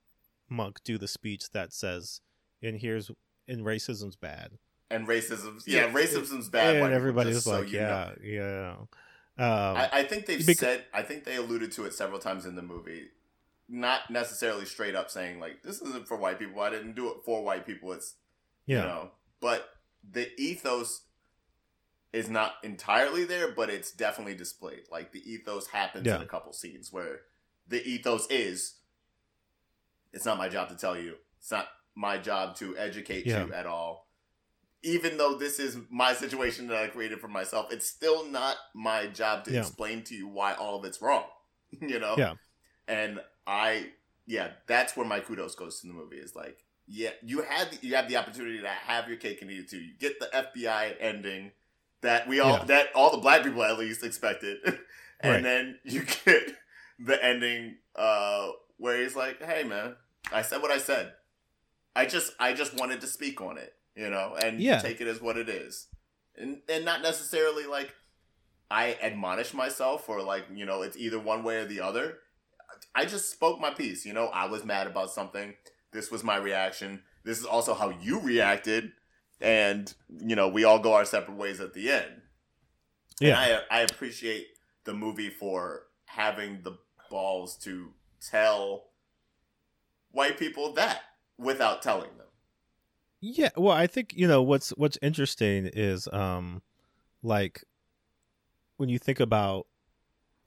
[0.49, 2.21] Monk do the speech that says
[2.63, 3.11] and here's
[3.47, 4.51] and racism's bad.
[4.89, 6.75] and racism's yeah, Yeah, racism's bad.
[6.75, 8.13] and white people, everybody's just so like, you know.
[8.23, 8.75] yeah, yeah.
[9.39, 10.85] Um, I, I think they've Bec- said.
[10.93, 13.09] I think they alluded to it several times in the movie.
[13.69, 16.61] Not necessarily straight up saying like this isn't for white people.
[16.61, 17.91] I didn't do it for white people.
[17.93, 18.15] It's
[18.65, 18.77] yeah.
[18.77, 19.11] you know,
[19.41, 19.69] but
[20.09, 21.03] the ethos
[22.13, 24.83] is not entirely there, but it's definitely displayed.
[24.91, 26.15] Like the ethos happens Yeah.
[26.15, 27.19] in a couple scenes where
[27.67, 28.75] the ethos is
[30.13, 31.15] it's not my job to tell you.
[31.39, 31.67] It's not
[31.97, 33.45] my job to educate Yeah.
[33.45, 34.07] you at all.
[34.83, 39.07] Even though this is my situation that I created for myself, it's still not my
[39.07, 39.61] job to Yeah.
[39.61, 41.25] explain to you why all of it's wrong.
[41.81, 42.15] you know?
[42.17, 42.35] Yeah.
[42.87, 43.91] And I
[44.27, 47.87] yeah, that's where my kudos goes to the movie is like, yeah, you had the,
[47.87, 49.79] you have the opportunity to have your cake and eat it too.
[49.79, 51.51] You get the FBI ending
[52.01, 52.63] that we all Yeah.
[52.65, 54.57] that all the black people at least expected,
[55.21, 55.43] and Right.
[55.43, 56.55] then you get
[56.99, 59.95] the ending uh, where he's like, "Hey, man,
[60.31, 61.13] I said what I said.
[61.97, 64.79] I just I just wanted to speak on it, you know, and Yeah.
[64.79, 65.87] take it as what it is,
[66.35, 67.93] and and not necessarily like."
[68.69, 72.19] I admonish myself, or like you know, it's either one way or the other.
[72.93, 74.05] I just spoke my piece.
[74.05, 75.55] You know, I was mad about something.
[75.93, 77.01] This was my reaction.
[77.23, 78.91] This is also how you reacted,
[79.39, 82.23] and you know, we all go our separate ways at the end.
[83.21, 83.39] Yeah.
[83.39, 84.47] And I I appreciate
[84.83, 86.77] the movie for having the
[87.09, 88.89] balls to tell
[90.11, 91.03] white people that
[91.37, 92.27] without telling them.
[93.19, 96.61] Yeah, well, I think you know what's what's interesting is um
[97.23, 97.63] like
[98.77, 99.65] when you think about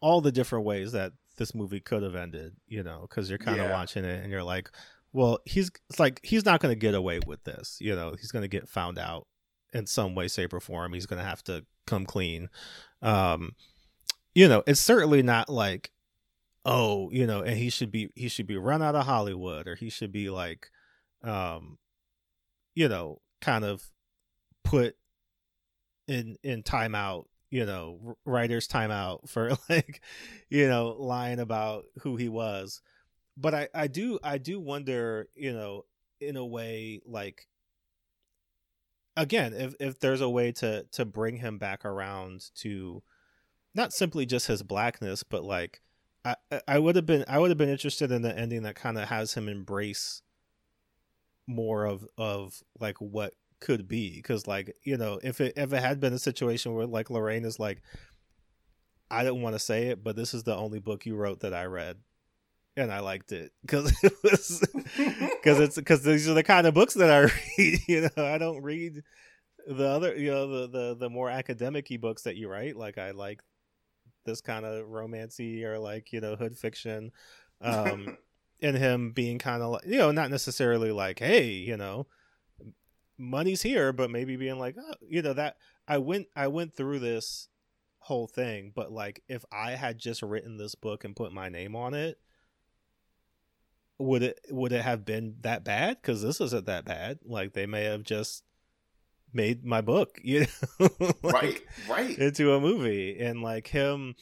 [0.00, 3.60] all the different ways that this movie could have ended, you know, because you're kind
[3.60, 3.72] of Yeah.
[3.72, 4.70] watching it and you're like,
[5.12, 8.30] well, he's it's like he's not going to get away with this, you know, he's
[8.30, 9.26] going to get found out
[9.72, 10.92] in some way, shape, or form.
[10.92, 12.48] He's going to have to come clean.
[13.02, 13.52] Um,
[14.34, 15.90] you know, it's certainly not like
[16.66, 19.74] oh, you know, and he should be he should be run out of Hollywood or
[19.74, 20.70] he should be like
[21.22, 21.78] um
[22.74, 23.84] you know, kind of
[24.64, 24.96] put
[26.06, 30.00] in in timeout, you know, writers timeout for like,
[30.48, 32.80] you know, lying about who he was.
[33.36, 35.84] But I I do I do wonder, you know,
[36.20, 37.46] in a way like
[39.16, 43.02] again, if if there's a way to to bring him back around to
[43.74, 45.80] not simply just his blackness, but like
[46.24, 46.36] I
[46.66, 49.08] I would have been I would have been interested in the ending that kind of
[49.08, 50.22] has him embrace
[51.46, 55.82] more of of like what could be because like you know if it if it
[55.82, 57.82] had been a situation where like Lorraine is like
[59.10, 61.52] I don't want to say it but this is the only book you wrote that
[61.52, 61.98] I read
[62.76, 63.52] and I liked it.
[63.62, 64.64] Because it was
[64.96, 67.20] because it's because these are the kind of books that I
[67.58, 68.24] read you know?
[68.24, 69.02] I don't read
[69.66, 73.10] the other you know the the the more academic books that you write like I
[73.10, 73.42] like
[74.24, 77.12] this kind of romancy or like you know hood fiction
[77.60, 78.16] um
[78.62, 82.06] and him being kind of like you know not necessarily like hey you know
[83.18, 85.56] money's here but maybe being like oh, you know that
[85.86, 87.48] i went i went through this
[87.98, 91.76] whole thing but like if i had just written this book and put my name
[91.76, 92.18] on it
[94.00, 95.98] would it would it have been that bad?
[96.00, 97.18] Because this isn't that bad.
[97.24, 98.42] Like they may have just
[99.32, 100.40] made my book you
[100.80, 100.88] know
[101.22, 102.18] like, right, right.
[102.18, 103.18] into a movie.
[103.20, 104.14] And like him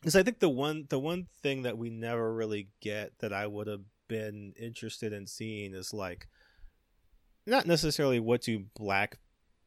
[0.00, 3.46] because I think the one the one thing that we never really get that I
[3.46, 6.26] would have been interested in seeing is like
[7.46, 9.18] not necessarily what do black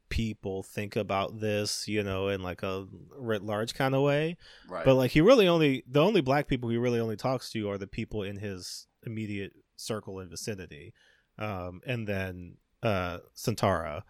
[0.08, 2.86] people think about this, you know, in like a
[3.16, 4.36] writ large kind of way.
[4.68, 4.84] Right.
[4.84, 7.78] But like he really only the only black people he really only talks to are
[7.78, 10.94] the people in his immediate circle and vicinity.
[11.38, 14.02] Um and then uh Sintara.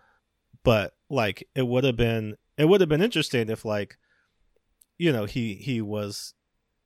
[0.63, 3.99] But like it would have been it would have been interesting if like
[4.99, 6.35] you know he he was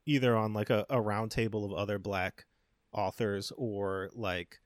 [0.07, 2.47] either on like a, a round table of other black
[2.93, 4.61] authors or like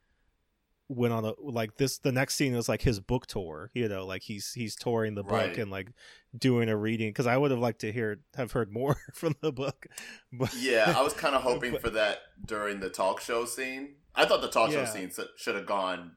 [0.88, 4.04] went on a like this the next scene was like his book tour you know
[4.04, 5.56] like he's he's touring the book Right.
[5.58, 5.88] and like
[6.36, 9.50] doing a reading because i would have liked to hear have heard more from the
[9.52, 9.86] book
[10.32, 13.94] but Yeah, I was kind of hoping But- for that during the talk show scene.
[14.14, 14.84] I thought the talk Yeah.
[14.84, 16.12] show scene should have gone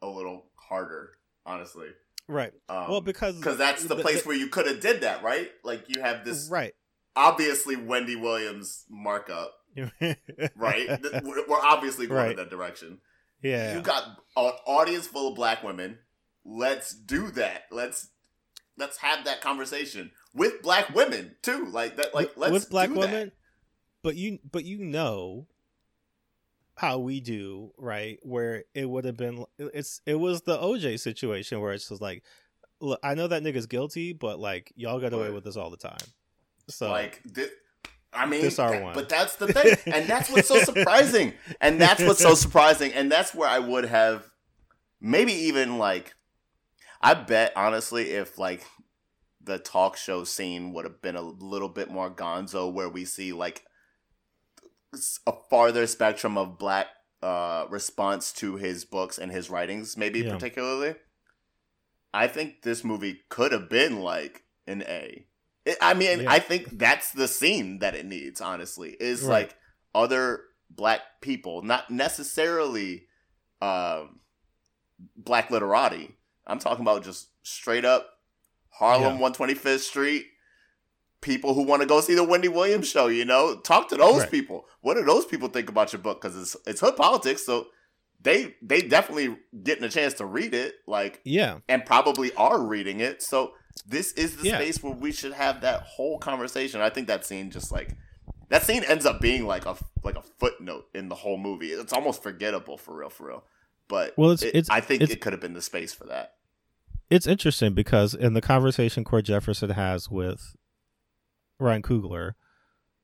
[0.00, 1.10] a little harder,
[1.44, 1.88] honestly.
[2.28, 5.50] Right Um, well because because that's the, place where you could have did that, right?
[5.64, 6.74] Like you have this right
[7.16, 9.52] obviously Wendy Williams markup,
[10.56, 11.00] right?
[11.24, 12.30] We're, we're obviously going Right.
[12.32, 12.98] in that direction.
[13.42, 14.04] yeah You got
[14.36, 15.98] an audience full of black women.
[16.44, 17.64] Let's do that.
[17.70, 18.08] Let's
[18.76, 21.66] let's have that conversation with black women too.
[21.66, 22.14] Like that.
[22.14, 23.00] Like let's with black do that.
[23.00, 23.32] women
[24.02, 25.46] but you but you know
[26.78, 31.60] how we do right where it would have been it's it was the oj situation
[31.60, 32.22] where it's just like
[32.80, 35.76] look i know that nigga's guilty but like y'all get away with this all the
[35.76, 35.98] time
[36.68, 37.50] so like this,
[38.12, 38.94] I mean, This our that- one.
[38.94, 43.12] but that's the thing, and that's what's so surprising, and that's what's so surprising, and
[43.12, 44.30] that's where I would have
[45.00, 46.14] maybe even like,
[47.02, 48.64] I bet honestly, if like
[49.42, 53.32] the talk show scene would have been a little bit more gonzo, where we see
[53.34, 53.62] like
[55.26, 56.86] a farther spectrum of black
[57.22, 60.34] uh response to his books and his writings, maybe Yeah.
[60.34, 60.94] particularly.
[62.14, 65.26] I think this movie could have been like an A.
[65.64, 66.30] It, I mean, Yeah.
[66.32, 68.40] I think that's the scene that it needs.
[68.40, 69.48] Honestly, is Right.
[69.48, 69.56] like
[69.94, 73.08] other black people, not necessarily
[73.60, 74.20] um,
[75.16, 76.14] black literati.
[76.46, 78.08] I'm talking about just straight up
[78.70, 79.20] Harlem, Yeah.
[79.20, 80.26] 125th Street.
[81.20, 84.20] People who want to go see the Wendy Williams show, you know, talk to those
[84.20, 84.30] Right.
[84.30, 84.66] people.
[84.82, 86.20] What do those people think about your book?
[86.20, 87.66] Because it's it's hood politics, so
[88.22, 90.76] they they definitely getting a chance to read it.
[90.86, 93.22] Like yeah and probably are reading it.
[93.22, 93.52] So
[93.86, 94.58] this is the Yeah.
[94.58, 96.80] space where we should have that whole conversation.
[96.80, 97.96] I think that scene just like
[98.48, 101.68] that scene ends up being like a like a footnote in the whole movie.
[101.72, 103.44] It's almost forgettable for real, for real.
[103.88, 106.04] But Well, it's- it- it's- I think it's- it could have been the space for
[106.06, 106.34] that.
[107.10, 110.54] it's interesting because in the conversation Cord Jefferson has with
[111.58, 112.32] Ryan Coogler,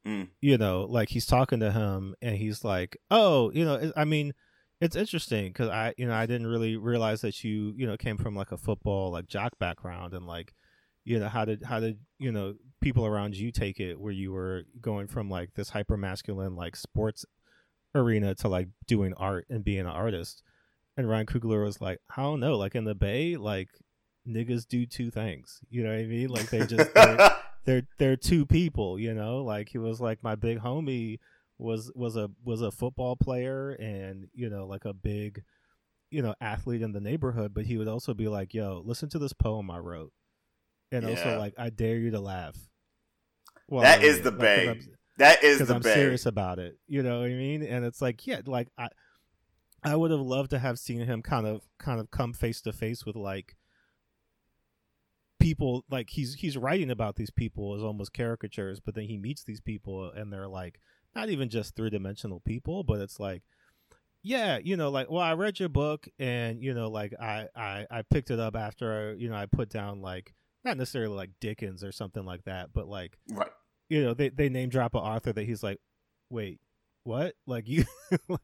[0.07, 0.29] Mm.
[0.43, 4.35] you know, like he's talking to him and he's like, "Oh, you know, I mean,
[4.81, 8.19] it's interesting because I, you know, I didn't really realize that you, you know, came
[8.19, 10.53] from like a football like jock background and like,
[11.05, 14.31] you know, how did how did you know people around you take it where you
[14.31, 17.25] were going from like this hyper masculine like sports
[17.95, 20.43] arena to like doing art and being an artist."
[20.99, 23.69] And Ryan Coogler was like, "I don't know, like in the Bay, like."
[24.27, 25.61] niggas do two things.
[25.69, 26.29] You know what I mean?
[26.31, 28.99] Like they just they're, they're they're two people.
[28.99, 31.19] You know, like he was like my big homie
[31.59, 35.43] was was a was a football player and you know like a big
[36.11, 39.19] you know athlete in the neighborhood, but he would also be like, "Yo, listen to
[39.19, 40.12] this poem I wrote,"
[40.93, 41.11] and Yeah.
[41.11, 42.57] also like, "I dare you to laugh."
[43.69, 44.31] Well, that is the.
[44.31, 44.69] Like, bay.
[44.69, 44.81] I'm-
[45.19, 45.95] That is the I'm bang.
[45.95, 46.77] serious about it.
[46.89, 47.62] You know what I mean?
[47.62, 48.89] And it's like, yeah, like I,
[49.85, 52.73] I would have loved to have seen him kind of, kind of come face to
[52.73, 53.55] face with like
[55.45, 55.85] people.
[55.91, 59.61] Like he's he's writing about these people as almost caricatures, but then he meets these
[59.61, 60.81] people and they're like
[61.15, 63.43] not even just three dimensional people, but it's like.
[64.27, 67.87] Yeah, you know, like well, I read your book, and you know, like I, I,
[67.91, 70.33] I picked it up after you know I put down like
[70.65, 73.51] not necessarily like Dickens or something like that, but like Right.
[73.91, 75.79] you know they, they name drop an author that he's like
[76.31, 76.59] wait
[77.03, 77.85] what like you
[78.31, 78.37] Yeah.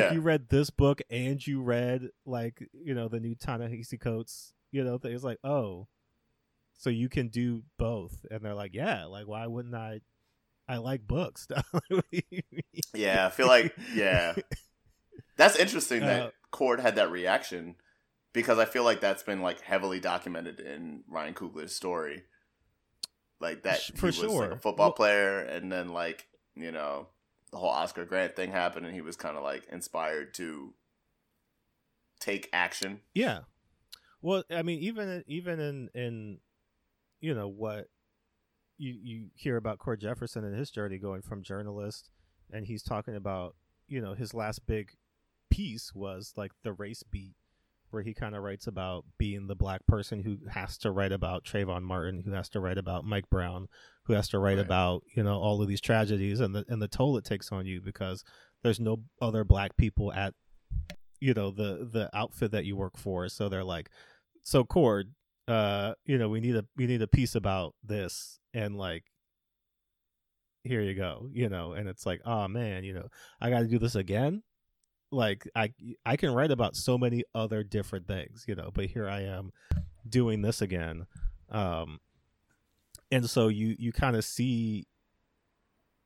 [0.00, 4.52] like you read this book and you read like you know the new Ta-Nehisi Coates
[4.70, 5.88] you know it's like oh
[6.82, 10.00] so you can do both and they're like yeah like why wouldn't I
[10.68, 11.46] I like books
[12.94, 14.34] Yeah, I feel like yeah.
[15.36, 17.76] That's interesting that Uh, Cord had that reaction
[18.32, 22.24] because I feel like that's been like heavily documented in Ryan Coogler's story.
[23.40, 26.72] Like that Sh- he for was like a football Well- player and then like, you
[26.72, 27.08] know,
[27.50, 30.74] the whole Oscar Grant thing happened and he was kind of like inspired to
[32.20, 33.00] take action.
[33.14, 33.40] Yeah.
[34.20, 36.38] Well, I mean, even even in in
[37.22, 37.86] you know what
[38.76, 42.10] you you hear about Cord Jefferson and his journey going from journalist,
[42.52, 43.54] and he's talking about
[43.88, 44.90] you know his last big
[45.50, 47.36] piece was like the race beat,
[47.90, 51.44] where he kind of writes about being the black person who has to write about
[51.44, 53.68] Trayvon Martin, who has to write about Mike Brown,
[54.04, 54.66] who has to write Right.
[54.66, 57.66] about you know all of these tragedies and the and the toll it takes on
[57.66, 58.24] you because
[58.62, 60.34] there's no other black people at
[61.20, 63.90] you know the the outfit that you work for so they're like
[64.42, 65.14] so cord
[65.48, 69.04] uh you know we need a we need a piece about this and like
[70.64, 73.08] here you go you know and it's like oh man you know
[73.40, 74.42] i got to do this again?
[75.10, 75.72] Like i
[76.06, 79.52] i can write about so many other different things you know but here i am
[80.08, 81.06] doing this again
[81.50, 82.00] um
[83.10, 84.86] and so you you kind of see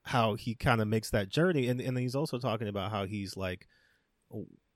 [0.07, 3.37] how he kind of makes that journey and and he's also talking about how he's
[3.37, 3.69] like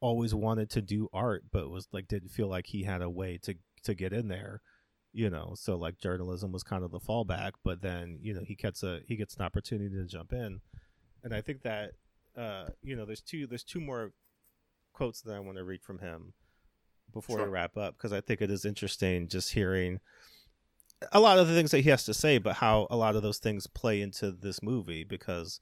[0.00, 3.38] always wanted to do art but was like didn't feel like he had a way
[3.42, 4.61] to to get in there
[5.12, 8.55] you know so like journalism was kind of the fallback but then you know he
[8.55, 10.61] gets a he gets an opportunity to jump in
[11.24, 11.90] and i think that
[12.36, 14.12] uh you know there's two there's two more
[14.93, 16.32] quotes that i want to read from him
[17.12, 17.47] before Sure.
[17.47, 19.98] we wrap up because i think it is interesting just hearing
[21.12, 23.23] a lot of the things that he has to say but how a lot of
[23.23, 25.61] those things play into this movie because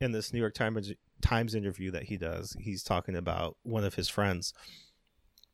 [0.00, 3.94] in this new york times times interview that he does he's talking about one of
[3.94, 4.52] his friends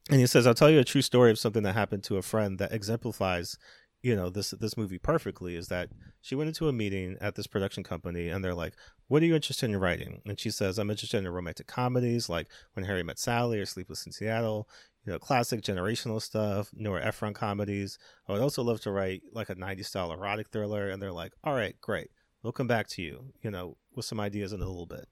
[0.09, 2.23] and he says i'll tell you a true story of something that happened to a
[2.23, 3.57] friend that exemplifies
[4.03, 5.89] you know this this movie perfectly is that
[6.21, 8.75] she went into a meeting at this production company and they're like
[9.09, 12.47] what are you interested in writing and she says i'm interested in romantic comedies like
[12.75, 14.69] when harry met sally or sleepless in seattle
[15.09, 17.99] you know classic generational stuff nora ephron comedies.
[18.29, 21.33] I would also love to write like a 90s style erotic thriller and they're like
[21.43, 22.11] all right great.
[22.43, 25.07] We'll come back to you you know with some ideas in a little bit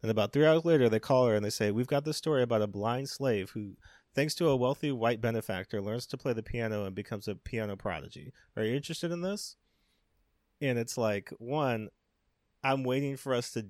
[0.00, 2.42] and about three hours later they call her and they say we've got this story
[2.42, 3.76] about a blind slave who
[4.14, 7.76] thanks to a wealthy white benefactor, learns to play the piano and becomes a piano
[7.76, 8.32] prodigy.
[8.56, 9.56] Are you interested in this?
[10.60, 11.88] And it's like, one,
[12.62, 13.66] I'm waiting for us to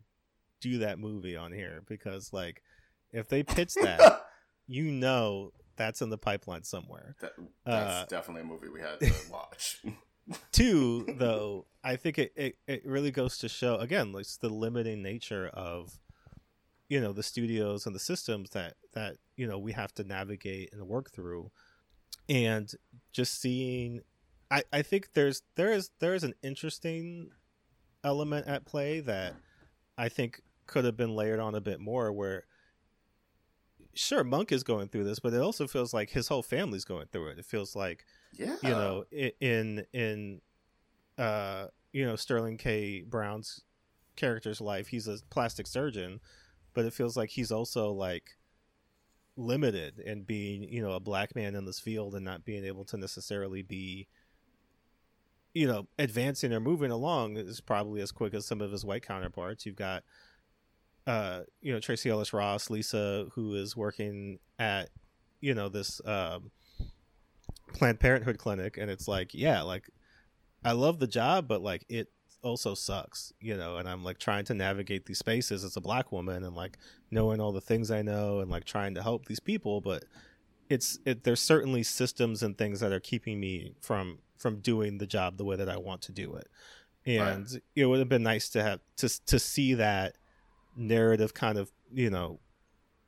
[0.60, 2.62] do that movie on here because, like,
[3.12, 4.26] if they pitch that,
[4.66, 7.16] you know that's in the pipeline somewhere.
[7.20, 7.32] That,
[7.64, 9.82] that's Uh, definitely a movie we had to watch.
[10.52, 15.02] Two, though, I think it, it, it really goes to show, again, like, the limiting
[15.02, 15.98] nature of
[16.92, 20.70] you know the studios and the systems that that you know we have to navigate
[20.74, 21.50] and work through.
[22.28, 22.70] And
[23.12, 24.02] just seeing
[24.50, 27.30] i i think there's there is there is an interesting
[28.04, 29.34] element at play that
[29.96, 32.44] i think could have been layered on a bit more where
[33.94, 37.06] sure monk is going through this but it also feels like his whole family's going
[37.10, 37.38] through it.
[37.38, 38.04] It feels like
[38.34, 38.56] yeah.
[38.62, 39.04] you know
[39.40, 40.40] in in
[41.18, 43.02] uh you know sterling k.
[43.02, 43.62] Brown's
[44.14, 46.20] character's life he's a plastic surgeon
[46.74, 48.36] but it feels like he's also like
[49.36, 52.84] limited in being you know a black man in this field and not being able
[52.84, 54.06] to necessarily be
[55.54, 59.06] you know advancing or moving along is probably as quick as some of his white
[59.06, 59.66] counterparts.
[59.66, 60.02] You've got
[61.06, 64.88] uh you know tracee ellis ross lisa who is working at
[65.40, 66.50] you know this um
[67.74, 68.76] planned parenthood clinic.
[68.78, 69.88] And it's like yeah like
[70.64, 72.08] i love the job but like it
[72.42, 76.10] also sucks you know and i'm like trying to navigate these spaces as a black
[76.10, 76.76] woman and like
[77.10, 80.04] knowing all the things i know and like trying to help these people but
[80.68, 85.06] it's it there's certainly systems and things that are keeping me from from doing the
[85.06, 86.48] job the way that i want to do it
[87.06, 90.16] and it would have been nice to have to to see that
[90.76, 92.38] narrative kind of you know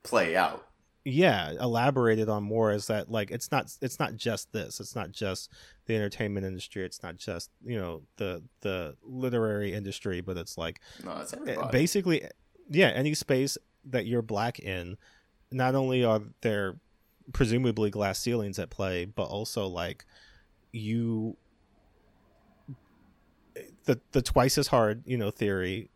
[0.04, 0.64] play out.
[1.04, 5.12] Yeah elaborated on more is that like it's not it's not just this it's not
[5.12, 5.50] just
[5.84, 10.80] the entertainment industry it's not just you know the the literary industry but it's like
[11.04, 12.26] No, it's eh, basically
[12.70, 14.96] yeah any space that you're black in
[15.52, 16.76] not only are there
[17.32, 20.06] presumably glass ceilings at play but also like
[20.72, 21.36] you
[23.84, 25.90] the the twice as hard you know theory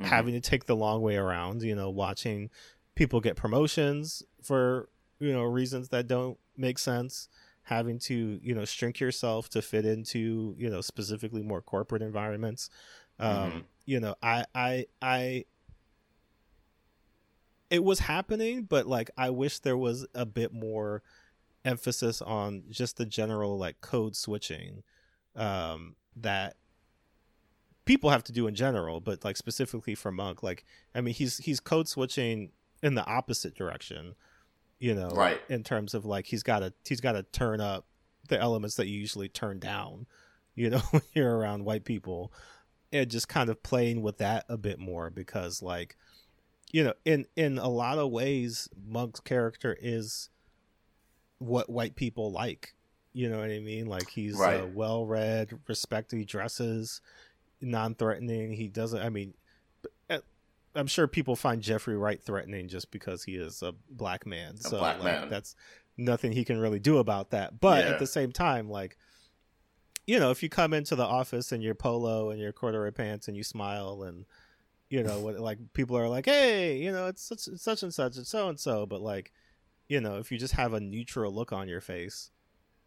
[0.00, 0.04] Mhm.
[0.04, 2.50] having to take the long way around you know watching
[2.96, 4.88] people get promotions for
[5.20, 7.28] you know reasons that don't make sense.
[7.62, 12.68] Having to you know shrink yourself to fit into you know specifically more corporate environments.
[13.20, 13.64] Um Mhm.
[13.84, 15.44] you know i i i
[17.70, 21.02] it was happening but like i wish there was a bit more
[21.64, 24.82] emphasis on just the general like code switching
[25.34, 26.56] um that
[27.84, 30.42] people have to do in general but like specifically for monk.
[30.42, 30.64] Like
[30.94, 32.50] i mean he's he's code switching
[32.82, 34.14] in the opposite direction
[34.78, 35.40] you know Right.
[35.48, 37.86] in terms of like he's got to he's got to turn up
[38.28, 40.06] the elements that you usually turn down
[40.54, 42.32] you know when you're around white people
[42.92, 45.96] and just kind of playing with that a bit more because like
[46.72, 50.28] you know in in a lot of ways monk's character is
[51.38, 52.74] what white people like
[53.12, 57.00] you know what i mean like he's uh, well read respected he dresses
[57.60, 59.32] non-threatening he doesn't i mean
[60.76, 64.68] i'm sure people find jeffrey wright threatening just because he is a black man A
[64.68, 65.28] so black like, man.
[65.28, 65.54] that's
[65.96, 67.92] nothing he can really do about that but Yeah.
[67.92, 68.96] at the same time like
[70.06, 73.28] you know if you come into the office in your polo and your corduroy pants
[73.28, 74.24] and you smile and
[74.90, 77.92] you know what like people are like hey you know it's such it's such and
[77.92, 79.32] such it's so and so but like
[79.88, 82.30] you know if you just have a neutral look on your face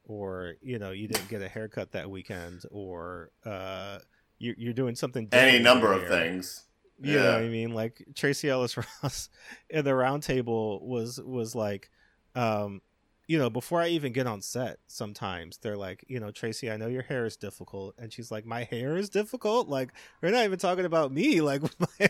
[0.06, 3.99] or you know you didn't get a haircut that weekend or uh
[4.38, 6.64] you, you're doing something any number of things.
[7.02, 7.34] You know Yeah.
[7.36, 7.74] what I mean?
[7.74, 9.30] Like Tracee Ellis Ross
[9.70, 11.90] in the round table was was like,
[12.36, 12.82] um,
[13.28, 16.78] you know, before I even get on set, sometimes they're like, you know, Tracee, I
[16.78, 19.70] know your hair is difficult, and she's like, my hair is difficult.
[19.70, 21.40] Like we're not even talking about me.
[21.50, 22.10] Like, my,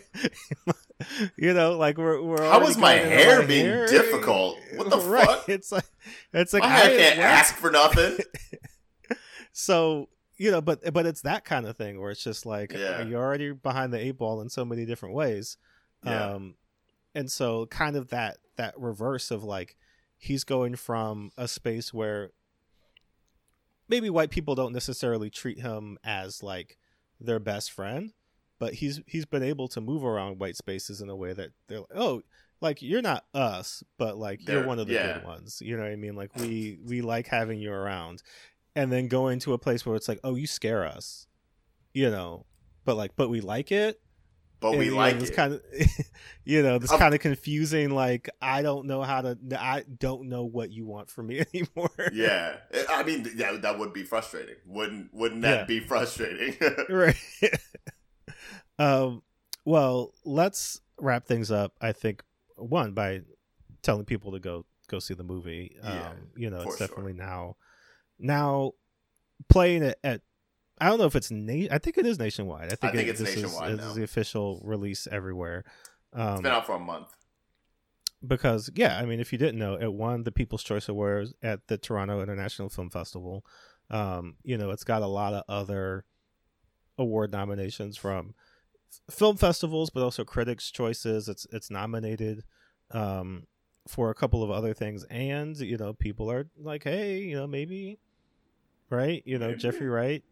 [1.38, 2.42] you know, like we're we're.
[2.42, 3.88] How is already my hair being hair.
[3.88, 4.58] difficult?
[4.76, 5.26] What the right.
[5.28, 5.50] fuck?
[5.50, 5.86] It's like
[6.34, 8.18] it's like My I- can't ask for nothing.
[9.52, 10.10] so
[10.40, 13.04] you know but but it's that kind of thing where it's just like Yeah.
[13.04, 15.58] you're already behind the eight ball in so many different ways
[16.04, 16.32] Yeah.
[16.32, 16.56] um
[17.14, 19.76] and so kind of that that reverse of like
[20.18, 22.32] he's going from a space where
[23.88, 26.78] maybe white people don't necessarily treat him as like
[27.20, 28.14] their best friend
[28.60, 31.80] but he's he's been able to move around white spaces in a way that they're
[31.80, 32.22] like oh
[32.62, 35.14] like you're not us but like you're They're- one of the yeah.
[35.20, 38.22] good ones you know what i mean like we we like having you around
[38.76, 41.28] and then going to a place where it's like oh you scare us
[41.94, 42.46] you know
[42.86, 44.00] but like but we like it
[44.60, 45.36] But and, we you know, like this it.
[45.36, 45.62] kind of
[46.46, 50.30] you know this Um, kind of confusing like i don't know how to i don't
[50.30, 52.58] know what you want from me anymore yeah,
[52.90, 54.56] I mean, yeah, that would be frustrating.
[54.66, 55.66] Wouldn't wouldn't that Yeah.
[55.66, 56.56] be frustrating?
[56.90, 57.16] right
[58.78, 59.22] um
[59.66, 62.24] well let's wrap things up i think
[62.56, 63.22] one by
[63.82, 66.88] telling people to go go see the movie um Yeah, you know it's sure.
[66.88, 67.56] definitely now
[68.20, 68.74] now
[69.48, 70.22] playing it at
[70.80, 72.66] i don't know if it's na- i think it is nationwide.
[72.72, 75.64] I think, think it- it's this nationwide is, the official release everywhere.
[76.14, 77.08] Um it's been out for a month.
[78.26, 81.66] because yeah i mean if you didn't know it won the people's choice awards at
[81.68, 83.46] the toronto international film festival.
[83.90, 86.06] Um you know it's got a lot of other
[86.98, 88.34] award nominations from
[89.10, 91.30] film festivals but also critics choices.
[91.30, 92.44] It's it's nominated
[92.92, 93.48] um
[93.88, 95.04] for a couple of other things.
[95.06, 98.00] And you know people are like hey you know maybe
[98.90, 99.60] right you know Maybe.
[99.60, 100.24] jeffrey wright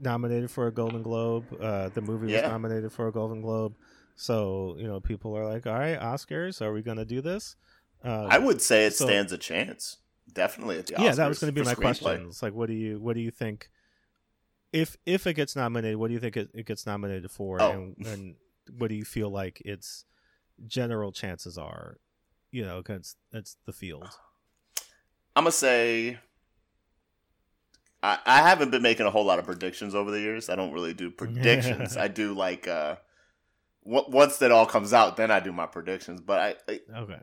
[0.00, 2.42] nominated for a golden globe uh the movie Yeah.
[2.42, 3.74] was nominated for a golden globe
[4.16, 7.56] so you know people are like all right oscars are we gonna do this
[8.04, 9.96] uh, I would say it so- stands a chance.
[10.32, 12.74] Definitely at the yeah that was going to be my question it's like what do
[12.74, 13.70] you what do you think
[14.72, 17.70] if if it gets nominated what do you think it, it gets nominated for Oh.
[17.70, 18.34] and, and
[18.78, 20.04] what do you feel like its
[20.66, 21.98] general chances are
[22.50, 24.08] you know against it's the field
[25.36, 26.18] I'm gonna say.
[28.04, 30.50] I, I haven't been making a whole lot of predictions over the years.
[30.50, 31.96] I don't really do predictions.
[31.96, 32.96] I do like uh,
[33.84, 36.20] w- once that all comes out, then I do my predictions.
[36.20, 37.18] But I, I okay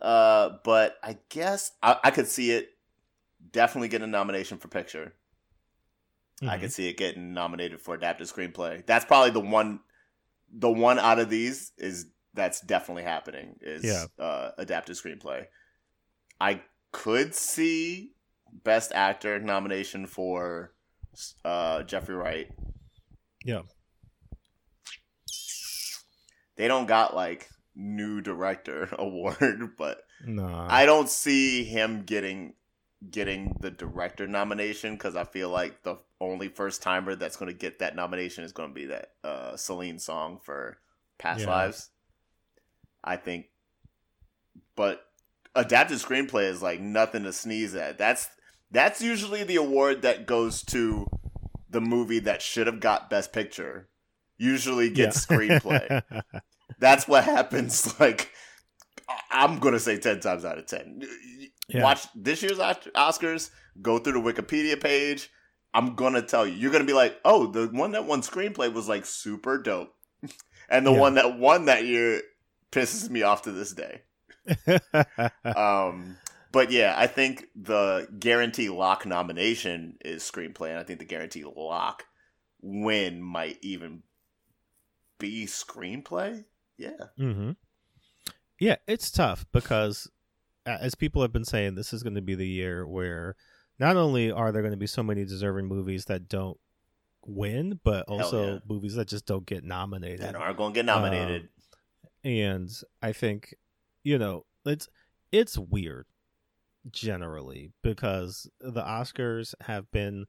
[0.00, 2.70] uh, but I guess I, I could see it
[3.52, 5.12] definitely getting a nomination for picture.
[6.42, 6.60] I Mhm.
[6.60, 8.84] could see it getting nominated for adapted screenplay.
[8.86, 9.80] That's probably the one,
[10.50, 13.56] the one out of these is that's definitely happening.
[13.62, 14.04] Is Yeah.
[14.18, 15.46] uh, adapted screenplay.
[16.40, 16.62] I
[16.92, 18.12] could see
[18.64, 20.72] best actor nomination for
[21.44, 22.48] uh, Jeffrey Wright.
[23.44, 23.62] Yeah.
[26.56, 32.54] They don't got like new director award, but No, I don't see him getting
[33.10, 37.56] getting the director nomination because I feel like the only first timer that's going to
[37.56, 40.78] get that nomination is going to be that uh, Celine song for
[41.18, 41.50] Past Yeah.
[41.50, 41.90] Lives.
[43.04, 43.46] I think,
[44.74, 45.02] but
[45.54, 47.98] adapted screenplay is like nothing to sneeze at.
[47.98, 48.28] That's
[48.70, 51.06] that's usually the award that goes to
[51.70, 53.88] the movie that should have got Best Picture.
[54.38, 56.02] Usually gets screenplay.
[56.78, 57.94] That's what happens.
[58.00, 58.30] Like
[59.30, 61.02] I'm gonna say ten times out of ten.
[61.68, 61.82] Yeah.
[61.84, 63.50] Watch this year's Oscars.
[63.80, 65.30] Go through the Wikipedia page.
[65.72, 68.88] I'm gonna tell you, you're gonna be like, oh, the one that won screenplay was
[68.88, 69.94] like super dope,
[70.68, 70.98] and the Yeah.
[71.00, 72.20] one that won that year
[72.72, 74.02] pisses me off to this day.
[75.44, 76.16] Um,
[76.52, 81.44] but yeah, I think the guarantee lock nomination is screenplay, and I think the guarantee
[81.44, 82.04] lock
[82.60, 84.02] win might even
[85.18, 86.44] be screenplay.
[86.78, 86.90] Yeah.
[87.16, 87.52] hmm
[88.58, 90.10] Yeah, it's tough because,
[90.64, 93.36] as people have been saying, this is going to be the year where
[93.78, 96.58] not only are there going to be so many deserving movies that don't
[97.24, 98.58] win, but also yeah.
[98.68, 100.20] movies that just don't get nominated.
[100.20, 101.48] That aren't going to get nominated.
[102.24, 102.70] and
[103.02, 103.54] I think
[104.02, 104.88] you know it's
[105.32, 106.06] it's weird
[106.90, 110.26] generally because the Oscars have been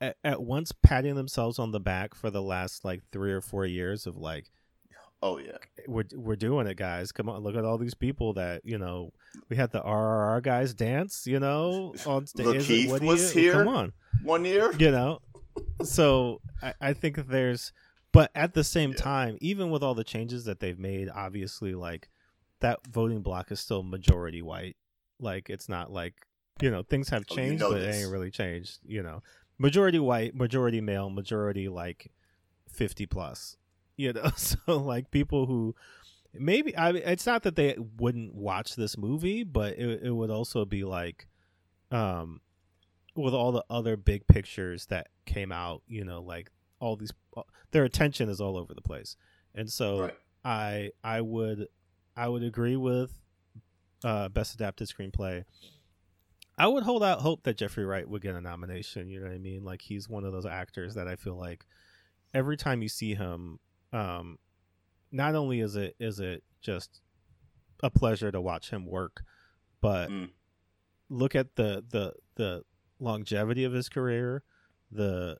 [0.00, 3.66] at, at once patting themselves on the back for the last like three or four
[3.66, 4.46] years of like
[5.22, 5.58] oh yeah.
[5.86, 7.12] we're we're doing it, guys.
[7.12, 9.12] Come on, look at all these people that you know.
[9.48, 12.46] We had the RRR guys dance, you know, on stage.
[12.46, 13.52] Lakeith was you- here.
[13.52, 13.92] Come on,
[14.22, 14.72] One year.
[14.78, 15.20] you know.
[15.82, 17.72] So I, I think there's,
[18.12, 18.96] but at the same Yeah.
[18.96, 22.08] time, even with all the changes that they've made, obviously, like
[22.60, 24.76] that voting block is still majority white.
[25.20, 26.26] Like it's not like
[26.60, 28.78] you know things have Oh, you changed, know but it ain't really changed.
[28.84, 29.22] You know,
[29.58, 32.10] majority white, majority male, majority like
[32.68, 33.56] fifty plus.
[33.96, 35.74] You know, so like people who
[36.32, 40.30] maybe I mean, it's not that they wouldn't watch this movie, but it it would
[40.30, 41.26] also be like,
[41.90, 42.40] um,
[43.14, 47.42] with all the other big pictures that came out, you know, like all these, uh,
[47.72, 49.16] their attention is all over the place,
[49.54, 50.14] and so Right.
[50.44, 51.68] I I would
[52.16, 53.19] I would agree with
[54.04, 55.44] uh, best adapted screenplay.
[56.58, 59.08] I would hold out hope that Jeffrey Wright would get a nomination.
[59.08, 59.64] You know what I mean?
[59.64, 61.64] Like he's one of those actors that I feel like
[62.34, 63.58] every time you see him,
[63.92, 64.38] um,
[65.10, 67.00] not only is it is it just
[67.82, 69.22] a pleasure to watch him work,
[69.80, 70.30] but Mm.
[71.08, 72.62] look at the the the
[72.98, 74.42] longevity of his career,
[74.90, 75.38] the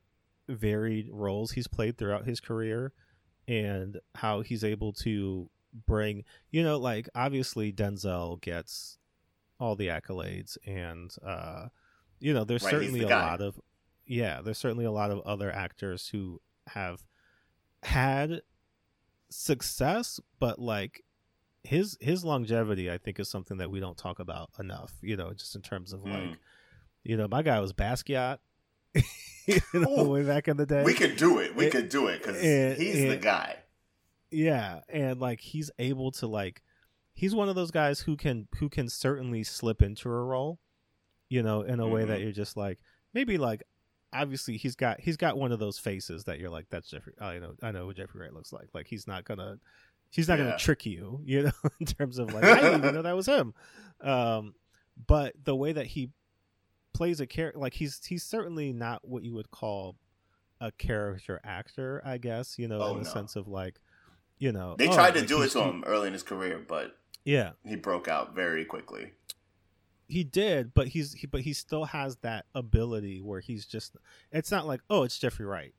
[0.49, 2.93] varied roles he's played throughout his career,
[3.47, 5.49] and how he's able to
[5.85, 8.97] bring you know like obviously Denzel gets
[9.59, 11.67] all the accolades and uh
[12.19, 13.21] you know there's Right, certainly the a guy.
[13.31, 13.59] lot of
[14.05, 17.01] yeah there's certainly a lot of other actors who have
[17.83, 18.41] had
[19.29, 21.03] success but like
[21.63, 25.31] his his longevity i think is something that we don't talk about enough you know
[25.33, 26.11] just in terms of Mm.
[26.29, 26.37] like
[27.03, 28.39] you know my guy was basquiat
[29.47, 31.55] you know way back in the day We could do it.
[31.55, 32.41] We It- could do it because
[32.77, 33.55] he's the guy.
[34.31, 36.61] Yeah and like he's able to like
[37.13, 40.59] he's one of those guys who can who can certainly slip into a role
[41.29, 42.23] you know in a way that Mhm.
[42.23, 42.79] you're just like
[43.13, 43.63] maybe like
[44.13, 47.39] obviously he's got he's got one of those faces that you're like that's jeffrey i
[47.39, 49.57] know i know what jeffrey wright looks like like he's not gonna
[50.09, 50.45] he's not Yeah.
[50.45, 53.25] gonna trick you you know in terms of like i didn't even know that was
[53.27, 53.53] him
[54.01, 54.53] um
[55.07, 56.09] but the way that he
[56.93, 59.95] plays a character like he's he's certainly not what you would call
[60.59, 63.09] a character actor i guess you know Oh, in the no.
[63.13, 63.79] sense of like
[64.41, 66.59] you know They oh, tried to like do it to him early in his career,
[66.67, 69.11] but yeah he broke out very quickly.
[70.07, 73.95] he did but he's he, but he still has that ability where he's just
[74.31, 75.73] it's not like oh it's jeffrey wright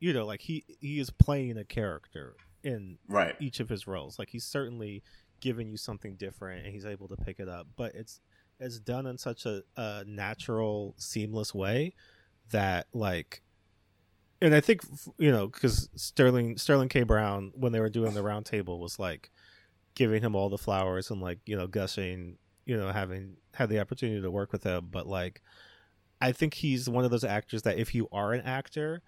[0.00, 3.34] you know like he he is playing a character in Right.
[3.40, 5.02] each of his roles like he's certainly
[5.40, 8.20] giving you something different and he's able to pick it up but it's
[8.60, 11.94] it's done in such a, a natural seamless way
[12.50, 13.42] that like
[14.42, 14.82] and i think
[15.18, 19.30] you know because sterling sterling k brown when they were doing the roundtable was like
[19.94, 22.36] giving him all the flowers and like you know gushing
[22.66, 25.40] you know having had the opportunity to work with him but like
[26.20, 29.00] i think he's one of those actors that if you are an actor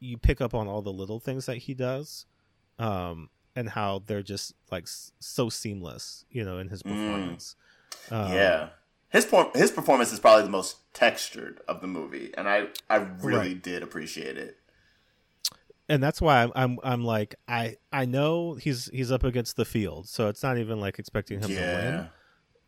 [0.00, 2.26] you pick up on all the little things that he does
[2.78, 6.90] um and how they're just like so seamless you know in his Mm.
[6.90, 7.56] performance
[8.10, 8.68] um, yeah.
[9.12, 12.96] His por- his performance is probably the most textured of the movie, and I I
[12.96, 13.62] really Right.
[13.62, 14.58] did appreciate it.
[15.88, 19.64] and that's why I'm, I'm I'm like I I know he's he's up against the
[19.66, 22.08] field, so it's not even like expecting him to win.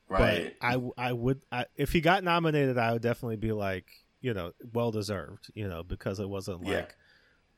[0.09, 0.55] Right.
[0.61, 3.87] But I I would I, if he got nominated, I would definitely be like
[4.21, 6.87] you know well deserved, you know, because it wasn't like Yeah.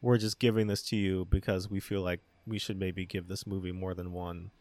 [0.01, 3.47] we're just giving this to you because we feel like we should maybe give this
[3.49, 4.53] movie more than one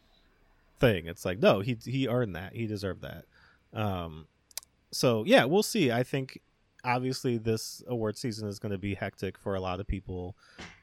[0.80, 1.06] thing.
[1.06, 2.54] It's like no, he he earned that.
[2.54, 3.24] He deserved that.
[3.72, 4.26] Um,
[4.92, 5.90] so yeah, we'll see.
[5.92, 6.40] I think
[6.84, 10.36] obviously this award season is going to be hectic for a lot of people.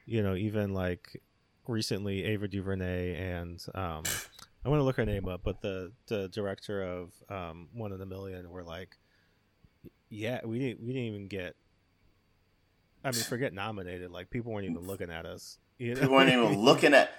[0.06, 1.20] You know, even like
[1.66, 4.02] recently Ava DuVernay and um,
[4.64, 8.00] I want to look her name up, but the the director of um, One in
[8.00, 8.96] a Million were like,
[10.08, 11.56] yeah, we didn't we didn't even get.
[13.02, 14.10] I mean, forget nominated.
[14.10, 15.58] Like people weren't even looking at us.
[15.78, 16.00] You know?
[16.00, 17.12] People weren't even looking at.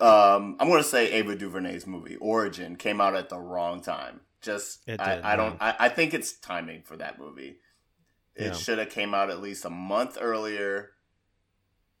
[0.00, 4.20] Um, I'm going to say Ava DuVernay's movie Origin came out at the wrong time.
[4.42, 5.52] Just It I, I don't.
[5.60, 5.74] yeah.
[5.78, 7.58] I, I think it's timing for that movie.
[8.34, 8.52] It Yeah.
[8.54, 10.92] should have came out at least a month earlier,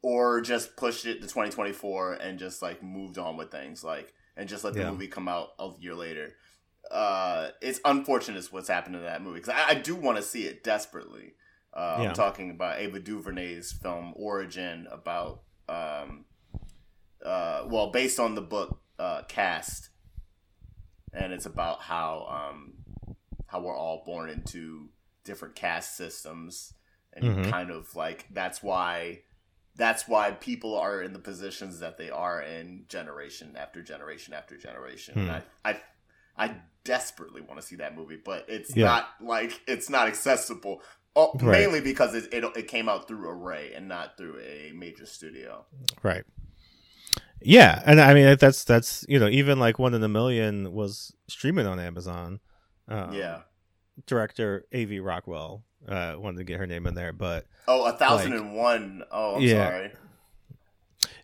[0.02, 4.48] or just pushed it to 2024 and just like moved on with things, like and
[4.48, 4.90] just let the Yeah.
[4.90, 6.34] movie come out a year later.
[6.90, 10.46] Uh, it's unfortunate what's happened to that movie because I, I do want to see
[10.46, 11.34] it desperately.
[11.74, 12.08] Uh, Yeah.
[12.08, 16.24] I'm talking about Ava DuVernay's film Origin about, um,
[17.24, 19.89] uh, well, based on the book uh, Cast,
[21.12, 22.74] and it's about how um,
[23.46, 24.88] how we're all born into
[25.24, 26.72] different caste systems,
[27.12, 27.50] and Mhm.
[27.50, 29.22] kind of like that's why
[29.76, 34.56] that's why people are in the positions that they are in generation after generation after
[34.56, 35.14] generation.
[35.14, 35.30] Hmm.
[35.30, 35.80] I, I
[36.36, 38.86] I desperately want to see that movie, but it's Yeah.
[38.86, 40.82] not like it's not accessible.
[41.16, 41.60] Oh, Right.
[41.60, 45.66] Mainly because it, it it came out through Array and not through a major studio.
[46.02, 46.24] Right.
[47.42, 51.14] Yeah, and I mean that's that's you know even like one in a million was
[51.28, 52.40] streaming on Amazon.
[52.88, 53.40] Um, yeah.
[54.06, 55.00] Director A.V.
[55.00, 59.02] Rockwell uh, wanted to get her name in there, but Oh, a thousand and one.
[59.10, 59.68] Oh, I'm Yeah.
[59.68, 59.92] sorry.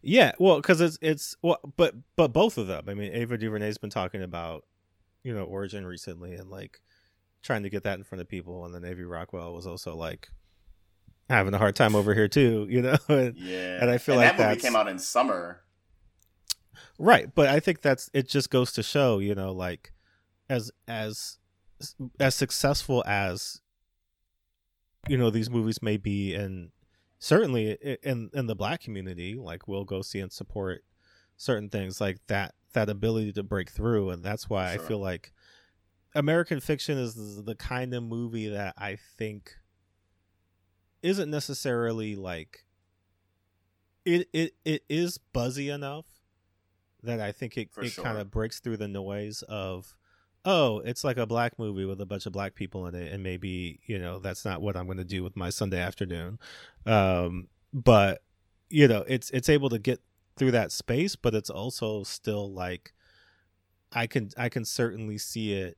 [0.02, 2.84] yeah, well, because it's it's well, but but both of them.
[2.88, 4.64] I mean, Ava DuVernay's been talking about
[5.22, 6.80] you know Origin recently and like
[7.42, 9.02] trying to get that in front of people, and then A.V.
[9.02, 10.28] Rockwell was also like
[11.28, 12.96] having a hard time over here too, you know.
[13.08, 13.78] And- Yeah.
[13.80, 15.60] And I feel like that movie came out in summer.
[16.98, 18.28] Right, but I think that's it.
[18.28, 19.92] Just goes to show, you know, like
[20.48, 21.38] as as
[22.18, 23.60] as successful as
[25.08, 26.70] you know these movies may be, and
[27.18, 27.72] certainly
[28.02, 30.84] in in the black community, like we'll go see and support
[31.36, 32.54] certain things like that.
[32.72, 35.32] That ability to break through, and that's why I feel like
[36.14, 39.54] American Fiction is the kind of movie that I think
[41.02, 42.66] isn't necessarily like
[44.04, 44.28] it.
[44.32, 46.04] It it is buzzy enough
[47.06, 48.04] that I think it, For it sure.
[48.04, 49.94] kind of breaks through the noise of
[50.44, 53.22] oh, it's like a black movie with a bunch of black people in it, and
[53.22, 56.38] maybe you know that's not what I'm going to do with my Sunday afternoon.
[56.84, 58.22] Um, but
[58.70, 60.00] you know, it's it's able to get
[60.36, 62.92] through that space, but it's also still like
[63.92, 65.76] I can I can certainly see it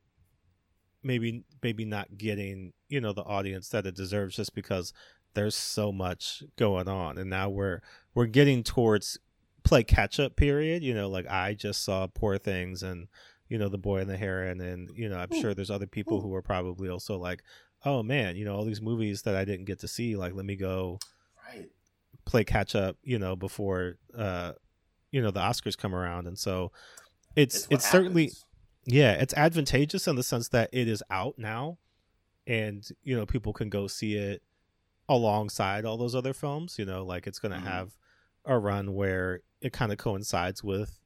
[1.03, 4.91] maybe maybe not getting you know the audience that it deserves just because
[5.33, 7.81] there's so much going on and now we're
[8.13, 9.17] we're getting towards
[9.63, 13.07] play catch up period you know like i just saw poor things and
[13.49, 16.21] you know the boy and the heron and you know i'm sure there's other people
[16.21, 17.43] who are probably also like
[17.85, 20.45] oh man you know all these movies that i didn't get to see like let
[20.45, 20.97] me go
[21.47, 21.69] Right.
[22.25, 24.53] play catch up, you know, before uh
[25.11, 26.71] you know the Oscars come around and so
[27.35, 28.31] it's what it's, certainly
[28.85, 31.77] yeah, it's advantageous in the sense that it is out now
[32.45, 34.41] and you know people can go see it
[35.07, 37.63] alongside all those other films, you know, like it's going to Mhm.
[37.63, 37.95] have
[38.45, 40.99] a run where it kind of coincides with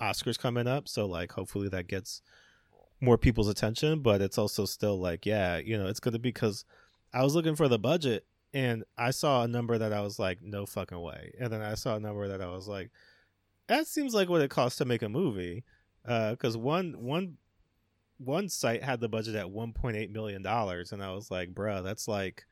[0.00, 2.22] Oscars coming up, so like hopefully that gets
[3.00, 6.64] more people's attention, but it's also still like yeah, you know, it's to be cuz
[7.12, 10.42] I was looking for the budget and I saw a number that I was like,
[10.42, 11.34] no fucking way.
[11.38, 12.90] And then I saw a number that I was like,
[13.66, 15.64] that seems like what it costs to make a movie.
[16.06, 17.36] Uh, because one one
[18.18, 22.08] one site had the budget at 1.8 million dollars, and I was like, bruh, that's
[22.08, 22.46] like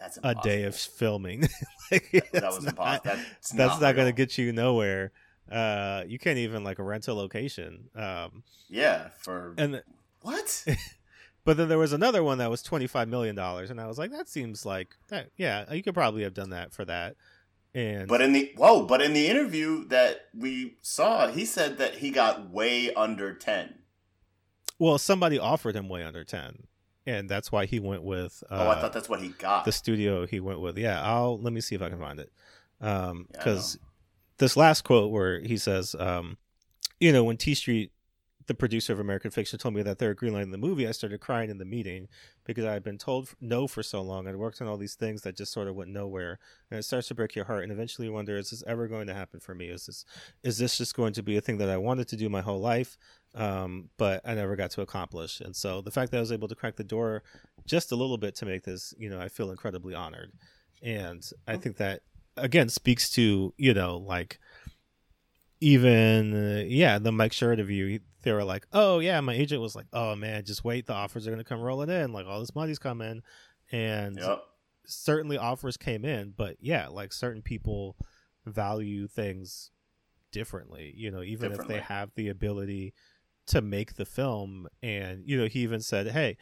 [0.00, 1.42] That's a day of filming.
[1.90, 3.00] like, that it's was not- impossible.
[3.04, 5.12] That's, That's not, going to get you nowhere.
[5.50, 7.88] Uh, you can't even like rent a location.
[7.96, 9.08] Um, Yeah.
[9.18, 9.82] For and
[10.22, 10.64] what?
[11.44, 14.10] but then there was another one that was 25 million dollars, and I was like,
[14.10, 15.30] that seems like that.
[15.36, 17.16] Yeah, you could probably have done that for that.
[17.74, 21.96] And But in the whoa, but in the interview that we saw, he said that
[21.96, 23.74] he got way under ten.
[24.78, 26.66] Well, somebody offered him way under ten,
[27.08, 28.42] and that's why he went with.
[28.50, 29.64] Uh, oh, I thought that's what he got.
[29.64, 30.76] the studio he went with.
[30.76, 32.30] Yeah, I'll let me see if I can find it.
[32.80, 33.78] Um, Yeah, because
[34.36, 36.36] this last quote where he says, um,
[37.00, 37.92] you know, when T Street,
[38.48, 41.48] the producer of American Fiction, told me that they're greenlighting the movie, I started crying
[41.48, 42.08] in the meeting
[42.44, 44.26] because I had been told no for so long.
[44.26, 46.38] I'd worked on all these things that just sort of went nowhere,
[46.70, 47.62] and it starts to break your heart.
[47.62, 49.68] And eventually, you wonder, is this ever going to happen for me?
[49.68, 50.04] Is this
[50.42, 52.60] is this just going to be a thing that I wanted to do my whole
[52.60, 52.98] life?
[53.34, 55.40] um, but I never got to accomplish.
[55.40, 57.22] And so the fact that I was able to crack the door
[57.66, 60.32] just a little bit to make this, you know, I feel incredibly honored.
[60.82, 62.02] And I think that
[62.36, 64.38] again speaks to, you know, like
[65.60, 69.74] even uh, yeah, the Mike Sure interview, they were like, "Oh yeah, my agent was
[69.76, 72.54] like, oh man, just wait, the offers are gonna come rolling in, like all this
[72.54, 73.22] money's coming,"
[73.72, 74.42] and Yep.
[74.86, 77.96] certainly offers came in, but yeah, like certain people
[78.46, 79.70] value things
[80.32, 80.92] differently.
[80.96, 82.94] You know, even if they have the ability
[83.46, 86.36] to make the film, and you know, he even said, "Hey."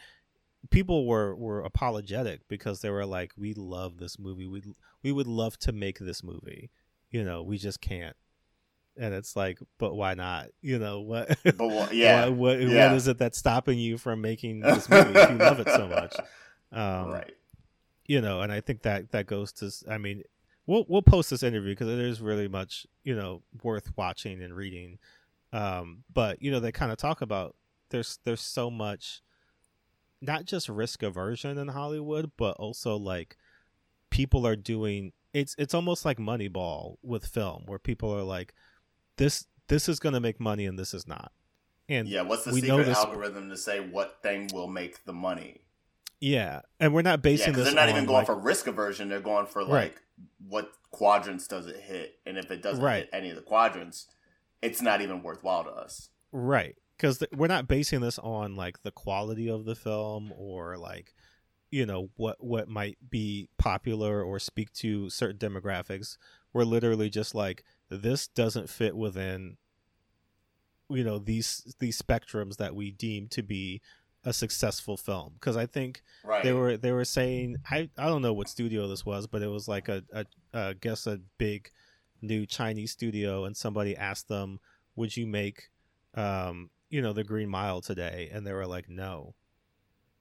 [0.69, 4.47] People were, were apologetic because they were like, "We love this movie.
[4.49, 4.63] We
[5.01, 6.71] we would love to make this movie.
[7.09, 8.17] You know, we just can't."
[8.98, 10.47] And it's like, but why not?
[10.62, 11.39] You know what?
[11.44, 11.59] But
[11.94, 12.89] yeah, what, what, yeah.
[12.89, 15.86] what is it that's stopping you from making this movie if you love it so
[15.86, 16.14] much?
[16.73, 17.35] Um, right.
[18.06, 19.70] you know, and I think that that goes to.
[19.90, 20.23] I mean,
[20.66, 24.55] we'll we'll post this interview because it is really much you know worth watching and
[24.55, 24.98] reading.
[25.52, 27.55] Um, but you know, they kind of talk about
[27.90, 29.23] there's there's so much,
[30.20, 33.36] not just risk aversion in Hollywood, but also like
[34.10, 35.12] people are doing.
[35.32, 38.55] It's it's almost like Moneyball with film, where people are like,
[39.17, 41.33] this this is going to make money and this is not.
[41.89, 45.63] And Yeah, what's the secret this- algorithm to say what thing will make the money?
[46.21, 47.75] yeah, and we're not basing because this.
[47.75, 49.09] they're not even going like- for risk aversion.
[49.09, 49.95] They're going for like Right.
[50.49, 53.05] what quadrants does it hit, and if it doesn't Right.
[53.05, 54.07] hit any of the quadrants,
[54.63, 56.09] it's not even worthwhile to us.
[56.33, 60.77] right because th- we're not basing this on like the quality of the film or
[60.77, 61.15] like
[61.71, 66.17] you know what what might be popular or speak to certain demographics
[66.53, 69.57] we're literally just like this doesn't fit within
[70.89, 73.81] you know these these spectrums that we deem to be
[74.25, 76.43] a successful film because i think Right.
[76.43, 79.47] they were they were saying I I don't know what studio this was, but it
[79.49, 81.71] was like a, a I guess a big
[82.21, 84.59] new Chinese studio, and somebody asked them,
[84.97, 85.71] "Would you make,
[86.15, 89.35] um, you know, the Green Mile today?" And they were like, "No."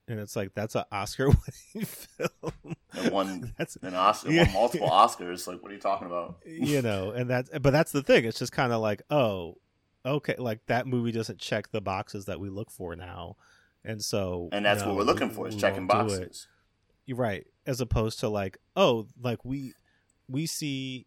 [0.08, 2.76] And it's like that's an Oscar-winning film.
[2.94, 4.48] It won that's an Oscar, Yeah.
[4.52, 5.46] multiple Oscars.
[5.46, 6.36] Like, what are you talking about?
[6.46, 8.24] you know, and that's but that's the thing.
[8.24, 9.56] It's just kind of like, oh,
[10.04, 13.36] okay, like that movie doesn't check the boxes that we look for now,
[13.84, 16.20] and so And that's no, what we're looking for: is checking won't do it.
[16.20, 16.48] boxes.
[17.04, 17.44] You're right.
[17.66, 19.74] As opposed to like, oh, like we
[20.28, 21.06] we see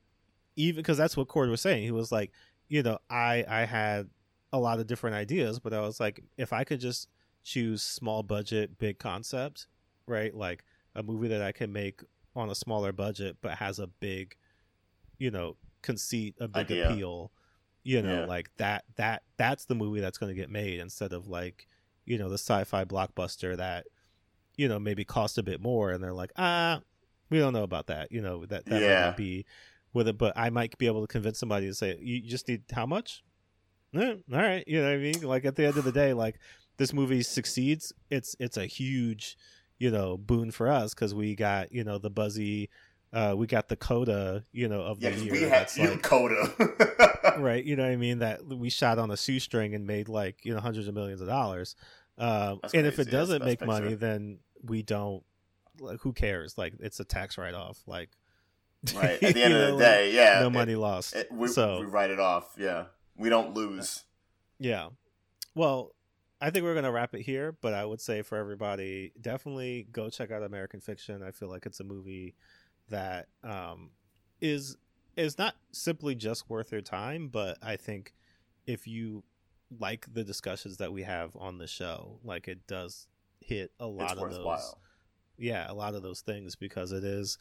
[0.57, 1.83] even because that's what Cord was saying.
[1.83, 2.31] He was like,
[2.67, 4.09] you know, I I had
[4.51, 7.07] a lot of different ideas, but I was like, if I could just
[7.49, 9.67] choose small budget, big concept,
[10.07, 10.33] right?
[10.33, 10.63] Like
[10.95, 12.01] a movie that I can make
[12.35, 14.35] on a smaller budget but has a big,
[15.17, 16.89] you know, conceit, a big Idea.
[16.89, 17.31] appeal.
[17.83, 18.25] You know, Yeah.
[18.25, 21.67] like that that that's the movie that's going to get made instead of like,
[22.05, 23.85] you know, the sci-fi blockbuster that
[24.57, 26.81] you know maybe cost a bit more and they're like ah
[27.29, 29.01] we don't know about that you know that that might Yeah.
[29.05, 29.45] not be
[29.93, 32.63] with it but i might be able to convince somebody to say you just need
[32.73, 33.23] how much
[33.95, 36.13] Eh, all right you know what i mean like at the end of the day
[36.13, 36.39] like
[36.79, 39.37] this movie succeeds it's it's a huge
[39.77, 42.69] you know boon for us because we got you know the buzzy
[43.13, 46.01] uh we got the coda you know of Yeah, the year we had you like
[46.03, 47.35] Coda.
[47.37, 50.43] right you know what i mean that we shot on a shoestring and made like
[50.43, 51.75] you know hundreds of millions of dollars
[52.17, 53.95] um, That's and if it doesn't make best money picture.
[53.97, 55.23] then we don't
[55.79, 58.09] like who cares like it's a tax write-off like
[58.93, 59.21] right.
[59.23, 60.39] At the end of the day, yeah.
[60.41, 62.53] no it- money lost it- we, so we write it off.
[62.57, 62.85] Yeah.
[63.17, 64.03] We don't lose.
[64.59, 64.89] yeah
[65.55, 65.91] well
[66.41, 70.09] i think we're gonna wrap it here but i would say for everybody definitely go
[70.09, 71.21] check out american fiction.
[71.23, 72.35] I feel like it's a movie
[72.89, 73.91] that um
[74.41, 74.77] is
[75.15, 78.13] is not simply just worth your time but i think
[78.65, 79.23] if you
[79.79, 83.07] like the discussions that we have on the show like it does
[83.41, 84.75] hit a lot It's of those
[85.37, 87.37] yeah a lot of those things because it is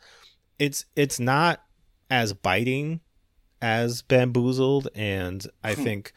[0.59, 1.63] it's it's not
[2.11, 3.01] as biting
[3.63, 6.13] as bamboozled and i think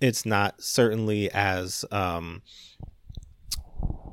[0.00, 2.42] it's not certainly as um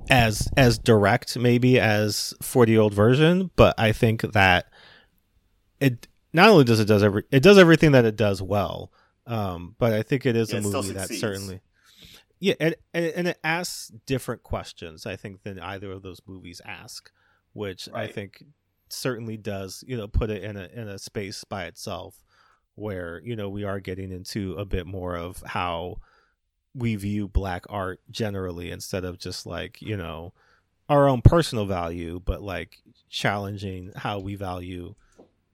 [0.09, 4.67] as as direct maybe as 40 year old version but i think that
[5.79, 8.91] it not only does it does every it does everything that it does well
[9.27, 11.61] um but i think it is Yeah, a it movie that certainly
[12.39, 16.61] yeah and, and and it asks different questions i think than either of those movies
[16.65, 17.11] ask
[17.53, 18.43] which i think
[18.89, 22.23] certainly does you know put it in a in a space by itself
[22.81, 25.97] where you know we are getting into a bit more of how
[26.73, 30.33] we view black art generally instead of just like you know
[30.89, 32.79] our own personal value but like
[33.09, 34.93] challenging how we value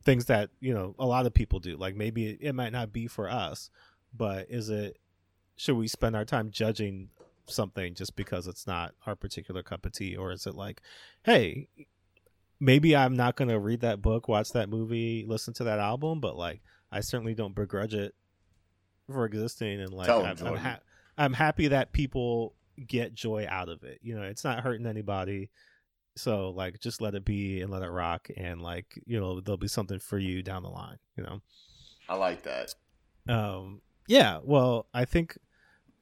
[0.03, 1.75] things that you know a lot of people do.
[1.75, 3.69] Like maybe it, it might not be for us
[4.15, 4.97] but is it
[5.57, 7.09] should we spend our time judging
[7.47, 10.15] something just because it's not our particular cup of tea?
[10.15, 10.81] Or is it like
[11.23, 11.67] hey
[12.59, 16.19] maybe i'm not going to read that book watch that movie listen to that album
[16.19, 16.61] but like
[16.91, 18.13] i certainly don't begrudge it
[19.11, 20.79] for existing and like I'm, I'm, ha-
[21.17, 22.53] I'm happy that people
[22.87, 25.49] get joy out of it you know it's not hurting anybody
[26.15, 29.57] so like just let it be and let it rock and like you know there'll
[29.57, 31.41] be something for you down the line you know
[32.09, 32.73] I like that.
[33.27, 35.37] um Yeah, well, I think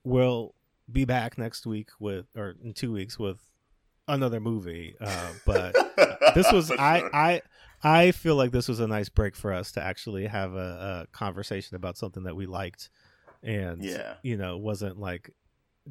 [0.04, 0.54] we'll
[0.92, 3.40] be back next week with, or in two weeks with
[4.08, 4.96] another movie.
[5.02, 5.74] Uh, but
[6.36, 7.10] this was I.
[7.12, 7.42] I
[7.86, 11.08] I feel like this was a nice break for us to actually have a, a
[11.16, 12.90] conversation about something that we liked,
[13.44, 14.16] and Yeah.
[14.24, 15.30] you know, wasn't like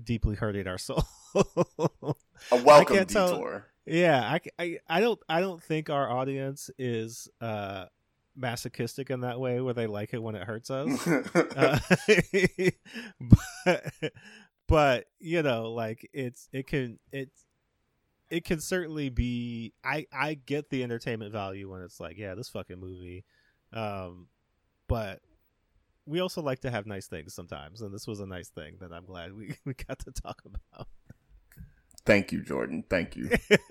[0.03, 1.05] deeply hurting our soul.
[1.35, 3.67] a welcome can't tell- detour.
[3.87, 7.87] yeah, I, I I don't I don't think our audience is uh
[8.37, 11.07] masochistic in that way where they like it when it hurts us.
[11.57, 11.79] Uh,
[13.21, 14.13] but
[14.67, 17.45] but you know like it's it can it's
[18.31, 22.49] it can certainly be i i get the entertainment value when it's like yeah this
[22.49, 23.25] fucking movie
[23.73, 24.27] um
[24.89, 25.21] but
[26.07, 28.93] we also like to have nice things sometimes and this was a nice thing that
[28.93, 30.87] i'm glad we, we got to talk about
[32.07, 32.85] Thank you, Jordan.
[32.89, 33.31] Thank you.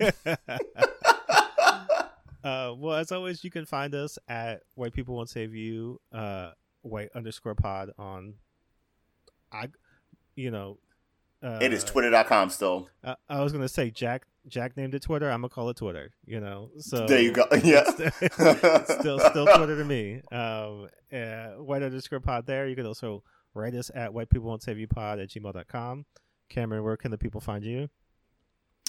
[2.44, 6.50] uh, well, as always, you can find us at White People Won't Save You, uh,
[6.82, 8.34] White underscore Pod on,
[9.52, 9.68] I,
[10.34, 10.78] you know,
[11.42, 12.88] uh, it is twitter.com still.
[13.04, 14.26] I, I was gonna say Jack.
[14.48, 15.30] Jack named it Twitter.
[15.30, 16.12] I'm gonna call it Twitter.
[16.24, 17.46] You know, so there you go.
[17.62, 17.84] Yeah.
[18.84, 20.20] still still Twitter to me.
[20.30, 22.66] Um, uh, white underscore Pod there.
[22.68, 23.22] You can also
[23.54, 26.04] write us at White People Won't Save You Pod at gmail.com.
[26.48, 27.88] Cameron, where can the people find you?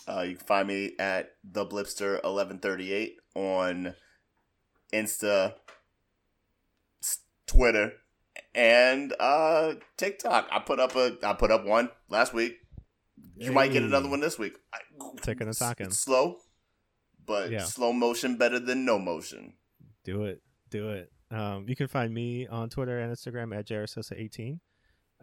[0.07, 3.95] Uh, you can find me at the Blipster eleven thirty eight on
[4.94, 5.53] Insta,
[7.48, 7.94] Twitter,
[8.53, 10.48] and uh, TikTok.
[10.52, 12.57] I put up a I put up one last week.
[13.38, 14.54] You might get another one this week.
[14.74, 14.80] I,
[15.22, 15.88] Ticking and talking.
[15.88, 16.38] It's slow,
[17.26, 17.64] but Yeah.
[17.64, 19.54] slow motion better than no motion.
[20.04, 20.42] Do it.
[20.70, 21.12] Do it.
[21.32, 24.60] Um, you can find me on Twitter and Instagram at Jarasosa18.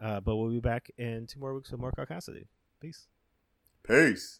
[0.01, 2.47] Uh, but we'll be back in two more weeks with more Caucasity.
[2.81, 3.07] Peace.
[3.87, 4.39] Peace.